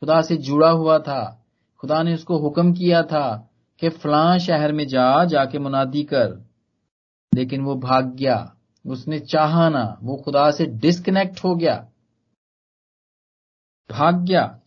खुदा 0.00 0.22
से 0.22 0.36
जुड़ा 0.36 0.70
हुआ 0.70 0.98
था। 0.98 1.46
खुदा 1.78 2.02
ने 2.02 2.14
उसको 2.14 2.38
हुक्म 2.38 2.72
किया 2.72 3.02
था 3.02 3.50
कि 3.80 3.88
फलां 3.88 4.38
शहर 4.38 4.72
में 4.72 4.86
जा, 4.86 5.24
जाके 5.24 5.58
मुनादी 5.58 6.02
कर। 6.02 6.46
लेकिन 7.34 7.60
वो 7.60 7.74
भाग 7.74 8.14
गया। 8.14 8.56
उसने 8.86 9.20
चाहा 9.20 9.68
ना, 9.68 9.98
वो 10.02 10.16
खुदा 10.16 10.50
से 10.50 10.66
डिस्कनेक्ट 10.66 11.44
हो 11.44 11.54
गया। 11.54 11.88
भाग 13.90 14.24
गया। 14.24 14.58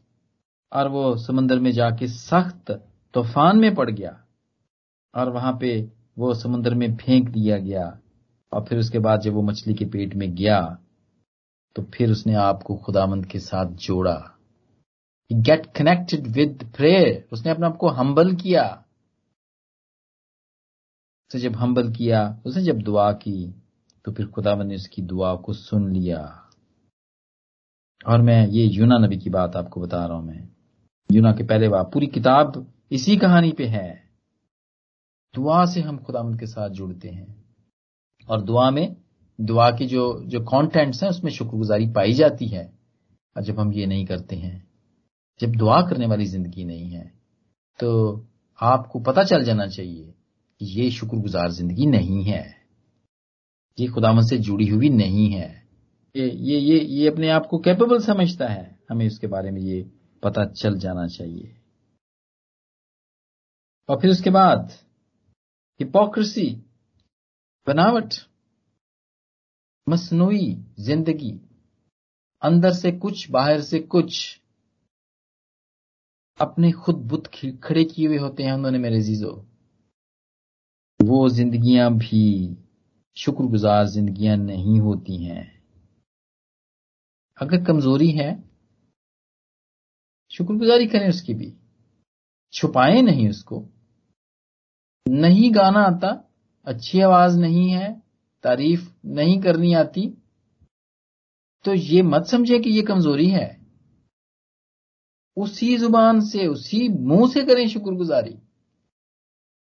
और 0.71 0.87
वो 0.87 1.15
समंदर 1.17 1.59
में 1.59 1.71
जाके 1.71 2.07
सख्त 2.07 2.71
तूफ़ान 3.13 3.57
में 3.57 3.75
पड़ 3.75 3.89
गया 3.91 4.25
और 5.13 5.29
वहाँ 5.29 5.57
पे 5.61 5.79
वो 6.17 6.33
समुद्र 6.33 6.73
में 6.73 6.95
फेंक 6.95 7.29
दिया 7.29 7.57
गया 7.57 7.99
और 8.51 8.65
फिर 8.65 8.79
उसके 8.79 8.99
बाद 8.99 9.21
जब 9.21 9.33
वो 9.33 9.41
मछली 9.41 9.73
के 9.73 9.85
पेट 9.85 10.15
में 10.15 10.33
गया 10.35 10.61
तो 11.75 11.83
फिर 11.83 12.11
उसने 12.11 12.33
आपको 12.33 12.75
खुदामंद 12.75 13.25
के 13.25 13.39
साथ 13.39 13.65
जोड़ा। 13.65 14.15
गेट 15.31 15.65
कनेक्टेड 15.65 16.27
विद 16.27 16.71
प्रेयर 16.77 17.27
उसने 17.33 17.51
अपने 17.51 17.65
आप 17.65 17.77
को 17.77 17.89
हम्बल 17.89 18.35
किया। 18.35 18.63
उसे 21.31 21.39
जब 21.39 21.55
हम्बल 21.55 21.91
किया, 21.91 22.41
उसने 22.45 22.63
जब 22.63 22.81
दुआ 22.81 23.11
की 23.11 23.53
तो 24.05 24.11
फिर 24.11 24.27
खुदावन 24.27 24.67
ने 24.67 24.75
उसकी 24.75 25.01
दुआ 25.01 25.35
को 25.35 25.53
सुन 25.53 25.91
लिया। 25.93 26.19
और 28.07 28.21
मैं 28.21 28.47
ये 28.47 28.65
यूना 28.65 28.97
नबी 28.97 29.17
की 29.17 29.29
बात 29.29 29.55
आपको 29.55 29.81
बता 29.81 30.05
रहा 30.05 30.17
हूँ 30.17 30.25
मैं। 30.25 30.54
यूना 31.09 31.31
के 31.31 31.43
पहले 31.43 31.69
बाप। 31.69 31.91
पूरी 31.93 32.07
किताब 32.07 32.65
इसी 32.91 33.15
कहानी 33.17 33.51
पे 33.51 33.65
है। 33.67 33.87
दुआ 35.33 35.63
से 35.65 35.81
हम 35.81 35.97
खुदामंद 35.97 36.39
के 36.39 36.45
साथ 36.45 36.69
जुड़ते 36.69 37.09
हैं। 37.09 37.35
और 38.27 38.41
दुआ 38.41 38.69
में, 38.71 38.95
दुआ 39.39 39.69
की 39.71 39.85
जो 39.85 40.03
जो 40.25 40.39
कंटेंट्स 40.43 41.03
हैं, 41.03 41.09
उसमें 41.09 41.31
शुक्रगुजारी 41.31 41.87
पाई 41.91 42.13
जाती 42.13 42.47
है। 42.47 42.65
और 43.35 43.43
जब 43.43 43.59
हम 43.59 43.71
ये 43.73 43.85
नहीं 43.85 44.05
करते 44.05 44.35
हैं, 44.35 44.63
जब 45.39 45.55
दुआ 45.55 45.81
करने 45.81 46.05
वाली 46.05 46.25
ज़िंदगी 46.25 46.65
नहीं 46.65 46.89
है 46.89 47.11
तो 47.79 47.89
आपको 48.59 48.99
पता 49.01 49.23
चल 49.23 49.43
जाना 49.43 49.65
चाहिए 49.67 50.13
कि 50.61 50.65
ये 50.71 50.89
शुक्रगुजार 50.91 51.51
ज़िंदगी 51.51 51.85
नहीं 51.87 52.23
है। 52.23 52.43
ये 53.77 53.87
खुदामंद 53.87 54.27
से 54.27 54.37
जुड़ी 54.39 54.67
हुई 54.67 54.89
नहीं 54.91 55.29
है। 55.31 55.49
ये 56.15 56.29
ये 56.29 56.59
ये 56.59 56.79
ये 56.79 57.07
अपने 57.07 57.29
आप 57.29 57.47
को 57.47 57.57
कैपेबल 57.59 57.99
समझता 58.01 58.47
है। 58.47 58.79
हमें 58.89 59.05
उसके 59.07 59.27
बारे 59.27 59.51
में 59.51 59.61
ये 59.61 59.81
पता 60.25 60.45
चल 60.45 60.77
जाना 60.79 61.07
चाहिए। 61.07 61.55
और 63.89 63.99
फिर 64.01 64.11
उसके 64.11 64.29
बाद 64.29 64.71
हिपोक्रेसी 65.79 66.49
बनावट, 67.67 68.13
मसनूई 69.87 70.45
ज़िंदगी, 70.79 71.31
अंदर 72.41 72.73
से 72.73 72.91
कुछ, 72.91 73.29
बाहर 73.31 73.61
से 73.61 73.79
कुछ, 73.79 74.39
अपने 76.39 76.71
खुद 76.71 76.95
बुत 77.07 77.27
खड़े 77.63 77.83
किए 77.83 78.07
हुए 78.07 78.17
होते 78.17 78.43
हैं 78.43 78.53
उन्होंने 78.53 78.77
मेरे 78.77 79.01
जीजो 79.01 79.31
वो 80.99 81.27
जिंदगियाँ 81.29 81.91
भी 81.93 82.57
शुक्रगुजार 83.17 83.87
जिंदगियाँ 83.87 84.37
नहीं 84.37 84.79
होती 84.79 85.23
हैं। 85.23 85.43
अगर 87.37 87.63
कमज़ोरी 87.63 88.09
है 88.11 88.44
शुक्रगुजारी 90.37 90.87
करें 90.87 91.09
उसकी 91.09 91.33
भी। 91.33 91.57
छुपाएँ 92.53 93.01
नहीं 93.01 93.29
उसको। 93.29 93.69
नहीं 95.07 95.55
गाना 95.55 95.79
आता, 95.79 96.31
अच्छी 96.65 96.99
आवाज़ 96.99 97.39
नहीं 97.39 97.71
है, 97.71 98.03
तारीफ़ 98.43 98.95
नहीं 99.05 99.41
करनी 99.41 99.73
आती। 99.73 100.17
तो 101.63 101.73
ये 101.73 102.01
मत 102.01 102.25
समझे 102.25 102.59
कि 102.59 102.69
ये 102.69 102.81
कमज़ोरी 102.81 103.29
है। 103.29 103.65
उसी 105.37 105.77
ज़ुबान 105.77 106.21
से, 106.21 106.47
उसी 106.47 106.89
मुँह 106.89 107.31
से 107.31 107.45
करें 107.45 107.67
शुक्रगुजारी। 107.67 108.39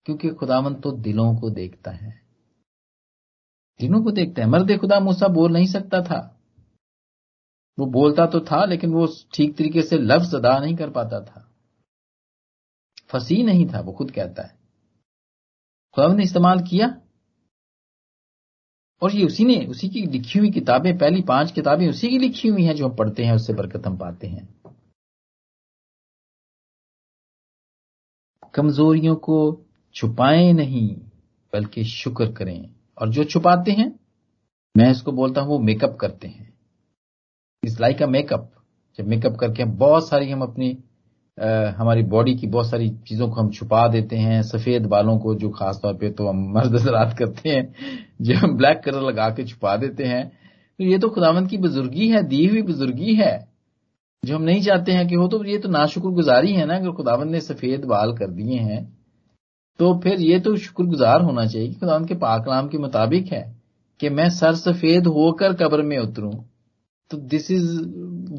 क्योंकि 0.04 0.28
खुदावन 0.28 0.74
तो 0.74 0.92
दिलों 0.92 1.36
को 1.36 1.50
देखता 1.50 1.90
है। 1.90 2.26
दिलों 3.80 4.04
को 4.04 4.10
देखता 4.10 4.42
है। 4.42 4.48
मर्द 4.48 4.78
खुदा 4.80 5.00
मूसा 5.00 5.28
बोल 5.28 5.52
नहीं 5.52 5.66
सकता 5.66 6.02
था। 6.02 6.33
वो 7.78 7.86
बोलता 7.86 8.26
तो 8.26 8.40
था, 8.40 8.64
लेकिन 8.64 8.92
वो 8.92 9.08
ठीक 9.34 9.56
तरीके 9.56 9.82
से 9.82 9.98
लफ्ज 9.98 10.34
अदा 10.34 10.58
नहीं 10.58 10.76
कर 10.76 10.90
पाता 10.90 11.20
था। 11.20 11.50
फसी 13.06 13.42
नहीं 13.42 13.66
था, 13.66 13.80
वो 13.80 13.92
खुद 13.92 14.10
कहता 14.10 14.42
है। 14.42 14.58
खुदा 15.94 16.14
ने 16.14 16.22
इस्तेमाल 16.22 16.60
किया। 16.60 17.00
और 19.02 19.12
ये 19.12 19.26
उसी 19.26 19.44
ने, 19.44 19.66
उसी 19.66 19.88
की 19.88 20.06
लिखी 20.06 20.38
हुई 20.38 20.50
किताबें, 20.50 20.98
पहली 20.98 21.22
पाँच 21.22 21.52
किताबें 21.52 21.88
उसी 21.88 22.08
की 22.08 22.18
लिखी 22.18 22.48
हुई 22.48 22.64
हैं 22.64 22.76
जो 22.76 22.88
हम 22.88 22.96
पढ़ते 22.96 23.24
हैं, 23.24 23.32
उससे 23.32 23.52
बरकत 23.52 23.86
हम 23.86 23.96
पाते 23.96 24.26
हैं। 24.26 24.54
कमजोरियों 28.54 29.16
को 29.16 29.64
छुपाएँ 29.94 30.52
नहीं, 30.52 30.96
बल्कि 31.52 31.84
शुक्र 31.84 32.32
करें। 32.32 32.74
और 32.98 33.08
जो 33.08 33.24
छुपाते 33.24 33.70
हैं, 33.72 34.00
मैं 34.76 34.90
इसको 34.90 35.12
बोलता 35.12 35.40
हूँ, 35.40 35.48
वो 35.48 35.58
मेकअप 35.58 35.98
करते 36.00 36.28
हैं। 36.28 36.53
इस 37.64 37.80
लाइक 37.80 38.02
अ 38.02 38.06
मेकअप 38.06 38.50
जब 38.98 39.06
मेकअप 39.06 39.36
करके 39.36 39.62
हम 39.62 39.70
बहुत 39.70 40.08
सारी 40.08 40.30
हम 40.30 40.42
अपनी 40.42 40.78
आ, 41.38 41.70
हमारी 41.70 42.02
बॉडी 42.02 42.34
की 42.34 42.46
बहुत 42.46 42.70
सारी 42.70 42.88
चीज़ों 42.88 43.28
को 43.28 43.40
हम 43.40 43.50
छुपा 43.50 43.88
देते 43.88 44.16
हैं 44.16 44.42
सफ़ेद 44.42 44.86
बालों 44.86 45.18
को 45.18 45.34
जो 45.34 45.48
खास 45.50 45.80
तौर 45.82 45.94
पे 45.94 46.10
तो 46.10 46.28
हम 46.28 46.52
मर्द 46.54 46.76
जरात 46.76 47.16
करते 47.18 47.50
हैं 47.50 47.74
जो 48.22 48.34
हम 48.34 48.56
ब्लैक 48.56 48.82
कलर 48.84 49.00
लगा 49.00 49.28
के 49.28 49.44
छुपा 49.44 49.76
देते 49.76 50.04
हैं। 50.04 50.28
तो 50.78 50.84
ये 50.84 50.98
तो 50.98 51.08
खुदावंत 51.08 51.50
की 51.50 51.58
बुजुर्गी 51.58 52.08
है 52.08 52.22
दी 52.22 52.46
हुई 52.46 52.62
बुजुर्गी 52.62 53.14
है। 53.14 53.48
जो 54.24 54.36
हम 54.36 54.42
नहीं 54.42 54.62
चाहते 54.62 54.92
हैं 54.92 55.08
कि 55.08 55.14
हो 55.14 55.28
तो 55.28 55.44
ये 55.44 55.58
तो 55.58 55.68
नाशुक्र 55.68 56.08
गुजारी 56.08 56.52
है 56.52 56.66
ना 56.66 56.76
अगर 56.76 56.90
खुदावंत 56.90 57.30
ने 57.30 57.40
सफ़ेद 57.40 57.84
बाल 57.84 58.12
कर 58.12 58.30
दिए 58.30 58.58
हैं 58.58 58.98
तो 59.78 60.00
फिर 60.00 60.20
ये 60.20 60.40
तो 60.40 60.56
शुक्रगुजार 60.56 61.22
होना 61.22 61.46
चाहिए 61.46 61.68
कि 61.68 61.74
खुदावंत 61.74 62.08
के 62.08 62.14
पाकलाम 62.14 62.68
के 62.68 62.78
मुताबिक 62.78 63.32
है 63.32 63.56
कि 64.00 64.08
मैं 64.08 64.30
सर 64.30 64.54
सफ़ेद 64.54 65.06
होकर 65.06 65.52
कब्र 65.52 65.82
में 65.82 65.98
उतरूं। 65.98 66.32
तो 67.10 67.16
दिस 67.28 67.50
इज़ 67.50 67.66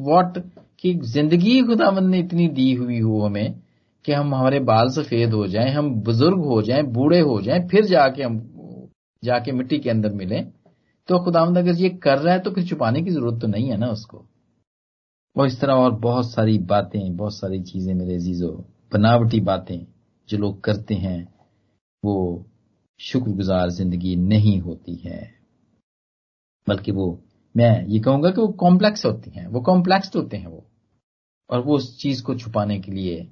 वॉट 0.04 0.38
कि 0.80 0.94
ज़िंदगी 1.04 1.60
खुदावंद 1.62 2.08
ने 2.10 2.18
इतनी 2.18 2.48
दी 2.48 2.72
हुई 2.74 2.98
हो 3.00 3.20
हमें 3.20 3.54
कि 4.04 4.12
हम 4.12 4.34
हमारे 4.34 4.60
बाल 4.60 4.88
सफ़ेद 4.90 5.32
हो 5.34 5.46
जाएँ, 5.46 5.70
हम 5.72 5.90
बुज़ुर्ग 6.00 6.44
हो 6.44 6.60
जाएँ, 6.62 6.82
बूढ़े 6.82 7.20
हो 7.20 7.40
जाएँ, 7.42 7.66
फिर 7.68 7.84
जाके 7.84 8.22
हम, 8.22 8.38
जाके 9.22 9.52
मिट्टी 9.52 9.78
के 9.78 9.90
अंदर 9.90 10.12
मिलें। 10.12 10.50
तो 11.08 11.18
खुदावंद 11.24 11.58
अगर 11.58 11.74
ये 11.74 11.88
कर 12.02 12.18
रहा 12.18 12.34
है 12.34 12.40
तो 12.40 12.50
फिर 12.50 12.66
छुपाने 12.66 13.02
की 13.02 13.10
ज़रूरत 13.10 13.40
तो 13.40 13.46
नहीं 13.46 13.70
है 13.70 13.76
ना 13.76 13.88
उसको। 13.88 14.24
और 15.36 15.46
इस 15.46 15.60
तरह 15.60 15.74
और 15.74 15.92
बहुत 16.00 16.30
सारी 16.32 16.58
बातें, 16.58 17.16
बहुत 17.16 17.34
सारी 17.34 17.60
चीज़ें 17.62 17.92
मेरे 17.94 18.14
अजीजों, 18.14 18.52
बनावटी 18.92 19.40
बातें 19.40 19.78
जो 20.28 20.38
लोग 20.38 20.60
करते 20.64 20.94
हैं, 20.94 21.22
वो 22.02 22.44
शुक्रगुजार 23.00 23.70
ज़िंदगी 23.70 24.16
नहीं 24.18 24.58
होती 24.60 24.94
है, 24.96 25.20
बल्कि 26.66 26.92
वो 26.92 27.06
मैं, 27.56 27.86
ये 27.86 27.98
कहूँगा 28.00 28.30
कि 28.30 28.40
वो 28.40 28.48
कॉम्प्लेक्स 28.48 29.06
होती 29.06 29.30
हैं, 29.30 29.46
वो 29.46 29.60
कॉम्प्लेक्स 29.60 30.16
होते 30.16 30.36
हैं 30.36 30.46
वो। 30.46 30.70
और 31.50 31.60
वो 31.60 31.74
उस 31.76 32.00
चीज़ 32.00 32.22
को 32.22 32.34
छुपाने 32.34 32.80
के 32.80 32.92
लिए 32.92 33.28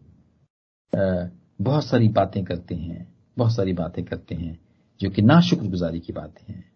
बहुत 1.60 1.84
सारी 1.84 2.08
बातें 2.08 2.44
करते 2.44 2.74
हैं, 2.74 3.14
बहुत 3.38 3.54
सारी 3.54 3.72
बातें 3.72 4.04
करते 4.04 4.34
हैं, 4.34 4.58
जो 5.00 5.10
कि 5.10 5.22
ना 5.22 5.40
शुक्रगुजारी 5.40 6.00
की 6.00 6.12
बातें 6.12 6.54
हैं। 6.54 6.72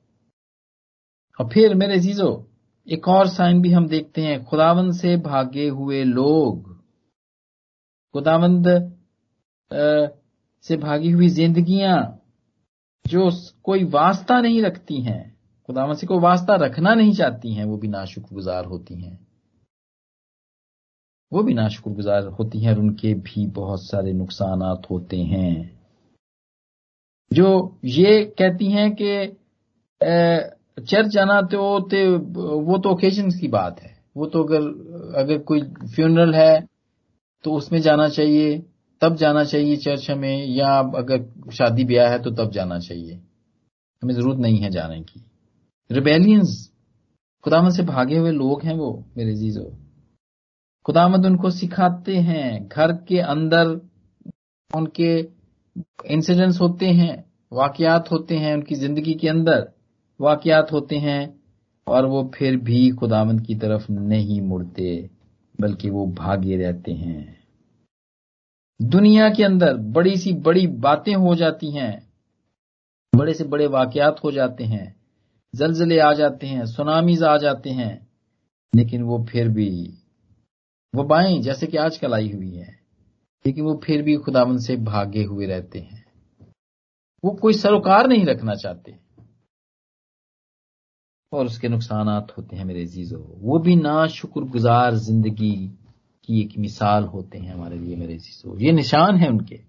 और 1.40 1.48
फिर, 1.48 1.74
मेरे 1.74 1.98
जीजो 1.98 2.50
एक 2.88 3.08
और 3.08 3.28
साइन 3.28 3.62
भी 3.62 3.72
हम 3.72 3.88
देखते 3.88 4.22
हैं, 4.22 4.44
खुदावंद 4.44 4.92
से 4.92 5.16
भागे 5.16 5.68
हुए 5.68 6.04
लोग। 6.04 6.76
खुदावंद 8.14 8.66
से 10.62 10.76
भागी 10.76 11.10
हुई 11.10 11.28
जिंदगियाँ, 11.28 12.22
जो 13.06 13.30
कोई 13.62 13.84
वास्ता 13.84 14.40
नहीं 14.40 14.62
रखती 14.62 15.02
हैं। 15.02 15.37
खुदावंद 15.68 15.96
से 15.98 16.06
कोई 16.06 16.18
वास्ता 16.18 16.54
रखना 16.56 16.94
नहीं 16.94 17.12
चाहती 17.12 17.52
हैं, 17.54 17.64
वो 17.64 17.76
भी 17.76 17.88
नाशुक्रगुजार 17.88 18.64
होती 18.64 18.94
हैं। 18.94 19.18
वो 21.32 21.42
भी 21.42 21.54
नाशुक्रगुजार 21.54 22.26
होती 22.28 22.60
हैं 22.60 22.72
और 22.72 22.78
उनके 22.78 23.12
भी 23.16 23.46
बहुत 23.52 23.82
सारे 23.82 24.12
नुकसान 24.12 24.62
होते 24.90 25.16
हैं। 25.24 25.78
जो 27.30 27.48
ये 27.84 28.24
कहती 28.38 28.70
हैं 28.70 28.90
कि 29.00 29.36
चर्च 30.80 31.06
जाना 31.08 31.40
ते 31.42 31.56
वो 31.56 32.78
तो 32.78 32.90
ओकेजन 32.90 33.30
की 33.30 33.48
बात 33.50 33.80
है। 33.80 33.96
वो 34.16 34.26
तो 34.26 34.42
अगर 34.44 34.62
अगर 35.20 35.38
कोई 35.38 35.60
फ्यूनरल 35.94 36.34
है 36.34 36.60
तो 37.44 37.52
उसमें 37.54 37.80
जाना 37.80 38.08
चाहिए, 38.08 38.58
तब 39.02 39.16
जाना 39.16 39.44
चाहिए 39.44 39.76
चर्च 39.76 40.10
हमें, 40.10 40.46
या 40.46 40.78
अगर 40.78 41.50
शादी 41.52 41.84
ब्याह 41.84 42.10
है 42.10 42.22
तो 42.22 42.30
तब 42.32 42.50
जाना 42.52 42.78
चाहिए। 42.80 43.14
हमें 44.02 44.14
ज़रूरत 44.14 44.38
नहीं 44.38 44.58
है 44.58 44.70
जाने 44.70 45.00
की। 45.02 45.24
रिबेलियंस 45.90 46.72
खुदामद 47.44 47.72
से 47.72 47.82
भागे 47.82 48.18
हुए 48.18 48.30
लोग 48.30 48.62
हैं 48.62 48.74
वो, 48.74 49.04
मेरे 49.16 49.34
जीजो। 49.34 49.78
खुदामद 50.84 51.26
उनको 51.26 51.50
सिखाते 51.50 52.16
हैं, 52.16 52.68
घर 52.68 52.92
के 52.92 53.18
अंदर 53.18 53.80
उनके 54.76 55.18
इंसिडेंट्स 56.06 56.60
होते 56.60 56.86
हैं, 56.86 57.24
वाकयात 57.52 58.10
होते 58.10 58.36
हैं 58.36 58.54
उनकी 58.54 58.74
ज़िंदगी 58.74 59.14
के 59.14 59.28
अंदर, 59.28 59.72
वाकयात 60.20 60.72
होते 60.72 60.96
हैं, 60.96 61.40
और 61.86 62.06
वो 62.06 62.30
फिर 62.34 62.56
भी 62.56 62.90
खुदामंद 62.90 63.46
की 63.46 63.54
तरफ़ 63.54 63.92
नहीं 63.92 64.40
मुड़ते, 64.40 65.10
बल्कि 65.60 65.90
वो 65.90 66.06
भागे 66.06 66.56
रहते 66.56 66.92
हैं। 66.92 67.38
दुनिया 68.82 69.30
के 69.30 69.44
अंदर 69.44 69.76
बड़ी 69.76 70.16
सी 70.16 70.32
बड़ी 70.32 70.66
बातें 70.66 71.14
हो 71.14 71.34
जाती 71.34 71.70
हैं, 71.70 72.12
बड़े 73.16 73.34
से 73.34 73.44
बड़े 73.44 73.66
वाकयात 73.66 74.24
हो 74.24 74.32
जाते 74.32 74.64
हैं। 74.64 74.97
जलजले 75.54 75.98
आ 75.98 76.12
जाते 76.12 76.46
हैं, 76.46 76.66
सुनामीज 76.66 77.22
आ 77.22 77.36
जाते 77.36 77.70
हैं, 77.70 78.08
लेकिन 78.74 79.02
वो 79.02 79.26
फिर 79.30 79.48
भी, 79.48 79.94
वो 80.94 81.04
बाएँ, 81.04 81.40
जैसे 81.40 81.66
कि 81.66 81.76
आजकल 81.76 82.14
आई 82.14 82.32
हुई 82.32 82.54
है, 82.54 82.80
लेकिन 83.46 83.64
वो 83.64 83.80
फिर 83.84 84.02
भी 84.02 84.16
खुदावन 84.16 84.58
से 84.58 84.76
भागे 84.76 85.24
हुए 85.24 85.46
रहते 85.46 85.78
हैं। 85.78 86.04
वो 87.24 87.30
कोई 87.30 87.52
सरोकार 87.52 88.06
नहीं 88.06 88.26
रखना 88.26 88.54
चाहते। 88.54 88.98
और 91.32 91.46
उसके 91.46 91.68
नुकसान 91.68 92.08
होते 92.08 92.56
हैं 92.56 92.64
मेरे 92.64 92.86
जीजो 92.86 93.18
वो 93.38 93.58
भी 93.58 93.76
ना 93.76 94.06
शुक्रगुजार 94.06 94.94
ज़िंदगी 94.94 95.68
की 96.24 96.40
एक 96.40 96.58
मिसाल 96.58 97.04
होते 97.04 97.38
हैं 97.38 97.54
हमारे 97.54 97.78
लिए 97.78 97.96
मेरे 97.96 98.16
जीजो 98.16 98.58
ये 98.58 98.72
निशान 98.72 99.16
है 99.16 99.28
उनके। 99.28 99.60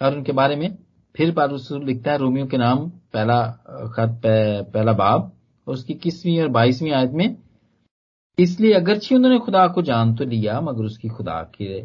और 0.00 0.16
उनके 0.16 0.32
बारे 0.32 0.56
में 0.56 0.87
फिर 1.14 1.34
रसूल 1.38 1.84
लिखता 1.84 2.12
है 2.12 2.18
रोमियो 2.18 2.46
के 2.46 2.56
नाम, 2.56 2.88
पहला 2.88 3.42
खत 3.94 4.20
पहला 4.74 4.92
बाब, 4.92 5.32
और 5.66 5.74
उसकी 5.74 5.94
किसवीं 5.94 6.40
और 6.40 6.48
बाईसवीं 6.48 6.92
आयत 6.92 7.10
में, 7.10 7.36
इसलिए 8.38 8.72
अगरचे 8.72 9.14
उन्होंने 9.14 9.38
खुदा 9.38 9.66
को 9.68 9.82
जान 9.82 10.14
तो 10.14 10.24
लिया, 10.24 10.60
मगर 10.60 10.84
उसकी 10.84 11.08
खुदा 11.08 11.42
के, 11.54 11.82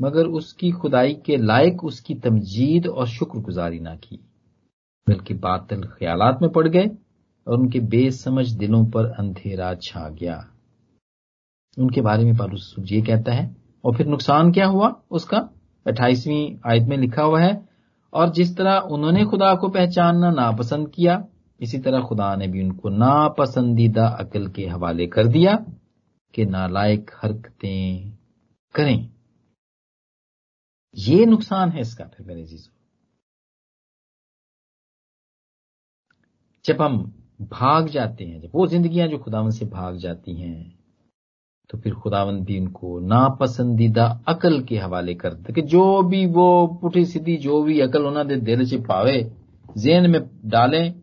मगर 0.00 0.26
उसकी 0.32 0.70
खुदाई 0.72 1.14
के 1.26 1.36
लायक 1.36 1.84
उसकी 1.84 2.14
तमजीद 2.14 2.86
और 2.86 3.06
शुक्रगुजारी 3.06 3.80
ना 3.80 3.94
की, 3.96 4.18
बल्कि 5.06 5.34
बातिल 5.34 5.82
ख्यालात 5.88 6.38
में 6.42 6.50
पड़ 6.50 6.66
गए, 6.68 6.90
और 7.46 7.58
उनके 7.58 7.80
बेसमझ 7.80 8.50
दिलों 8.52 8.84
पर 8.86 9.10
अंधेरा 9.10 9.74
छा 9.74 10.08
गया। 10.10 10.44
उनके 11.76 12.00
बारे 12.00 12.24
में 12.24 12.36
पारूस 12.36 12.74
ये 12.80 13.00
कहता 13.02 13.32
है, 13.32 13.54
और 13.84 13.96
फिर 13.96 14.06
नुकसान 14.06 14.52
क्या 14.52 14.66
हुआ? 14.66 14.94
उसका 15.10 15.38
अट्ठाईसवीं 15.86 16.56
आयत 16.66 16.88
में 16.88 16.96
लिखा 16.96 17.22
हुआ 17.22 17.40
है 17.40 17.54
और 18.12 18.30
जिस 18.30 18.56
तरह 18.56 18.78
उन्होंने 18.78 19.24
खुदा 19.24 19.54
को 19.54 19.68
पहचानना 19.68 20.30
नापसंद 20.30 20.92
किया, 20.92 21.28
इसी 21.60 21.78
तरह 21.78 22.00
खुदा 22.00 22.36
ने 22.36 22.48
भी 22.48 22.62
उनको 22.62 22.88
नापसंदीदा 22.88 24.08
अकल 24.08 24.48
के 24.48 24.66
हवाले 24.66 25.06
कर 25.06 25.26
दिया 25.26 25.66
कि 26.34 26.44
नालायक 26.46 27.10
हरकतें 27.22 28.18
करें। 28.74 29.10
ये 30.94 31.26
नुकसान 31.26 31.70
है 31.70 31.80
इसका, 31.80 32.04
फिर 32.04 32.26
मेरे 32.26 32.44
जीजो। 32.44 32.72
जब 36.64 36.82
हम 36.82 37.22
भाग 37.40 37.88
जाते 37.88 38.24
हैं, 38.24 38.40
जब 38.40 38.50
वो 38.54 38.66
जिंदगियाँ 38.66 39.08
जो 39.08 39.18
खुदावन 39.18 39.50
से 39.50 39.64
भाग 39.66 39.96
जाती 39.96 40.34
हैं 40.34 40.75
तो 41.70 41.78
फिर 41.78 41.94
खुदावन 41.94 42.40
भी 42.44 42.58
उनको 42.60 42.98
नापसंदीदा 43.08 44.06
अकल 44.28 44.60
के 44.60 44.76
हवाले 44.78 45.14
करते 45.14 45.52
कि 45.52 45.62
जो 45.62 46.02
भी 46.02 46.26
वो 46.26 46.46
पुठी 46.82 47.04
सीधी 47.04 47.36
जो 47.36 47.62
भी 47.62 47.80
अकल 47.80 48.06
उन्होंने 48.06 48.36
दिल 48.36 48.64
च 48.66 48.82
पावे 48.88 49.18
जेन 49.76 50.10
में 50.10 50.20
डालें 50.44 50.94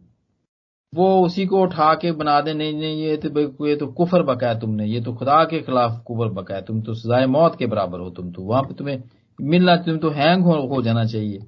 वो 0.94 1.26
उसी 1.26 1.46
को 1.46 1.62
उठा 1.62 1.94
के 1.96 2.12
बना 2.12 2.40
दे 2.42 2.54
नहीं 2.54 2.74
नहीं 2.74 3.04
ये 3.04 3.18
तो 3.18 3.68
ये 3.68 3.76
तो 3.76 3.88
कुफर 3.88 4.24
बकाया 4.24 4.54
तुमने 4.54 4.86
ये 4.86 5.02
तो 5.02 5.14
खुदा 5.14 5.44
के 5.44 5.60
खिलाफ 5.60 6.02
कुफर 6.08 6.28
बकाया 6.34 6.62
तुम 6.62 6.82
तो 6.82 6.94
सजाए 6.94 7.26
मौत 7.26 7.56
के 7.60 7.66
बराबर 7.66 8.00
हो 8.00 8.10
तुम 8.10 8.32
तो 8.32 8.42
वहाँ 8.42 8.62
पे 8.64 8.74
तुम्हें 8.74 9.04
मिलना 9.42 9.76
तुम 9.76 9.98
तो 9.98 10.10
हैंग 10.10 10.44
हो, 10.44 10.54
हो 10.54 10.82
जाना 10.82 11.06
चाहिए। 11.06 11.40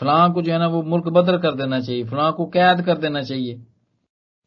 फलां 0.00 0.32
को 0.32 0.42
जो 0.42 0.52
है 0.52 0.58
ना 0.58 0.66
वो 0.66 0.82
मुल्क 0.82 1.08
बदर 1.08 1.38
कर 1.38 1.54
देना 1.54 1.80
चाहिए 1.80 2.04
फलां 2.04 2.32
को 2.32 2.46
कैद 2.46 2.80
कर 2.80 2.98
देना 2.98 3.22
चाहिए। 3.22 3.60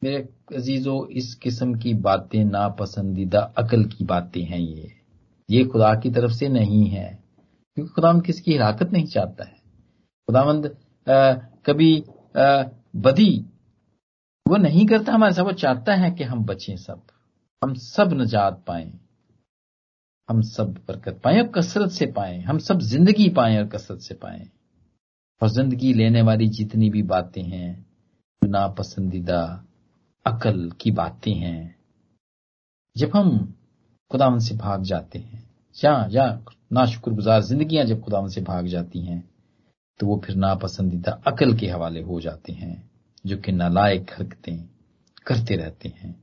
मेरे 0.02 0.18
अजीजों 0.56 1.08
इस 1.12 1.34
किस्म 1.36 1.74
की 1.80 1.94
बातें 2.04 2.44
नापसंदीदा 2.46 3.40
अकल 3.58 3.84
की 3.86 4.06
बातें 4.06 4.42
हैं 4.44 4.60
ये। 4.60 4.92
ये 5.50 5.64
खुदा 5.66 5.94
की 5.96 6.10
तरफ़ 6.12 6.32
से 6.32 6.48
नहीं 6.50 6.86
है 6.90 7.08
क्योंकि 7.78 7.92
खुदावंद 7.92 8.24
किसकी 8.26 8.52
हिलाकत 8.52 8.92
नहीं 8.94 9.06
चाहता 9.06 9.44
है। 9.44 9.56
खुदावंद 10.28 10.76
कभी 11.66 11.98
आ, 12.38 12.64
बदी 12.98 13.46
वो 14.46 14.58
नहीं 14.58 14.86
करता 14.88 15.14
हमारे 15.14 15.34
साथ 15.34 15.44
वो 15.44 15.52
चाहता 15.54 15.96
है 15.96 16.12
कि 16.12 16.24
हम 16.24 16.44
बचें 16.46 16.76
सब। 16.78 17.02
हम 17.62 17.74
सब 17.76 18.14
नजात 18.14 18.64
पाए। 18.68 18.92
हम 20.30 20.42
सब 20.42 20.74
बरकत 20.88 21.20
पाए 21.24 21.42
और 21.42 21.48
कसरत 21.48 21.92
से 21.92 22.06
पाए। 22.12 22.40
हम 22.40 22.58
सब 22.60 22.80
ज़िंदगी 22.82 23.30
पाए 23.30 23.58
और 23.58 23.68
कसरत 23.68 24.00
से 24.00 24.16
पाए। 24.16 24.48
और 25.42 25.50
ज़िंदगी 25.50 25.94
लेने 25.94 26.22
वाली 26.22 26.48
जितनी 26.50 26.90
भी 26.90 27.04
बातें 27.06 27.44
हैं 27.44 27.86
नापसंदीदा 28.42 29.42
अकल 30.26 30.70
की 30.82 30.92
बातें 30.92 31.34
हैं। 31.34 31.76
जब 32.96 33.12
हम 33.16 33.54
खुदावन 34.12 34.40
से 34.40 34.56
भाग 34.56 34.84
जाते 34.84 35.20
हैं, 35.20 35.44
या 35.76 36.08
या 36.12 36.26
नाशुक्रगुजार 36.74 37.44
जिंदगियाँ 37.44 37.86
जब 37.86 38.02
खुदावन 38.02 38.30
से 38.30 38.42
भाग 38.42 38.68
जाती 38.68 39.00
हैं 39.00 39.30
तो 40.00 40.08
वो 40.08 40.22
फिर 40.26 40.36
नापसंदीदा 40.36 41.12
अकल 41.28 41.54
के 41.58 41.68
हवाले 41.68 42.02
हो 42.02 42.20
जाते 42.22 42.54
हैं, 42.54 42.92
जो 43.26 43.38
कि 43.38 43.52
नालायक 43.52 44.12
हरकतें 44.12 44.58
करते 45.26 45.56
रहते 45.56 45.90
हैं, 45.90 46.16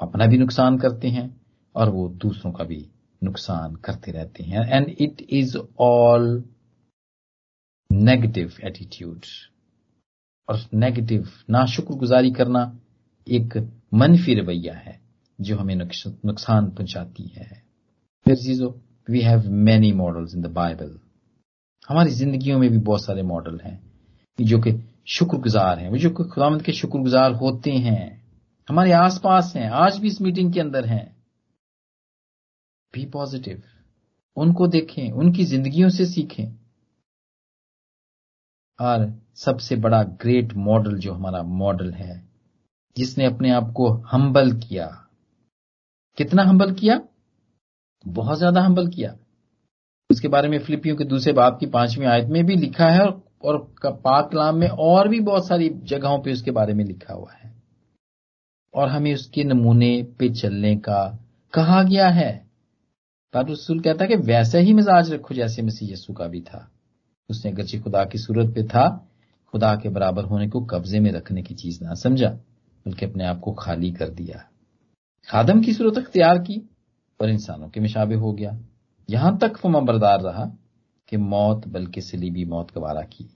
अपना 0.00 0.26
भी 0.26 0.38
नुकसान 0.38 0.78
करते 0.78 1.08
हैं, 1.08 1.40
और 1.74 1.88
वो 1.88 2.08
दूसरों 2.08 2.52
का 2.52 2.64
भी 2.64 2.86
नुकसान 3.22 3.74
करते 3.76 4.12
रहते 4.12 4.44
हैं। 4.44 4.66
And 4.66 4.94
it 4.98 5.26
is 5.30 5.56
all 5.78 6.44
negative 7.90 8.52
attitude 8.64 9.24
और 10.48 10.60
नेगेटिव 10.74 11.28
ना 11.50 11.64
शुक्रगुजारी 11.66 12.30
करना 12.30 12.64
एक 13.28 13.56
मनफी 13.94 14.34
रवैया 14.34 14.74
है, 14.74 15.00
जो 15.40 15.56
हमें 15.56 15.74
नुकसान 15.74 16.70
पहुंचाती 16.70 17.22
है। 17.22 17.62
फिर 18.24 18.36
चीज़ों 18.36 18.72
we 19.10 19.20
have 19.20 19.50
many 19.50 19.92
models 19.92 20.34
in 20.34 20.42
the 20.42 20.46
Bible 20.46 20.98
हमारी 21.88 22.10
जिंदगियों 22.10 22.58
में 22.58 22.70
भी 22.70 22.78
बहुत 22.78 23.04
सारे 23.04 23.22
मॉडल 23.22 23.60
हैं, 23.64 23.80
जो 24.40 24.58
कि 24.58 24.72
शुक्रगुजार 25.06 25.78
हैं 25.78 25.90
वो 25.90 25.96
जो 25.96 26.10
कि 26.10 26.24
खुदामद 26.24 26.62
के 26.62 26.72
शुक्रगुजार 26.72 27.32
होते 27.32 27.70
हैं। 27.70 28.22
हमारे 28.68 28.92
आसपास 28.92 29.52
हैं, 29.56 29.68
आज 29.68 29.98
भी 29.98 30.08
इस 30.08 30.20
मीटिंग 30.20 30.52
के 30.52 30.60
अंदर 30.60 30.86
हैं। 30.86 31.16
बी 32.94 33.06
पॉजिटिव 33.06 33.62
उनको 34.36 34.66
देखें, 34.66 35.10
उनकी 35.10 35.44
जिंदगियों 35.44 35.88
से 35.88 36.06
सीखें। 36.06 36.46
और 38.80 39.22
सबसे 39.34 39.76
बड़ा 39.76 40.02
ग्रेट 40.02 40.52
मॉडल 40.52 40.98
जो 40.98 41.12
हमारा 41.12 41.42
मॉडल 41.42 41.92
है 41.92 42.31
जिसने 42.96 43.24
अपने 43.24 43.50
आप 43.50 43.72
को 43.76 43.90
हम्बल 44.12 44.52
किया। 44.52 44.86
कितना 46.18 46.42
हम्बल 46.42 46.72
किया? 46.72 47.00
बहुत 48.06 48.38
ज़्यादा 48.38 48.60
हम्बल 48.60 48.88
किया। 48.88 49.14
उसके 50.10 50.28
बारे 50.28 50.48
में 50.48 50.58
फिलिपियों 50.58 50.96
के 50.96 51.04
दूसरे 51.04 51.32
बाप 51.32 51.58
की 51.60 51.66
पांचवी 51.66 52.06
आयत 52.06 52.28
में 52.28 52.44
भी 52.46 52.56
लिखा 52.56 52.88
है 52.88 53.06
और 53.44 53.58
पाक 53.84 54.30
कलाम 54.32 54.56
में 54.56 54.68
और 54.68 55.08
भी 55.08 55.20
बहुत 55.20 55.46
सारी 55.46 55.68
जगहों 55.84 56.18
पे 56.18 56.32
उसके 56.32 56.50
बारे 56.50 56.74
में 56.74 56.84
लिखा 56.84 57.14
हुआ 57.14 57.32
है। 57.32 57.50
और 58.74 58.88
हमें 58.88 59.14
उसके 59.14 59.44
नमूने 59.44 60.02
पे 60.18 60.28
चलने 60.28 60.76
का 60.76 61.18
कहा 61.52 61.82
गया 61.82 62.08
है। 62.08 62.30
रसूल 63.34 63.80
कहता 63.80 64.04
है 64.04 64.08
कि 64.08 64.16
वैसे 64.16 64.60
ही 64.60 64.72
मिजाज 64.72 65.12
रखो 65.12 65.34
जैसे 65.34 65.62
मसीह 65.62 65.92
यस्सु 65.92 66.12
का 66.12 66.26
भी 66.26 66.40
था। 66.40 66.70
उसने 67.30 67.50
अगरचे 67.50 67.78
खुदा 67.78 68.04
की 68.04 68.18
सूरत 68.18 68.54
पे 68.54 68.62
था। 68.62 69.08
खुदा 69.46 69.74
के 69.76 69.88
बराबर 69.88 70.24
होने 70.24 70.48
को 70.48 70.60
कब्जे 70.60 71.00
में 71.00 71.10
रखने 71.12 71.42
की 71.42 71.54
चीज़ 71.54 71.84
ना 71.84 71.94
समझा। 71.94 72.28
बल्कि 72.86 73.06
अपने 73.06 73.24
आप 73.24 73.40
को 73.40 73.52
खाली 73.52 73.90
कर 73.92 74.08
दिया। 74.10 74.38
खादम 75.28 75.60
की 75.62 75.72
सूरत 75.72 75.98
अख्तियार 75.98 76.38
की 76.38 76.60
और 77.20 77.30
इंसानों 77.30 77.68
के 77.70 77.80
मिशाबे 77.80 78.14
हो 78.14 78.32
गया। 78.32 78.58
यहाँ 79.08 79.36
तक 79.38 79.56
फमा 79.56 79.80
बरदार 79.80 80.20
रहा 80.20 80.44
कि 81.08 81.16
मौत, 81.16 81.66
बल्कि 81.68 82.00
सलीबी 82.00 82.44
मौत 82.44 82.74
गवारा 82.74 83.02
की। 83.02 83.28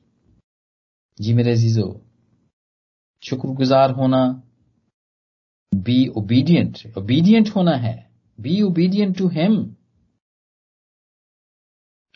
जी 1.18 1.34
मेरे 1.34 1.56
जीजो 1.56 1.88
शुक्रगुजार 3.22 3.90
होना 3.90 4.22
बी 5.72 6.06
ओबीडियंट 6.08 6.78
ओबीडियंट 6.98 7.48
होना 7.56 7.74
है। 7.76 7.94
बी 8.38 8.60
ओबीडियंट 8.62 9.16
टू 9.18 9.28
हिम 9.28 9.56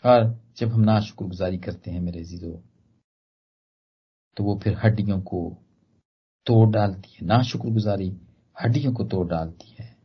और 0.03 0.23
जब 0.57 0.71
हम 0.71 0.81
ना 0.81 0.99
शुक्रगुजारी 0.99 1.57
करते 1.57 1.91
हैं 1.91 1.99
मेरे 2.01 2.23
जीजो 2.23 2.51
तो 4.37 4.43
वो 4.43 4.59
फिर 4.63 4.77
हड्डियों 4.83 5.19
को 5.21 5.41
तोड़ 6.45 6.69
डालती 6.69 7.09
है, 7.13 7.27
ना 7.27 7.41
शुक्रगुजारी, 7.41 8.17
हड्डियों 8.63 8.93
को 8.93 9.03
तोड़ 9.03 9.27
डालती 9.27 9.75
है। 9.79 9.97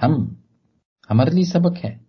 हम, 0.00 0.44
हमारे 1.10 1.30
लिए 1.30 1.44
सबक 1.44 1.76
है। 1.76 2.00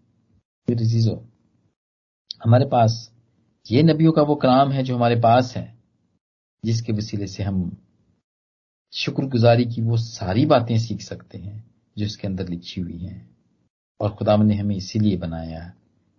हमारे 2.45 2.65
पास 2.65 3.11
ये 3.71 3.83
नबियों 3.83 4.11
का 4.11 4.21
वो 4.21 4.35
कलाम 4.35 4.71
है 4.71 4.83
जो 4.83 4.95
हमारे 4.95 5.15
पास 5.15 5.57
है, 5.57 5.77
जिसके 6.65 6.93
वसीले 6.93 7.27
से 7.27 7.43
हम 7.43 7.77
शुक्रगुजारी 8.93 9.65
की 9.65 9.81
वो 9.81 9.97
सारी 9.97 10.45
बातें 10.45 10.79
सीख 10.79 11.01
सकते 11.01 11.37
हैं, 11.37 11.71
जो 11.97 12.05
इसके 12.05 12.27
अंदर 12.27 12.47
लिखी 12.47 12.81
हुई 12.81 12.97
हैं। 12.97 13.37
और 13.99 14.15
खुदा 14.15 14.37
ने 14.37 14.55
हमें 14.55 14.75
इसीलिए 14.75 15.17
बनाया 15.17 15.73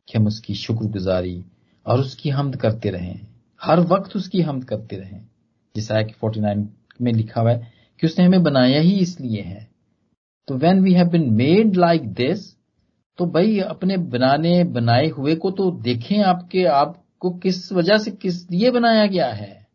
कि 0.08 0.18
हम 0.18 0.26
उसकी 0.26 0.54
शुक्रगुजारी 0.54 1.44
और 1.86 2.00
उसकी 2.00 2.30
हमद 2.30 2.56
करते 2.56 2.90
रहें। 2.90 3.26
हर 3.62 3.80
वक्त 3.80 4.16
उसकी 4.16 4.40
हमद 4.40 4.64
करते 4.64 4.96
रहें। 4.96 5.29
जिस 5.74 5.90
आय 5.92 6.04
की 6.04 6.12
फोर्टी 6.12 6.40
नाइन 6.40 6.68
में 7.00 7.12
लिखा 7.12 7.40
हुआ 7.40 7.50
है 7.50 7.72
कि 8.02 8.06
उसने 8.06 8.24
हमें 8.24 8.42
बनाया 8.42 8.80
ही 8.80 8.94
इसलिए 8.98 9.42
है। 9.42 9.68
तो 10.48 10.56
when 10.56 10.80
we 10.80 10.92
have 10.92 11.08
been 11.08 11.30
made 11.34 11.76
like 11.76 12.12
this 12.14 12.50
तो 13.18 13.26
भाई 13.26 13.58
अपने 13.60 13.96
बनाने, 13.96 14.62
बनाए 14.64 15.08
हुए 15.08 15.34
को 15.34 15.50
तो 15.50 15.70
देखें 15.80 16.18
आपके, 16.18 16.64
आपको 16.64 17.30
किस 17.30 17.72
वजह 17.72 17.98
से 17.98 18.10
किस 18.10 18.50
लिए 18.50 18.70
बनाया 18.70 19.06
गया 19.06 19.32
है। 19.32 19.66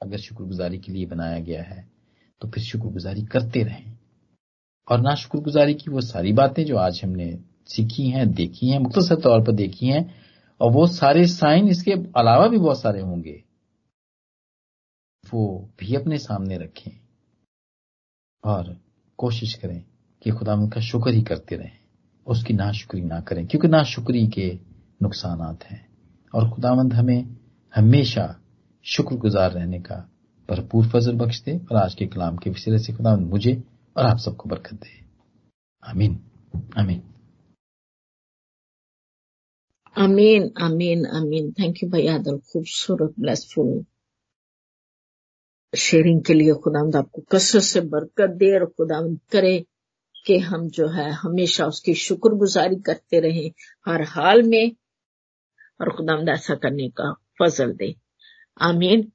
अगर 0.00 0.18
शुक्रगुजारी 0.18 0.78
के 0.78 0.92
लिए 0.92 1.06
बनाया 1.06 1.38
गया 1.38 1.62
है 1.62 1.84
तो 2.42 2.48
फिर 2.48 2.64
शुक्रगुजारी 2.64 3.22
करते 3.22 3.62
रहें। 3.62 3.92
और 4.88 5.00
ना 5.00 5.14
शुक्रगुजारी 5.14 5.74
की 5.74 5.90
वो 5.90 6.00
सारी 6.00 6.32
बातें 6.32 6.64
जो 6.64 6.76
आज 6.76 7.00
हमने 7.04 7.38
सीखी 7.66 8.08
हैं, 8.08 8.28
देखी 8.32 8.68
हैं, 8.68 8.78
मुख्तसर 8.78 9.14
तौर 9.14 9.40
पर 9.40 9.52
देखी 9.52 9.86
हैं, 9.86 10.14
और 10.60 10.70
वो 10.72 10.86
सारे 10.86 11.26
साइन 11.26 11.68
इसके 11.68 11.92
अलावा 12.16 12.46
भी 12.48 12.58
बहुत 12.58 12.80
सारे 12.80 13.00
होंगे। 13.00 13.42
वो 15.34 15.70
भी 15.80 15.94
अपने 15.94 16.18
सामने 16.18 16.58
रखें 16.58 17.00
और 18.44 18.80
कोशिश 19.16 19.54
करें 19.54 19.84
कि 20.22 20.30
खुदा 20.30 20.54
उनका 20.54 20.80
शुक्र 20.80 21.10
ही 21.10 21.22
करते 21.22 21.56
रहें, 21.56 21.78
उसकी 22.26 22.54
नाशुक्री 22.54 23.00
ना 23.00 23.20
करें, 23.20 23.46
क्योंकि 23.46 23.68
नाशुक्री 23.68 24.26
के 24.28 24.58
नुकसान 25.02 25.58
हैं। 25.62 25.86
और 26.34 26.50
खुदावंद 26.50 26.92
हमें 26.92 27.36
हमेशा 27.74 28.40
शुक्रगुजार 28.84 29.52
रहने 29.52 29.80
का 29.80 30.10
भरपूर 30.50 30.88
फजल 30.88 31.12
बख्श 31.12 31.42
दे 31.42 31.58
और 31.58 31.76
आज 31.76 31.94
के 31.94 32.06
कलाम 32.06 32.36
के 32.36 32.50
वसीले 32.50 32.78
से 32.78 32.92
खुदावंद 32.92 33.26
मुझे 33.26 33.64
और 33.96 34.04
आप 34.04 34.18
सबको 34.18 34.48
बरकत 34.48 34.74
दे। 34.74 35.04
आमीन। 35.88 36.24
आमीन। 36.78 37.02
आमीन 39.98 40.52
आमीन 40.58 41.06
आमीन। 41.06 41.52
थैंक 41.52 41.76
यू 41.82 41.90
भैया 41.90 42.18
खूबसूरत 42.18 43.14
ब्लेसफुल 43.20 43.95
शेयरिंग 45.74 46.22
के 46.24 46.34
लिए 46.34 46.52
खुदावंद 46.52 46.96
आपको 46.96 47.22
कसरत 47.22 47.62
से 47.62 47.80
बरकत 47.80 48.30
दे 48.30 48.58
और 48.58 48.66
खुदावंद 48.66 49.20
करे 49.32 49.66
कि 50.26 50.38
हम 50.38 50.68
जो 50.68 50.88
है 50.88 51.10
हमेशा 51.10 51.66
उसकी 51.66 51.94
शुक्रगुजारी 51.94 52.76
करते 52.76 53.20
रहें, 53.20 53.52
हर 53.86 54.02
हाल 54.02 54.42
में 54.42 54.72
और 55.80 55.96
खुदावंद 55.96 56.28
ऐसा 56.28 56.54
करने 56.54 56.88
का 56.88 57.12
फजल 57.12 57.72
दे। 57.72 57.94
आमीन। 58.60 59.12